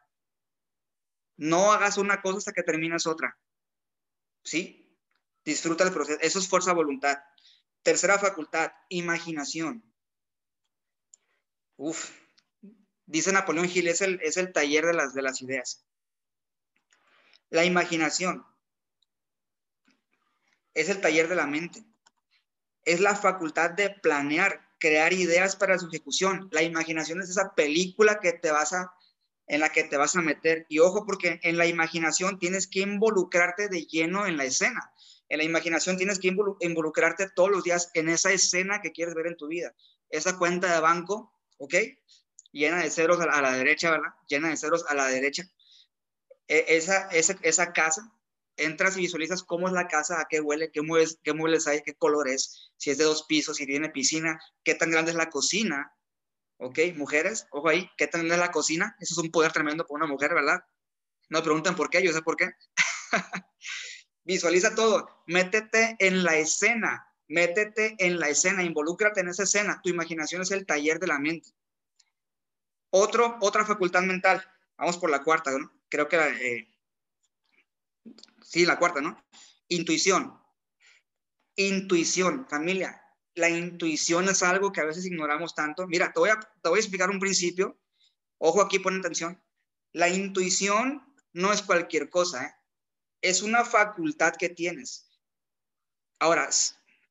No 1.37 1.71
hagas 1.71 1.99
una 1.99 2.23
cosa 2.23 2.39
hasta 2.39 2.53
que 2.53 2.63
terminas 2.63 3.07
otra. 3.07 3.39
¿Sí? 4.43 4.99
Disfruta 5.45 5.85
el 5.85 5.93
proceso. 5.93 6.19
Eso 6.21 6.39
es 6.39 6.49
fuerza 6.49 6.73
voluntad. 6.73 7.19
Tercera 7.83 8.19
facultad, 8.19 8.73
imaginación. 8.89 9.85
Uf, 11.77 12.11
dice 13.07 13.33
Napoleón 13.33 13.69
Gil, 13.69 13.89
es 13.89 14.01
el, 14.01 14.21
es 14.23 14.37
el 14.37 14.53
taller 14.53 14.87
de 14.87 14.95
las, 14.95 15.15
de 15.15 15.23
las 15.23 15.43
ideas. 15.43 15.85
La 17.51 17.65
imaginación 17.65 18.47
es 20.75 20.89
el 20.89 21.01
taller 21.01 21.29
de 21.29 21.37
la 21.37 21.47
mente. 21.47 21.85
Es 22.85 23.01
la 23.01 23.15
facultad 23.15 23.71
de 23.71 23.91
planear 23.91 24.73
crear 24.79 25.13
ideas 25.13 25.55
para 25.55 25.79
su 25.79 25.87
ejecución. 25.87 26.49
La 26.51 26.63
imaginación 26.63 27.21
es 27.21 27.31
esa 27.31 27.55
película 27.55 28.19
que 28.21 28.33
te 28.33 28.51
vas 28.51 28.73
a, 28.73 28.93
en 29.47 29.61
la 29.61 29.71
que 29.71 29.85
te 29.85 29.97
vas 29.97 30.17
a 30.17 30.23
meter. 30.23 30.67
Y 30.69 30.79
ojo, 30.79 31.05
porque 31.07 31.41
en 31.43 31.57
la 31.57 31.67
imaginación 31.67 32.39
tienes 32.39 32.67
que 32.67 32.81
involucrarte 32.81 33.69
de 33.69 33.87
lleno 33.87 34.27
en 34.27 34.37
la 34.37 34.45
escena. 34.45 34.93
En 35.29 35.39
la 35.39 35.45
imaginación 35.45 35.97
tienes 35.97 36.19
que 36.19 36.35
involucrarte 36.61 37.31
todos 37.35 37.51
los 37.51 37.65
días 37.65 37.91
en 37.95 38.09
esa 38.09 38.33
escena 38.33 38.81
que 38.83 38.93
quieres 38.93 39.15
ver 39.15 39.27
en 39.27 39.37
tu 39.37 39.49
vida. 39.49 39.75
Esa 40.11 40.37
cuenta 40.39 40.73
de 40.73 40.81
banco, 40.81 41.35
¿ok? 41.59 41.75
Llena 42.53 42.83
de 42.83 42.91
ceros 42.91 43.19
a 43.21 43.41
la, 43.41 43.53
derecha, 43.53 43.91
¿verdad? 43.91 44.11
Llena 44.29 44.49
de 44.51 44.57
ceros 44.57 44.85
a 44.89 44.95
la 44.95 45.07
derecha. 45.07 45.45
E, 46.49 46.77
esa, 46.77 47.09
esa, 47.09 47.39
esa 47.43 47.73
casa 47.73 48.13
entras 48.57 48.97
y 48.97 49.01
visualizas 49.01 49.43
cómo 49.43 49.67
es 49.67 49.73
la 49.73 49.89
casa, 49.89 50.21
a 50.21 50.27
qué 50.29 50.41
huele, 50.41 50.71
qué 50.71 50.83
muebles, 50.83 51.19
qué 51.23 51.33
muebles 51.33 51.67
hay, 51.67 51.83
qué 51.83 51.95
color 51.95 52.29
es, 52.29 52.73
si 52.77 52.91
es 52.91 52.99
de 52.99 53.05
dos 53.05 53.25
pisos, 53.25 53.57
si 53.57 53.67
tiene 53.67 53.91
piscina, 53.91 54.41
qué 54.63 54.75
tan 54.75 54.91
grande 54.91 55.11
es 55.11 55.17
la 55.17 55.31
cocina. 55.31 55.93
¿Ok? 56.63 56.79
Mujeres, 56.97 57.47
ojo 57.51 57.69
ahí, 57.69 57.91
qué 57.97 58.07
tan 58.07 58.31
es 58.31 58.39
la 58.39 58.53
cocina. 58.53 58.97
Eso 59.01 59.15
es 59.15 59.19
un 59.19 59.31
poder 59.31 59.53
tremendo 59.53 59.85
para 59.85 59.97
una 59.97 60.07
mujer, 60.07 60.33
¿verdad? 60.33 60.65
No 61.29 61.39
me 61.39 61.45
preguntan 61.45 61.75
por 61.75 61.91
qué, 61.91 62.03
yo 62.03 62.13
sé 62.13 62.23
por 62.23 62.37
qué. 62.37 62.51
Visualiza 64.25 64.75
todo, 64.77 65.25
métete 65.27 65.97
en 65.99 66.23
la 66.23 66.37
escena, 66.37 67.05
métete 67.27 67.97
en 67.99 68.21
la 68.21 68.29
escena, 68.29 68.63
involúcrate 68.63 69.21
en 69.21 69.29
esa 69.29 69.43
escena. 69.43 69.81
Tu 69.83 69.91
imaginación 69.91 70.43
es 70.43 70.53
el 70.53 70.65
taller 70.65 71.01
de 71.01 71.09
la 71.09 71.19
mente. 71.19 71.51
Otro, 72.91 73.39
otra 73.41 73.67
facultad 73.67 74.03
mental, 74.03 74.45
vamos 74.77 74.99
por 74.99 75.11
la 75.11 75.25
cuarta, 75.25 75.51
¿no? 75.51 75.73
Creo 75.89 76.09
que 76.09 76.17
eh, 76.17 76.73
Sí, 78.43 78.67
la 78.67 78.79
cuarta, 78.79 79.01
¿no? 79.01 79.17
Intuición. 79.69 80.39
Intuición, 81.57 82.47
familia. 82.49 83.02
La 83.35 83.49
intuición 83.49 84.29
es 84.29 84.43
algo 84.43 84.73
que 84.73 84.81
a 84.81 84.85
veces 84.85 85.07
ignoramos 85.07 85.55
tanto. 85.55 85.87
Mira, 85.87 86.13
te 86.13 86.21
voy 86.21 86.31
a, 86.31 86.39
te 86.39 86.69
voy 86.69 86.79
a 86.79 86.81
explicar 86.81 87.11
un 87.11 87.19
principio. 87.19 87.79
Ojo 88.39 88.61
aquí, 88.61 88.79
pon 88.79 88.99
atención. 88.99 89.43
La 89.93 90.09
intuición 90.09 91.03
no 91.33 91.53
es 91.53 91.63
cualquier 91.63 92.11
cosa, 92.11 92.45
¿eh? 92.45 92.55
es 93.23 93.43
una 93.43 93.65
facultad 93.65 94.35
que 94.37 94.49
tienes. 94.49 95.09
Ahora, 96.19 96.49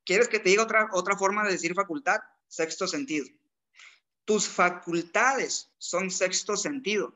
¿quieres 0.05 0.27
que 0.27 0.39
te 0.39 0.49
diga 0.49 0.63
otra, 0.63 0.89
otra 0.93 1.17
forma 1.17 1.43
de 1.45 1.53
decir 1.53 1.73
facultad? 1.73 2.19
Sexto 2.47 2.87
sentido. 2.87 3.27
Tus 4.25 4.47
facultades 4.47 5.71
son 5.77 6.11
sexto 6.11 6.55
sentido. 6.55 7.15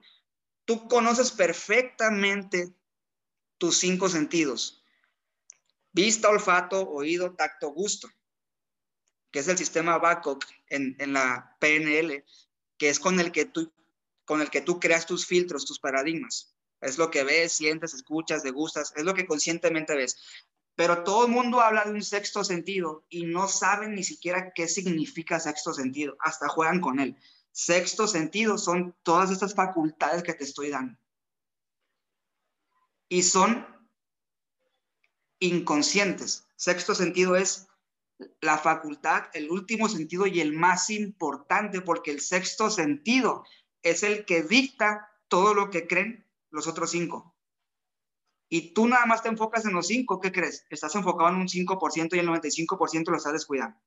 Tú 0.66 0.88
conoces 0.88 1.32
perfectamente 1.32 2.74
tus 3.58 3.78
cinco 3.78 4.10
sentidos. 4.10 4.84
Vista, 5.92 6.30
olfato, 6.30 6.90
oído, 6.90 7.36
tacto, 7.36 7.70
gusto. 7.70 8.10
Que 9.36 9.42
es 9.42 9.50
el 9.50 9.58
sistema 9.58 9.98
Babcock 9.98 10.46
en, 10.70 10.96
en 10.98 11.12
la 11.12 11.58
PNL, 11.60 12.24
que 12.78 12.88
es 12.88 13.02
con 13.02 13.20
el 13.20 13.34
que 13.34 13.44
tú 13.44 13.70
con 14.24 14.40
el 14.40 14.50
que 14.50 14.62
tú 14.62 14.80
creas 14.80 15.06
tus 15.06 15.26
filtros, 15.26 15.66
tus 15.66 15.78
paradigmas. 15.78 16.56
Es 16.80 16.98
lo 16.98 17.12
que 17.12 17.26
ves, 17.26 17.52
sientes, 17.52 17.94
escuchas, 17.94 18.44
degustas, 18.44 18.94
es 18.96 19.04
lo 19.04 19.14
que 19.14 19.26
conscientemente 19.26 19.94
ves. 19.94 20.16
Pero 20.76 21.04
todo 21.04 21.26
el 21.26 21.34
mundo 21.34 21.60
habla 21.60 21.84
de 21.84 21.92
un 21.92 22.02
sexto 22.02 22.46
sentido 22.46 23.06
y 23.10 23.26
no 23.26 23.50
saben 23.50 23.94
ni 23.94 24.06
siquiera 24.06 24.54
qué 24.56 24.70
significa 24.70 25.38
sexto 25.42 25.74
sentido, 25.74 26.16
hasta 26.22 26.48
juegan 26.48 26.80
con 26.80 27.02
él. 27.02 27.18
Sexto 27.52 28.08
sentido 28.08 28.58
son 28.58 28.96
todas 29.04 29.32
estas 29.32 29.54
facultades 29.54 30.24
que 30.24 30.34
te 30.34 30.46
estoy 30.46 30.70
dando. 30.70 30.98
Y 33.10 33.22
son 33.24 33.68
inconscientes. 35.40 36.48
Sexto 36.56 36.96
sentido 36.96 37.36
es 37.36 37.68
la 38.42 38.58
facultad, 38.58 39.26
el 39.34 39.52
último 39.52 39.90
sentido 39.90 40.26
y 40.28 40.40
el 40.40 40.54
más 40.54 40.90
importante, 40.90 41.82
porque 41.82 42.12
el 42.12 42.22
sexto 42.22 42.70
sentido 42.70 43.44
es 43.84 44.04
el 44.04 44.26
que 44.26 44.44
dicta 44.44 45.10
todo 45.28 45.54
lo 45.54 45.70
que 45.70 45.88
creen 45.88 46.26
los 46.50 46.68
otros 46.68 46.92
cinco. 46.92 47.36
Y 48.48 48.74
tú 48.74 48.88
nada 48.88 49.06
más 49.06 49.24
te 49.24 49.30
enfocas 49.30 49.66
en 49.66 49.74
los 49.74 49.88
cinco, 49.88 50.22
¿qué 50.22 50.32
crees? 50.32 50.66
Estás 50.70 50.96
enfocado 50.96 51.30
en 51.30 51.36
un 51.36 51.48
5% 51.48 52.16
y 52.16 52.20
el 52.20 52.28
95% 52.28 53.10
lo 53.10 53.18
estás 53.18 53.34
descuidando. 53.34 53.78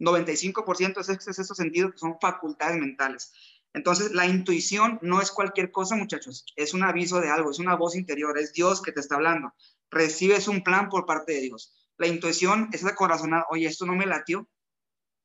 95% 0.00 1.00
es 1.00 1.38
ese 1.38 1.54
sentido 1.54 1.92
que 1.92 1.98
son 1.98 2.18
facultades 2.18 2.80
mentales. 2.80 3.32
Entonces, 3.72 4.12
la 4.12 4.26
intuición 4.26 4.98
no 5.02 5.20
es 5.20 5.30
cualquier 5.30 5.70
cosa, 5.70 5.94
muchachos. 5.94 6.44
Es 6.56 6.74
un 6.74 6.82
aviso 6.82 7.20
de 7.20 7.30
algo, 7.30 7.50
es 7.50 7.58
una 7.58 7.76
voz 7.76 7.94
interior, 7.94 8.36
es 8.38 8.52
Dios 8.52 8.82
que 8.82 8.92
te 8.92 9.00
está 9.00 9.14
hablando. 9.16 9.52
Recibes 9.90 10.48
un 10.48 10.64
plan 10.64 10.88
por 10.88 11.06
parte 11.06 11.34
de 11.34 11.42
Dios. 11.42 11.79
La 12.00 12.06
intuición 12.06 12.70
es 12.72 12.82
la 12.82 12.94
corazonada. 12.94 13.44
Oye, 13.50 13.66
esto 13.66 13.84
no 13.84 13.94
me 13.94 14.06
latió. 14.06 14.48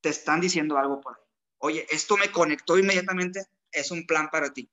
Te 0.01 0.09
están 0.09 0.41
diciendo 0.41 0.77
algo 0.77 0.99
por 0.99 1.15
ahí. 1.15 1.23
Oye, 1.59 1.87
esto 1.89 2.17
me 2.17 2.29
conectó 2.33 2.77
inmediatamente 2.77 3.47
es 3.71 3.91
un 3.91 4.05
plan 4.05 4.29
para 4.29 4.51
ti. 4.51 4.69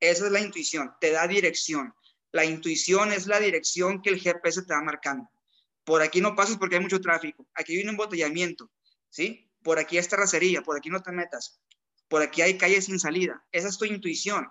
Esa 0.00 0.26
es 0.26 0.32
la 0.32 0.40
intuición, 0.40 0.92
te 1.00 1.12
da 1.12 1.26
dirección. 1.26 1.94
La 2.30 2.44
intuición 2.44 3.10
es 3.10 3.26
la 3.26 3.40
dirección 3.40 4.02
que 4.02 4.10
el 4.10 4.20
GPS 4.20 4.64
te 4.64 4.74
va 4.74 4.82
marcando. 4.82 5.30
Por 5.84 6.02
aquí 6.02 6.20
no 6.20 6.36
pasas 6.36 6.58
porque 6.58 6.76
hay 6.76 6.82
mucho 6.82 7.00
tráfico. 7.00 7.46
Aquí 7.54 7.74
hay 7.74 7.84
un 7.84 7.88
embotellamiento, 7.88 8.70
¿sí? 9.08 9.50
Por 9.62 9.78
aquí 9.78 9.96
hay 9.96 10.06
terracería, 10.06 10.60
por 10.60 10.76
aquí 10.76 10.90
no 10.90 11.00
te 11.00 11.10
metas. 11.10 11.58
Por 12.08 12.20
aquí 12.20 12.42
hay 12.42 12.58
calles 12.58 12.84
sin 12.84 13.00
salida. 13.00 13.42
Esa 13.50 13.68
es 13.68 13.78
tu 13.78 13.86
intuición. 13.86 14.46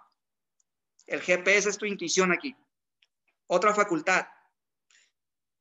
El 1.06 1.22
GPS 1.22 1.70
es 1.70 1.78
tu 1.78 1.86
intuición 1.86 2.32
aquí. 2.32 2.56
Otra 3.46 3.76
facultad. 3.76 4.26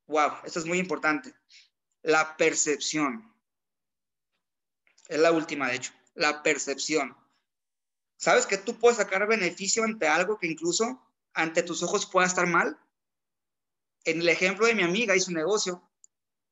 Wow, 0.08 0.32
esto 0.44 0.58
es 0.58 0.64
muy 0.64 0.78
importante. 0.78 1.34
La 2.02 2.36
percepción. 2.36 3.32
Es 5.06 5.18
la 5.18 5.32
última, 5.32 5.68
de 5.68 5.76
hecho. 5.76 5.92
La 6.14 6.42
percepción. 6.42 7.16
¿Sabes 8.16 8.46
que 8.46 8.58
tú 8.58 8.78
puedes 8.78 8.96
sacar 8.96 9.26
beneficio 9.28 9.84
ante 9.84 10.08
algo 10.08 10.38
que 10.38 10.48
incluso 10.48 11.00
ante 11.34 11.62
tus 11.62 11.82
ojos 11.82 12.06
pueda 12.06 12.26
estar 12.26 12.46
mal? 12.46 12.78
En 14.04 14.20
el 14.20 14.28
ejemplo 14.28 14.66
de 14.66 14.74
mi 14.74 14.82
amiga 14.82 15.14
y 15.14 15.20
su 15.20 15.30
negocio, 15.30 15.88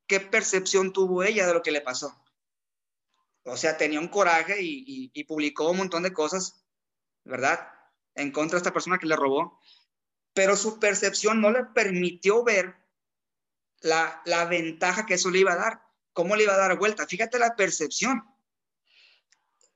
¿qué 0.05 0.19
percepción 0.19 0.93
tuvo 0.93 1.23
ella 1.23 1.47
de 1.47 1.53
lo 1.53 1.63
que 1.63 1.71
le 1.71 1.81
pasó? 1.81 2.15
O 3.43 3.57
sea, 3.57 3.75
tenía 3.75 3.99
un 3.99 4.07
coraje 4.07 4.57
y, 4.61 5.23
publicó 5.23 5.71
un 5.71 5.77
montón 5.77 6.03
de 6.03 6.13
cosas, 6.13 6.63
¿verdad? 7.23 7.71
En 8.13 8.31
contra 8.31 8.57
de 8.57 8.59
esta 8.59 8.73
persona 8.73 8.99
que 8.99 9.07
le 9.07 9.15
robó, 9.15 9.59
pero 10.33 10.55
su 10.55 10.79
percepción 10.79 11.41
no 11.41 11.49
le 11.49 11.63
permitió 11.63 12.43
ver 12.43 12.86
la, 13.81 14.21
la 14.25 14.45
ventaja 14.45 15.05
que 15.05 15.15
eso 15.15 15.29
le 15.29 15.39
iba 15.39 15.53
a 15.53 15.57
dar, 15.57 15.81
cómo 16.13 16.35
le 16.35 16.43
iba 16.43 16.53
a 16.53 16.57
dar 16.57 16.77
vuelta. 16.77 17.05
Fíjate 17.07 17.39
la 17.39 17.55
percepción. 17.55 18.23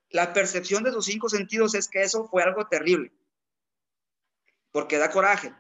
La 0.10 0.34
percepción 0.34 0.84
de 0.84 0.92
sus 0.92 1.06
cinco 1.06 1.30
sentidos 1.30 1.74
es 1.74 1.88
que 1.88 2.02
eso 2.02 2.28
fue 2.28 2.44
algo 2.44 2.68
terrible, 2.68 3.14
porque 4.72 4.98
da 4.98 5.10
coraje. 5.10 5.54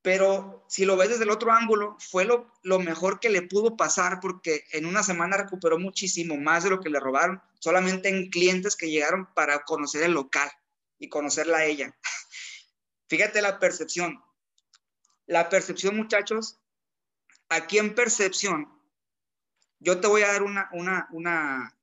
Pero 0.00 0.64
si 0.68 0.84
lo 0.84 0.96
ves 0.96 1.08
desde 1.08 1.24
el 1.24 1.30
otro 1.30 1.50
ángulo, 1.50 1.96
fue 1.98 2.24
lo, 2.24 2.52
lo 2.62 2.78
mejor 2.78 3.18
que 3.18 3.28
le 3.28 3.42
pudo 3.42 3.76
pasar 3.76 4.20
porque 4.20 4.62
en 4.70 4.86
una 4.86 5.02
semana 5.02 5.36
recuperó 5.36 5.80
muchísimo 5.80 6.36
más 6.36 6.62
de 6.62 6.70
lo 6.70 6.78
que 6.78 6.90
le 6.90 7.00
robaron, 7.00 7.42
solamente 7.58 8.08
en 8.08 8.30
clientes 8.30 8.76
que 8.76 8.88
llegaron 8.88 9.26
para 9.34 9.64
conocer 9.64 10.04
el 10.04 10.12
local 10.12 10.48
y 11.00 11.08
conocerla 11.08 11.58
a 11.58 11.64
ella. 11.64 11.98
Fíjate 13.08 13.42
la 13.42 13.58
percepción. 13.58 14.22
La 15.26 15.48
percepción, 15.48 15.96
muchachos, 15.96 16.60
aquí 17.48 17.78
en 17.78 17.94
percepción, 17.94 18.72
yo 19.78 20.00
te 20.00 20.08
voy 20.08 20.22
a 20.22 20.32
dar 20.32 20.42
una, 20.42 20.68
una, 20.72 21.08
una, 21.12 21.78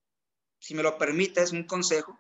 si 0.60 0.76
me 0.76 0.84
lo 0.84 0.98
permites, 0.98 1.52
un 1.52 1.64
consejo. 1.66 2.20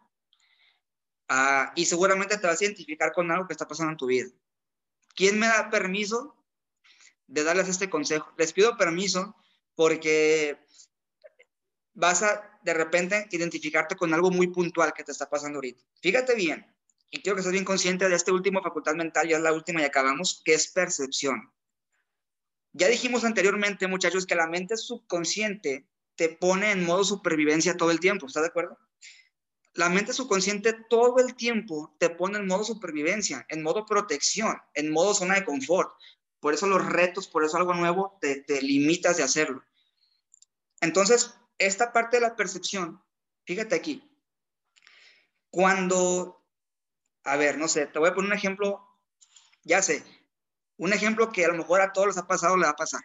Ah, 1.30 1.72
y 1.76 1.86
seguramente 1.86 2.38
te 2.38 2.48
vas 2.48 2.62
a 2.62 2.66
identificar 2.66 3.12
con 3.12 3.32
algo 3.32 3.48
que 3.48 3.54
está 3.54 3.68
pasando 3.68 3.92
en 3.92 3.98
tu 3.98 4.08
vida. 4.08 4.30
¿Quién 5.16 5.40
me 5.40 5.48
da 5.48 5.70
permiso 5.70 6.36
de 7.28 7.44
darles 7.44 7.70
este 7.70 7.90
consejo? 7.90 8.32
Les 8.38 8.54
pido 8.54 8.78
permiso 8.78 9.36
porque 9.76 10.60
vas 11.94 12.24
a 12.24 12.60
de 12.64 12.74
repente 12.74 13.28
identificarte 13.32 13.96
con 13.96 14.14
algo 14.14 14.32
muy 14.32 14.48
puntual 14.48 14.94
que 14.94 15.04
te 15.04 15.12
está 15.12 15.30
pasando 15.30 15.58
ahorita. 15.58 15.84
Fíjate 16.02 16.36
bien, 16.36 16.74
y 17.10 17.22
quiero 17.22 17.36
que 17.36 17.42
estés 17.42 17.52
bien 17.52 17.66
consciente 17.66 18.10
de 18.10 18.16
este 18.16 18.32
último 18.32 18.62
facultad 18.62 18.96
mental, 18.96 19.28
ya 19.28 19.38
es 19.38 19.44
la 19.44 19.54
última 19.54 19.82
y 19.82 19.86
acabamos, 19.86 20.42
que 20.44 20.54
es 20.54 20.72
percepción. 20.72 21.52
Ya 22.74 22.88
dijimos 22.88 23.24
anteriormente, 23.24 23.88
muchachos, 23.88 24.26
que 24.26 24.36
la 24.36 24.48
mente 24.48 24.78
subconsciente 24.78 25.88
te 26.16 26.30
pone 26.30 26.72
en 26.72 26.86
modo 26.86 27.04
supervivencia 27.04 27.78
todo 27.78 27.92
el 27.92 28.00
tiempo, 28.00 28.26
¿estás 28.26 28.44
de 28.44 28.50
acuerdo? 28.50 28.78
La 29.74 29.90
mente 29.90 30.14
subconsciente 30.14 30.74
todo 30.90 31.18
el 31.18 31.36
tiempo 31.36 31.96
te 32.00 32.10
pone 32.10 32.38
en 32.38 32.48
modo 32.48 32.64
supervivencia, 32.64 33.46
en 33.50 33.64
modo 33.64 33.86
protección, 33.86 34.56
en 34.76 34.92
modo 34.92 35.16
zona 35.16 35.36
de 35.36 35.46
confort. 35.46 35.92
Por 36.40 36.54
eso 36.54 36.68
los 36.68 36.86
retos, 36.86 37.28
por 37.28 37.44
eso 37.44 37.58
algo 37.58 37.74
nuevo, 37.74 38.18
te, 38.22 38.44
limitas 38.62 39.18
de 39.18 39.24
hacerlo. 39.24 39.64
Entonces, 40.82 41.34
esta 41.58 41.92
parte 41.92 42.18
de 42.18 42.22
la 42.22 42.36
percepción, 42.36 43.02
fíjate 43.46 43.76
aquí, 43.76 44.12
cuando, 45.50 46.46
a 47.24 47.38
ver, 47.38 47.58
no 47.58 47.68
sé, 47.68 47.88
te 47.88 47.98
voy 47.98 48.10
a 48.10 48.14
poner 48.14 48.32
un 48.32 48.38
ejemplo, 48.38 48.88
ya 49.64 49.82
sé, 49.82 50.04
un 50.78 50.94
ejemplo 50.94 51.32
que 51.32 51.46
a 51.46 51.50
lo 51.50 51.56
mejor 51.56 51.82
a 51.82 51.94
todos 51.94 52.08
les 52.08 52.18
ha 52.18 52.28
pasado, 52.28 52.58
le 52.58 52.66
va 52.66 52.72
a 52.72 52.76
pasar 52.76 53.02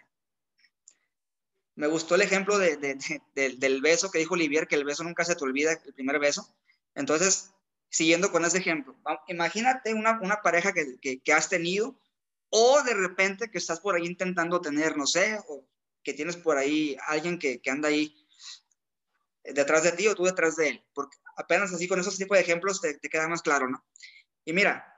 me 1.79 1.87
gustó 1.87 2.17
el 2.17 2.23
ejemplo 2.23 2.59
de, 2.59 2.77
del 3.37 3.81
beso 3.81 4.11
que 4.11 4.19
dijo 4.19 4.35
Olivier, 4.35 4.67
que 4.67 4.75
el 4.75 4.85
beso 4.85 5.05
nunca 5.05 5.25
se 5.25 5.37
te 5.37 5.45
olvida, 5.45 5.71
el 5.73 5.95
primer 5.95 6.19
beso. 6.19 6.53
Entonces, 6.97 7.53
siguiendo 7.89 8.33
con 8.33 8.45
ese 8.45 8.59
ejemplo, 8.59 8.97
imagínate 9.29 9.95
una, 9.95 10.19
una 10.21 10.43
pareja 10.43 10.73
que, 10.73 11.21
que, 11.21 11.33
has 11.33 11.49
tenido 11.49 11.97
o 12.51 12.83
de 12.83 12.95
repente 12.95 13.49
que 13.53 13.59
estás 13.59 13.79
por 13.79 13.95
ahí 13.95 14.07
intentando 14.07 14.61
tener, 14.61 14.97
no 14.97 15.07
sé, 15.07 15.39
o 15.47 15.69
que 16.03 16.15
tienes 16.15 16.37
por 16.37 16.59
ahí 16.59 16.97
alguien 17.07 17.39
que, 17.39 17.61
que 17.61 17.71
anda 17.71 17.91
ahí 17.91 18.13
detrás 19.45 19.85
de 19.85 19.93
ti 19.93 20.09
o 20.09 20.17
tú 20.17 20.25
detrás 20.25 20.57
de 20.57 20.71
él, 20.71 20.85
porque 20.93 21.17
apenas 21.37 21.73
así 21.73 21.87
con 21.87 22.01
esos 22.01 22.19
tipos 22.19 22.37
de 22.37 22.43
ejemplos 22.43 22.81
te, 22.81 22.95
te 22.95 23.09
queda 23.09 23.29
más 23.29 23.43
claro, 23.43 23.69
¿no? 23.69 23.87
Y 24.45 24.53
mira, 24.53 24.97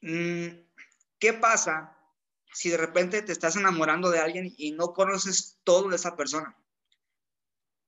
¿qué 0.00 1.32
pasa 1.40 1.98
si 2.52 2.70
de 2.70 2.76
repente 2.76 3.22
te 3.22 3.32
estás 3.32 3.56
enamorando 3.56 4.10
de 4.10 4.20
alguien 4.20 4.52
y 4.56 4.72
no 4.72 4.92
conoces 4.92 5.58
todo 5.64 5.88
de 5.90 5.96
esa 5.96 6.16
persona. 6.16 6.56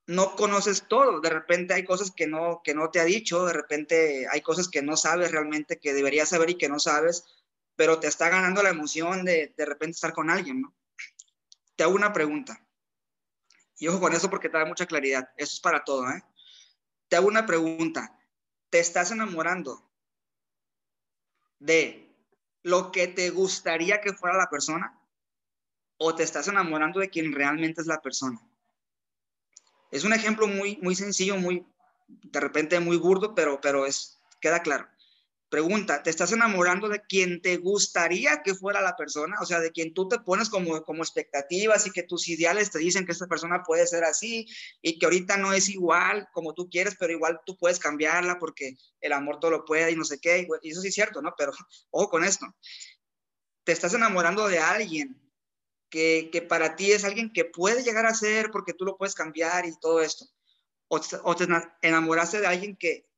No 0.06 0.34
conoces 0.36 0.86
todo, 0.88 1.20
de 1.20 1.30
repente 1.30 1.74
hay 1.74 1.84
cosas 1.84 2.10
que 2.10 2.26
no, 2.26 2.62
que 2.64 2.74
no 2.74 2.90
te 2.90 3.00
ha 3.00 3.04
dicho, 3.04 3.46
de 3.46 3.52
repente 3.52 4.26
hay 4.30 4.40
cosas 4.40 4.68
que 4.68 4.82
no 4.82 4.96
sabes 4.96 5.30
realmente, 5.30 5.78
que 5.78 5.92
deberías 5.92 6.28
saber 6.28 6.50
y 6.50 6.58
que 6.58 6.68
no 6.68 6.80
sabes, 6.80 7.24
pero 7.76 8.00
te 8.00 8.08
está 8.08 8.28
ganando 8.28 8.62
la 8.62 8.70
emoción 8.70 9.24
de 9.24 9.54
de 9.56 9.64
repente 9.64 9.94
estar 9.94 10.12
con 10.12 10.30
alguien, 10.30 10.62
¿no? 10.62 10.74
Te 11.76 11.84
hago 11.84 11.94
una 11.94 12.12
pregunta. 12.12 12.64
Y 13.78 13.88
ojo 13.88 14.00
con 14.00 14.12
eso 14.12 14.28
porque 14.28 14.48
te 14.48 14.58
da 14.58 14.66
mucha 14.66 14.86
claridad. 14.86 15.30
Eso 15.36 15.54
es 15.54 15.60
para 15.60 15.84
todo, 15.84 16.08
¿eh? 16.10 16.22
Te 17.08 17.16
hago 17.16 17.28
una 17.28 17.46
pregunta. 17.46 18.18
¿Te 18.68 18.78
estás 18.80 19.10
enamorando 19.10 19.89
de 21.60 22.12
lo 22.62 22.90
que 22.90 23.06
te 23.06 23.30
gustaría 23.30 24.00
que 24.00 24.12
fuera 24.12 24.36
la 24.36 24.50
persona 24.50 24.98
o 25.98 26.14
te 26.14 26.22
estás 26.22 26.48
enamorando 26.48 26.98
de 26.98 27.10
quien 27.10 27.32
realmente 27.32 27.80
es 27.80 27.86
la 27.86 28.00
persona. 28.00 28.40
Es 29.90 30.04
un 30.04 30.12
ejemplo 30.12 30.48
muy, 30.48 30.78
muy 30.82 30.94
sencillo, 30.94 31.36
muy, 31.36 31.64
de 32.08 32.40
repente 32.40 32.80
muy 32.80 32.96
burdo, 32.96 33.34
pero, 33.34 33.60
pero 33.60 33.86
es, 33.86 34.18
queda 34.40 34.60
claro. 34.60 34.88
Pregunta, 35.50 36.00
¿te 36.00 36.10
estás 36.10 36.30
enamorando 36.30 36.88
de 36.88 37.02
quien 37.02 37.42
te 37.42 37.56
gustaría 37.56 38.40
que 38.44 38.54
fuera 38.54 38.80
la 38.80 38.94
persona? 38.96 39.34
O 39.40 39.44
sea, 39.44 39.58
de 39.58 39.72
quien 39.72 39.92
tú 39.92 40.06
te 40.06 40.20
pones 40.20 40.48
como, 40.48 40.84
como 40.84 41.02
expectativas 41.02 41.84
y 41.88 41.90
que 41.90 42.04
tus 42.04 42.28
ideales 42.28 42.70
te 42.70 42.78
dicen 42.78 43.04
que 43.04 43.10
esta 43.10 43.26
persona 43.26 43.64
puede 43.64 43.84
ser 43.88 44.04
así 44.04 44.46
y 44.80 44.96
que 45.00 45.06
ahorita 45.06 45.38
no 45.38 45.52
es 45.52 45.68
igual 45.68 46.28
como 46.32 46.54
tú 46.54 46.70
quieres, 46.70 46.94
pero 46.96 47.12
igual 47.12 47.40
tú 47.44 47.58
puedes 47.58 47.80
cambiarla 47.80 48.38
porque 48.38 48.76
el 49.00 49.12
amor 49.12 49.40
todo 49.40 49.50
lo 49.50 49.64
puede 49.64 49.90
y 49.90 49.96
no 49.96 50.04
sé 50.04 50.20
qué. 50.20 50.46
Y 50.62 50.70
eso 50.70 50.82
sí 50.82 50.88
es 50.88 50.94
cierto, 50.94 51.20
¿no? 51.20 51.34
Pero 51.36 51.50
ojo 51.90 52.08
con 52.08 52.22
esto. 52.22 52.46
Te 53.64 53.72
estás 53.72 53.92
enamorando 53.92 54.46
de 54.46 54.60
alguien 54.60 55.20
que, 55.90 56.30
que, 56.30 56.42
para 56.42 56.76
ti 56.76 56.92
es 56.92 57.02
alguien 57.02 57.32
que 57.32 57.44
puede 57.44 57.82
llegar 57.82 58.06
a 58.06 58.14
ser 58.14 58.52
porque 58.52 58.72
tú 58.72 58.84
lo 58.84 58.96
puedes 58.96 59.16
cambiar 59.16 59.66
y 59.66 59.76
todo 59.80 60.00
esto. 60.00 60.26
O 60.86 61.00
o 61.24 61.34
te 61.34 61.48
enamoraste 61.82 62.40
de 62.40 62.46
alguien 62.46 62.76
que 62.76 63.08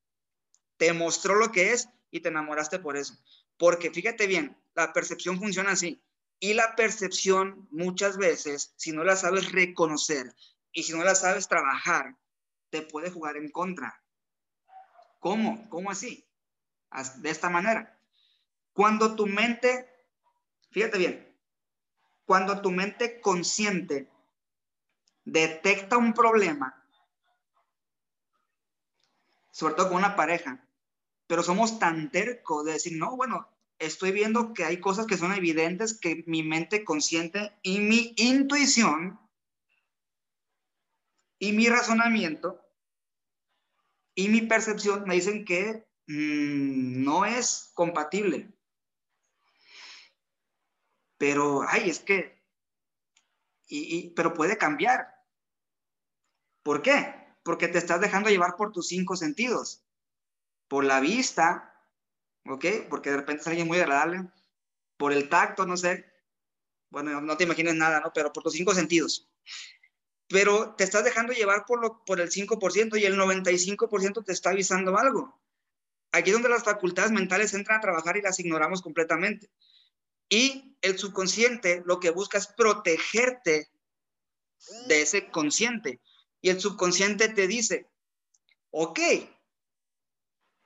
te 0.79 0.95
mostró 0.95 1.35
lo 1.35 1.53
que 1.53 1.73
es 1.73 1.91
y 2.13 2.21
te 2.21 2.29
enamoraste 2.29 2.79
por 2.79 2.97
eso. 2.97 3.19
Porque 3.57 3.91
fíjate 3.91 4.29
bien, 4.29 4.57
la 4.75 4.93
percepción 4.93 5.41
funciona 5.41 5.73
así. 5.73 6.01
Y 6.39 6.55
la 6.55 6.77
percepción 6.77 7.67
muchas 7.71 8.17
veces, 8.17 8.75
si 8.77 8.93
no 8.93 9.03
la 9.03 9.17
sabes 9.17 9.51
reconocer 9.51 10.33
y 10.73 10.85
si 10.85 10.93
no 10.93 11.03
la 11.03 11.15
sabes 11.15 11.49
trabajar, 11.49 12.17
te 12.71 12.83
puede 12.83 13.11
jugar 13.11 13.37
en 13.37 13.51
contra. 13.51 14.01
¿Cómo? 15.19 15.69
¿Cómo 15.69 15.91
así? 15.91 16.29
De 17.17 17.31
esta 17.31 17.49
manera. 17.49 17.99
Cuando 18.73 19.17
tu 19.17 19.27
mente, 19.27 19.89
fíjate 20.71 20.99
bien, 20.99 21.37
cuando 22.25 22.61
tu 22.61 22.71
mente 22.71 23.21
consciente 23.21 24.11
detecta 25.25 25.97
un 25.97 26.13
problema, 26.13 26.85
sobre 29.51 29.75
todo 29.75 29.89
con 29.89 29.99
una 29.99 30.17
pareja, 30.17 30.67
pero 31.33 31.43
somos 31.43 31.79
tan 31.79 32.11
tercos 32.11 32.63
de 32.67 32.73
decir, 32.73 32.99
no, 32.99 33.17
bueno, 33.17 33.49
estoy 33.79 34.13
viendo 34.13 34.53
que 34.53 34.67
hay 34.67 34.81
cosas 34.81 35.07
que 35.07 35.17
son 35.17 35.33
evidentes 35.33 35.99
que 35.99 36.23
mi 36.27 36.43
mente 36.43 36.85
consciente 36.85 37.59
y 37.63 37.81
mi 37.81 38.13
intuición 38.19 39.19
y 41.39 41.53
mi 41.53 41.71
razonamiento 41.71 42.61
y 44.15 44.29
mi 44.29 44.43
percepción 44.43 45.05
me 45.07 45.15
dicen 45.15 45.47
que 45.47 45.87
mmm, 46.07 47.03
no 47.03 47.25
es 47.25 47.71
compatible. 47.73 48.53
Pero, 51.17 51.63
ay, 51.67 51.89
es 51.89 52.01
que, 52.01 52.45
y, 53.69 53.97
y, 53.97 54.11
pero 54.11 54.35
puede 54.35 54.59
cambiar. 54.59 55.15
¿Por 56.63 56.83
qué? 56.83 57.15
Porque 57.43 57.69
te 57.69 57.79
estás 57.79 58.03
dejando 58.03 58.29
llevar 58.29 58.55
por 58.57 58.71
tus 58.71 58.89
cinco 58.89 59.17
sentidos 59.17 59.83
por 60.73 60.87
la 60.87 61.01
vista, 61.01 61.71
¿ok? 62.47 62.65
Porque 62.89 63.11
de 63.11 63.19
repente 63.19 63.43
es 63.43 63.47
alguien 63.47 63.67
muy 63.67 63.79
agradable, 63.79 64.27
por 64.97 65.13
el 65.13 65.29
tacto, 65.29 65.67
no 65.67 65.77
sé, 65.77 66.11
bueno, 66.89 67.21
no 67.21 67.37
te 67.37 67.45
imagines 67.45 67.75
nada, 67.75 68.01
¿no? 68.01 68.11
Pero 68.15 68.33
por 68.33 68.43
tus 68.43 68.55
cinco 68.55 68.73
sentidos. 68.73 69.31
Pero 70.29 70.75
te 70.75 70.85
estás 70.85 71.05
dejando 71.05 71.35
llevar 71.35 71.67
por, 71.67 71.79
lo, 71.79 72.03
por 72.07 72.23
el 72.23 72.31
5% 72.31 72.99
y 72.99 73.05
el 73.05 73.19
95% 73.19 74.25
te 74.25 74.33
está 74.33 74.49
avisando 74.49 74.97
algo. 74.97 75.39
Aquí 76.11 76.31
es 76.31 76.37
donde 76.37 76.49
las 76.49 76.65
facultades 76.65 77.13
mentales 77.13 77.53
entran 77.53 77.77
a 77.77 77.83
trabajar 77.83 78.17
y 78.17 78.23
las 78.23 78.41
ignoramos 78.41 78.81
completamente. 78.81 79.51
Y 80.31 80.79
el 80.81 80.99
subconsciente 80.99 81.83
lo 81.85 82.01
que 82.01 82.09
busca 82.09 82.39
es 82.39 82.47
protegerte 82.47 83.69
de 84.87 85.03
ese 85.03 85.31
consciente. 85.31 86.01
Y 86.41 86.49
el 86.49 86.59
subconsciente 86.59 87.29
te 87.29 87.47
dice, 87.47 87.91
ok, 88.71 89.01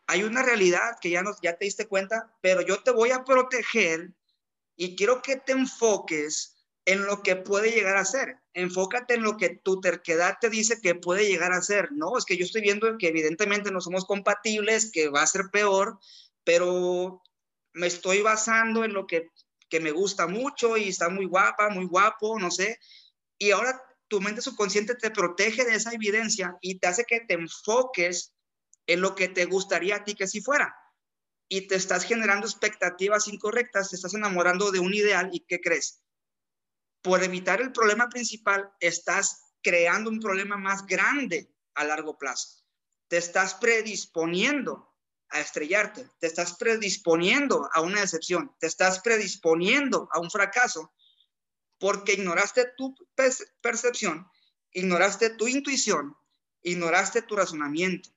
hay 0.07 0.23
una 0.23 0.43
realidad 0.43 0.97
que 1.01 1.11
ya, 1.11 1.23
no, 1.23 1.33
ya 1.43 1.57
te 1.57 1.65
diste 1.65 1.87
cuenta, 1.87 2.33
pero 2.41 2.61
yo 2.61 2.83
te 2.83 2.93
voy 2.93 3.11
a 3.11 3.25
proteger 3.25 4.13
y 4.77 4.95
quiero 4.95 5.23
que 5.23 5.37
te 5.37 5.53
enfoques 5.53 6.57
en 6.85 7.05
lo 7.05 7.23
que 7.23 7.35
puede 7.35 7.73
llegar 7.73 7.97
a 7.97 8.05
ser. 8.05 8.37
Enfócate 8.55 9.15
en 9.15 9.23
lo 9.23 9.37
que 9.37 9.51
tu 9.51 9.81
terquedad 9.81 10.37
te 10.41 10.49
dice 10.49 10.81
que 10.81 10.95
puede 10.95 11.27
llegar 11.27 11.53
a 11.53 11.61
ser. 11.61 11.91
No, 11.93 12.17
es 12.17 12.25
que 12.25 12.37
yo 12.37 12.45
estoy 12.45 12.63
viendo 12.63 12.97
que 12.99 13.09
evidentemente 13.09 13.73
no 13.73 13.81
somos 13.81 14.05
compatibles, 14.05 14.93
que 14.93 15.09
va 15.09 15.23
a 15.23 15.27
ser 15.27 15.47
peor, 15.53 15.99
pero 16.45 17.23
me 17.73 17.89
estoy 17.89 18.23
basando 18.23 18.85
en 18.85 18.93
lo 18.93 19.07
que, 19.07 19.31
que 19.69 19.81
me 19.81 19.91
gusta 19.91 20.29
mucho 20.29 20.77
y 20.77 20.91
está 20.91 21.09
muy 21.09 21.27
guapa, 21.27 21.69
muy 21.71 21.87
guapo, 21.87 22.39
no 22.39 22.53
sé. 22.53 22.79
Y 23.39 23.51
ahora 23.51 23.83
tu 24.07 24.21
mente 24.21 24.41
subconsciente 24.41 24.95
te 24.95 25.11
protege 25.11 25.65
de 25.65 25.75
esa 25.75 25.93
evidencia 25.93 26.57
y 26.61 26.79
te 26.79 26.87
hace 26.87 27.05
que 27.05 27.21
te 27.21 27.35
enfoques 27.35 28.36
en 28.87 29.01
lo 29.01 29.15
que 29.15 29.29
te 29.29 29.45
gustaría 29.45 29.97
a 29.97 30.05
ti 30.05 30.15
que 30.15 30.27
si 30.27 30.41
fuera. 30.41 30.75
Y 31.49 31.69
te 31.69 31.77
estás 31.77 32.05
generando 32.05 32.47
expectativas 32.47 33.29
incorrectas, 33.29 33.91
te 33.91 33.97
estás 33.97 34.15
enamorando 34.15 34.71
de 34.73 34.81
un 34.81 34.95
ideal 34.95 35.31
y 35.33 35.41
¿qué 35.41 35.61
crees? 35.61 36.03
Por 37.03 37.23
evitar 37.23 37.61
el 37.61 37.73
problema 37.73 38.09
principal, 38.09 38.71
estás 38.81 39.55
creando 39.63 40.11
un 40.11 40.21
problema 40.21 40.57
más 40.57 40.87
grande 40.87 41.53
a 41.75 41.85
largo 41.85 42.19
plazo. 42.19 42.65
Te 43.09 43.17
estás 43.17 43.55
predisponiendo 43.55 44.93
a 45.29 45.41
estrellarte, 45.41 46.09
te 46.19 46.27
estás 46.27 46.57
predisponiendo 46.57 47.69
a 47.73 47.81
una 47.81 48.01
decepción, 48.01 48.55
te 48.59 48.67
estás 48.67 49.01
predisponiendo 49.01 50.09
a 50.13 50.21
un 50.21 50.31
fracaso 50.31 50.93
porque 51.79 52.15
ignoraste 52.15 52.73
tu 52.77 52.95
percepción, 53.61 54.27
ignoraste 54.73 55.31
tu 55.31 55.47
intuición, 55.47 56.17
ignoraste 56.63 57.23
tu 57.23 57.37
razonamiento. 57.37 58.11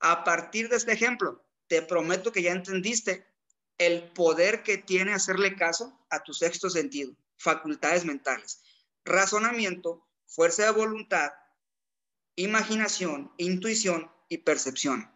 A 0.00 0.24
partir 0.24 0.68
de 0.68 0.76
este 0.76 0.92
ejemplo, 0.92 1.44
te 1.66 1.82
prometo 1.82 2.32
que 2.32 2.42
ya 2.42 2.52
entendiste 2.52 3.26
el 3.78 4.12
poder 4.12 4.62
que 4.62 4.78
tiene 4.78 5.14
hacerle 5.14 5.56
caso 5.56 5.98
a 6.10 6.22
tu 6.22 6.32
sexto 6.32 6.70
sentido, 6.70 7.16
facultades 7.36 8.04
mentales, 8.04 8.62
razonamiento, 9.04 10.06
fuerza 10.26 10.64
de 10.64 10.70
voluntad, 10.70 11.32
imaginación, 12.36 13.32
intuición 13.36 14.10
y 14.28 14.38
percepción. 14.38 15.10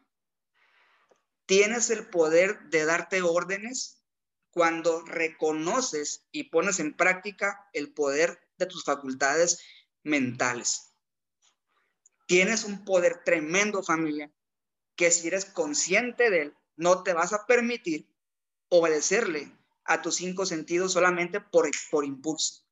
Tienes 1.47 1.91
el 1.91 2.09
poder 2.09 2.61
de 2.68 2.85
darte 2.85 3.22
órdenes 3.22 4.03
cuando 4.51 5.05
reconoces 5.05 6.26
y 6.33 6.45
pones 6.45 6.81
en 6.81 6.97
práctica 6.97 7.68
el 7.72 7.93
poder 7.93 8.41
de 8.59 8.66
tus 8.66 8.85
facultades 8.85 9.62
mentales. 10.03 10.93
Tienes 12.26 12.64
un 12.64 12.85
poder 12.85 13.22
tremendo, 13.24 13.83
familia, 13.83 14.31
que 14.99 15.13
si 15.13 15.29
eres 15.29 15.45
consciente 15.45 16.29
de 16.29 16.43
él, 16.43 16.57
no 16.77 17.05
te 17.05 17.13
vas 17.13 17.33
a 17.33 17.47
permitir 17.47 18.13
obedecerle 18.69 19.57
a 19.85 20.03
tus 20.03 20.17
cinco 20.17 20.45
sentidos 20.45 20.93
solamente 20.93 21.41
por, 21.41 21.71
por 21.93 22.05
impulso. 22.05 22.65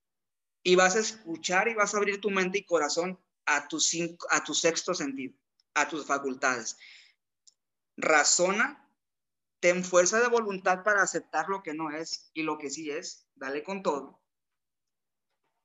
Y 0.64 0.74
vas 0.74 0.96
a 0.96 1.00
escuchar 1.00 1.68
y 1.68 1.74
vas 1.74 1.94
a 1.94 1.98
abrir 1.98 2.20
tu 2.20 2.30
mente 2.30 2.58
y 2.58 2.66
corazón 2.66 3.18
a 3.46 3.68
tu, 3.68 3.78
cinco, 3.78 4.26
a 4.30 4.42
tu 4.42 4.54
sexto 4.54 4.92
sentido, 4.92 5.38
a 5.74 5.88
tus 5.88 6.04
facultades. 6.04 6.76
Razona, 7.96 8.90
ten 9.60 9.84
fuerza 9.84 10.18
de 10.20 10.26
voluntad 10.26 10.82
para 10.82 11.02
aceptar 11.02 11.48
lo 11.48 11.62
que 11.62 11.74
no 11.74 11.92
es 11.92 12.32
y 12.34 12.42
lo 12.42 12.58
que 12.58 12.70
sí 12.70 12.90
es, 12.90 13.28
dale 13.36 13.62
con 13.62 13.84
todo. 13.84 14.20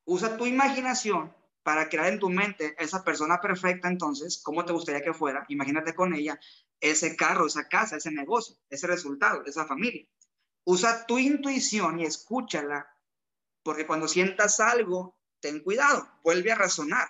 Usa 0.05 0.37
tu 0.37 0.45
imaginación 0.45 1.35
para 1.63 1.89
crear 1.89 2.07
en 2.07 2.19
tu 2.19 2.29
mente 2.29 2.75
esa 2.79 3.03
persona 3.03 3.39
perfecta, 3.39 3.87
entonces, 3.87 4.41
¿cómo 4.43 4.65
te 4.65 4.73
gustaría 4.73 5.01
que 5.01 5.13
fuera? 5.13 5.45
Imagínate 5.49 5.93
con 5.93 6.13
ella 6.13 6.39
ese 6.79 7.15
carro, 7.15 7.45
esa 7.45 7.67
casa, 7.67 7.97
ese 7.97 8.11
negocio, 8.11 8.57
ese 8.69 8.87
resultado, 8.87 9.43
esa 9.45 9.65
familia. 9.65 10.07
Usa 10.63 11.05
tu 11.05 11.19
intuición 11.19 11.99
y 11.99 12.05
escúchala, 12.05 12.87
porque 13.63 13.85
cuando 13.85 14.07
sientas 14.07 14.59
algo, 14.59 15.17
ten 15.39 15.59
cuidado, 15.59 16.07
vuelve 16.23 16.51
a 16.51 16.55
razonar. 16.55 17.09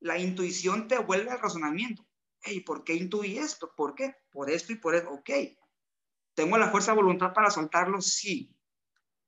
La 0.00 0.18
intuición 0.18 0.88
te 0.88 0.98
vuelve 0.98 1.30
al 1.30 1.40
razonamiento. 1.40 2.04
Hey, 2.42 2.60
¿por 2.60 2.84
qué 2.84 2.94
intuí 2.94 3.38
esto? 3.38 3.72
¿Por 3.76 3.94
qué? 3.94 4.16
Por 4.30 4.50
esto 4.50 4.72
y 4.72 4.76
por 4.76 4.94
eso. 4.94 5.10
Ok. 5.10 5.30
¿Tengo 6.34 6.56
la 6.56 6.70
fuerza 6.70 6.92
de 6.92 6.96
voluntad 6.96 7.32
para 7.34 7.50
soltarlo? 7.50 8.00
Sí. 8.00 8.56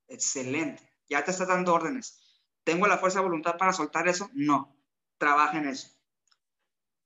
Excelente. 0.08 0.90
Ya 1.08 1.22
te 1.24 1.30
estás 1.30 1.48
dando 1.48 1.74
órdenes 1.74 2.21
¿Tengo 2.64 2.86
la 2.86 2.98
fuerza 2.98 3.18
de 3.18 3.24
voluntad 3.24 3.56
para 3.56 3.72
soltar 3.72 4.08
eso? 4.08 4.30
No. 4.34 4.76
Trabaja 5.18 5.58
en 5.58 5.68
eso. 5.68 5.88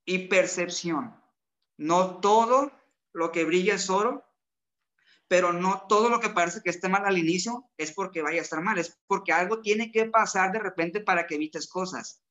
Y 0.04 0.28
percepción. 0.28 1.14
No 1.76 2.20
todo 2.20 2.72
lo 3.12 3.32
que 3.32 3.44
brilla 3.44 3.74
es 3.74 3.90
oro, 3.90 4.24
pero 5.28 5.52
no 5.52 5.86
todo 5.88 6.08
lo 6.08 6.20
que 6.20 6.30
parece 6.30 6.62
que 6.62 6.70
esté 6.70 6.88
mal 6.88 7.04
al 7.04 7.18
inicio 7.18 7.68
es 7.76 7.92
porque 7.92 8.22
vaya 8.22 8.40
a 8.40 8.42
estar 8.42 8.62
mal, 8.62 8.78
es 8.78 8.98
porque 9.06 9.32
algo 9.32 9.60
tiene 9.60 9.90
que 9.90 10.06
pasar 10.06 10.52
de 10.52 10.60
repente 10.60 11.00
para 11.00 11.26
que 11.26 11.34
evites 11.34 11.66
cosas. 11.66 12.22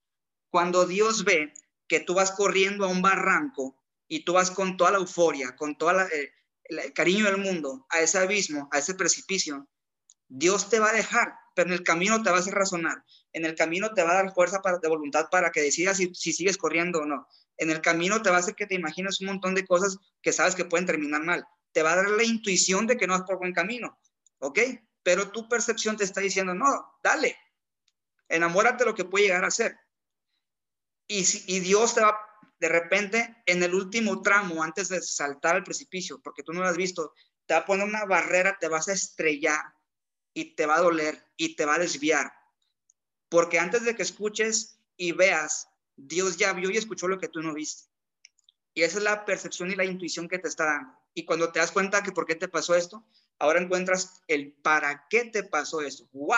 Cuando 0.50 0.86
Dios 0.86 1.26
ve 1.26 1.54
que 1.88 2.00
tú 2.00 2.14
vas 2.14 2.32
corriendo 2.32 2.86
a 2.86 2.88
un 2.88 3.02
barranco 3.02 3.78
y 4.08 4.24
tú 4.24 4.34
vas 4.34 4.52
con 4.52 4.78
toda 4.78 4.92
la 4.92 4.98
euforia, 5.00 5.56
con 5.56 5.78
todo 5.78 6.02
eh, 6.02 6.34
el 6.64 6.94
cariño 6.94 7.26
del 7.26 7.38
mundo 7.38 7.86
a 7.90 8.00
ese 8.00 8.18
abismo, 8.18 8.70
a 8.72 8.80
ese 8.80 8.96
precipicio, 8.96 9.68
Dios 10.28 10.70
te 10.70 10.80
va 10.80 10.90
a 10.90 10.94
dejar 10.94 11.38
pero 11.56 11.70
en 11.70 11.74
el 11.74 11.84
camino 11.84 12.22
te 12.22 12.30
va 12.30 12.38
a 12.38 12.40
hacer 12.40 12.54
razonar, 12.54 13.04
en 13.34 13.46
el 13.46 13.56
camino 13.56 13.94
te 13.94 14.04
va 14.04 14.12
a 14.12 14.24
dar 14.24 14.34
fuerza 14.34 14.62
para, 14.62 14.78
de 14.78 14.88
voluntad 14.88 15.28
para 15.32 15.52
que 15.52 15.62
decidas 15.62 15.98
si, 15.98 16.14
si 16.14 16.34
sigues 16.34 16.58
corriendo 16.58 17.00
o 17.00 17.06
no. 17.06 17.28
En 17.58 17.72
el 17.72 17.82
camino 17.82 18.22
te 18.22 18.30
va 18.30 18.36
a 18.36 18.40
hacer 18.40 18.56
que 18.56 18.68
te 18.68 18.76
imagines 18.76 19.22
un 19.22 19.28
montón 19.28 19.56
de 19.56 19.66
cosas 19.66 19.98
que 20.22 20.34
sabes 20.34 20.56
que 20.56 20.66
pueden 20.66 20.86
terminar 20.86 21.24
mal. 21.24 21.46
Te 21.72 21.82
va 21.82 21.94
a 21.94 21.96
dar 21.96 22.10
la 22.10 22.24
intuición 22.24 22.86
de 22.86 22.98
que 22.98 23.08
no 23.08 23.14
vas 23.14 23.24
por 23.24 23.38
buen 23.38 23.54
camino, 23.54 23.98
¿ok? 24.40 24.60
Pero 25.02 25.32
tu 25.32 25.48
percepción 25.48 25.96
te 25.98 26.04
está 26.04 26.22
diciendo, 26.22 26.54
no, 26.54 26.66
dale, 27.02 27.38
enamórate 28.28 28.84
de 28.84 28.90
lo 28.90 28.96
que 28.96 29.06
puede 29.06 29.26
llegar 29.26 29.46
a 29.46 29.52
ser. 29.52 29.78
Y, 31.08 31.26
y 31.48 31.60
Dios 31.62 31.96
te 31.96 32.02
va, 32.02 32.20
de 32.60 32.70
repente, 32.70 33.38
en 33.46 33.64
el 33.64 33.74
último 33.74 34.22
tramo, 34.22 34.64
antes 34.64 34.90
de 34.90 35.02
saltar 35.02 35.56
al 35.56 35.64
precipicio, 35.64 36.20
porque 36.22 36.44
tú 36.44 36.52
no 36.52 36.62
lo 36.62 36.68
has 36.68 36.78
visto, 36.78 37.14
te 37.46 37.54
va 37.54 37.62
a 37.62 37.66
poner 37.66 37.88
una 37.88 38.06
barrera, 38.06 38.58
te 38.60 38.68
vas 38.68 38.88
a 38.88 38.94
estrellar 38.94 39.62
y 40.36 40.54
te 40.56 40.68
va 40.68 40.76
a 40.76 40.82
doler 40.82 41.26
y 41.38 41.56
te 41.56 41.66
va 41.66 41.76
a 41.76 41.80
desviar. 41.80 42.32
Porque 43.30 43.58
antes 43.58 43.84
de 43.86 43.96
que 43.96 44.04
escuches 44.04 44.78
y 44.98 45.14
veas, 45.14 45.70
Dios 45.96 46.38
ya 46.38 46.54
vio 46.54 46.70
y 46.70 46.78
escuchó 46.78 47.08
lo 47.08 47.18
que 47.18 47.30
tú 47.30 47.42
no 47.42 47.54
viste. 47.54 47.90
Y 48.76 48.84
esa 48.84 48.98
es 48.98 49.04
la 49.04 49.26
percepción 49.26 49.72
y 49.72 49.76
la 49.76 49.86
intuición 49.86 50.28
que 50.28 50.38
te 50.38 50.50
está 50.50 50.66
dando. 50.66 50.94
Y 51.14 51.24
cuando 51.26 51.52
te 51.52 51.60
das 51.60 51.72
cuenta 51.72 52.04
que 52.04 52.12
por 52.12 52.26
qué 52.26 52.36
te 52.36 52.50
pasó 52.50 52.76
esto, 52.76 53.08
ahora 53.40 53.62
encuentras 53.62 54.22
el 54.28 54.52
para 54.52 55.08
qué 55.10 55.24
te 55.24 55.44
pasó 55.44 55.82
esto. 55.82 56.08
¡Wow! 56.12 56.38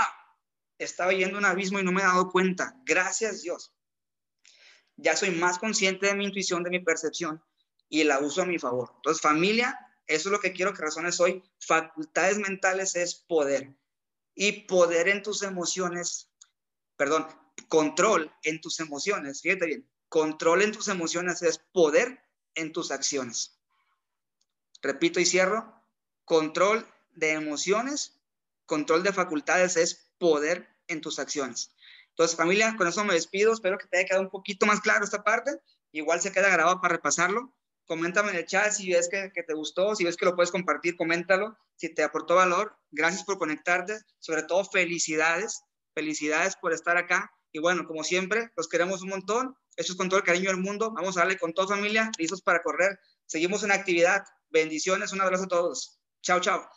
Estaba 0.77 1.11
yendo 1.11 1.39
un 1.39 1.45
abismo 1.45 1.79
y 1.79 1.83
no 1.83 1.91
me 1.91 2.01
he 2.01 2.05
dado 2.05 2.29
cuenta. 2.29 2.79
Gracias 2.85 3.41
Dios. 3.41 3.73
Ya 4.95 5.17
soy 5.17 5.31
más 5.31 5.57
consciente 5.57 6.05
de 6.05 6.15
mi 6.15 6.25
intuición, 6.25 6.63
de 6.63 6.69
mi 6.69 6.79
percepción 6.79 7.43
y 7.89 8.03
la 8.03 8.19
uso 8.19 8.43
a 8.43 8.45
mi 8.45 8.59
favor. 8.59 8.91
Entonces, 8.97 9.21
familia, 9.21 9.79
eso 10.05 10.29
es 10.29 10.31
lo 10.31 10.39
que 10.39 10.53
quiero 10.53 10.73
que 10.73 10.83
razones 10.83 11.19
hoy. 11.19 11.43
Facultades 11.59 12.37
mentales 12.37 12.95
es 12.95 13.15
poder. 13.15 13.75
Y 14.39 14.51
poder 14.67 15.07
en 15.07 15.23
tus 15.23 15.41
emociones, 15.41 16.29
perdón, 16.95 17.27
control 17.69 18.31
en 18.43 18.61
tus 18.61 18.79
emociones. 18.79 19.41
Fíjate 19.41 19.65
bien, 19.65 19.89
control 20.09 20.61
en 20.61 20.71
tus 20.71 20.88
emociones 20.89 21.41
es 21.41 21.57
poder 21.73 22.21
en 22.53 22.71
tus 22.71 22.91
acciones. 22.91 23.59
Repito 24.83 25.19
y 25.19 25.25
cierro, 25.25 25.83
control 26.23 26.88
de 27.15 27.31
emociones, 27.31 28.19
control 28.67 29.01
de 29.01 29.11
facultades 29.11 29.75
es 29.75 30.11
poder 30.19 30.69
en 30.88 31.01
tus 31.01 31.17
acciones. 31.17 31.71
Entonces, 32.09 32.38
familia, 32.38 32.75
con 32.77 32.88
eso 32.88 33.03
me 33.03 33.15
despido. 33.15 33.53
Espero 33.53 33.79
que 33.79 33.88
te 33.88 33.97
haya 33.97 34.07
quedado 34.07 34.23
un 34.23 34.29
poquito 34.29 34.67
más 34.67 34.81
claro 34.81 35.03
esta 35.03 35.23
parte. 35.23 35.59
Igual 35.91 36.21
se 36.21 36.31
queda 36.31 36.49
grabado 36.49 36.79
para 36.79 36.95
repasarlo 36.95 37.56
coméntame 37.88 38.31
en 38.31 38.38
el 38.38 38.45
chat 38.45 38.71
si 38.71 38.91
ves 38.91 39.09
que, 39.09 39.31
te 39.43 39.53
gustó, 39.53 39.95
si 39.95 40.03
ves 40.03 40.17
que 40.17 40.25
lo 40.25 40.35
puedes 40.35 40.51
compartir, 40.51 40.95
coméntalo, 40.95 41.57
si 41.75 41.93
te 41.93 42.03
aportó 42.03 42.35
valor. 42.35 42.77
Gracias 42.91 43.23
por 43.23 43.38
conectarte, 43.38 43.99
sobre 44.19 44.43
todo 44.43 44.63
felicidades, 44.65 45.61
felicidades 45.95 46.55
por 46.57 46.73
estar 46.73 46.97
acá. 46.97 47.31
Y 47.51 47.59
bueno, 47.59 47.85
como 47.88 48.03
siempre, 48.03 48.51
los 48.55 48.67
queremos 48.67 49.01
un 49.01 49.09
montón. 49.09 49.55
Esto 49.75 49.93
es 49.93 49.97
con 49.97 50.09
todo 50.09 50.19
el 50.19 50.25
cariño 50.25 50.49
del 50.49 50.59
mundo. 50.59 50.91
Vamos 50.91 51.17
a 51.17 51.21
darle 51.21 51.38
con 51.38 51.53
toda 51.53 51.75
familia, 51.75 52.11
listos 52.17 52.41
para 52.41 52.61
correr. 52.61 52.99
Seguimos 53.25 53.63
en 53.63 53.71
actividad. 53.71 54.23
Bendiciones, 54.49 55.13
un 55.13 55.21
abrazo 55.21 55.45
a 55.45 55.47
todos. 55.47 55.99
Chao, 56.21 56.39
chao. 56.39 56.67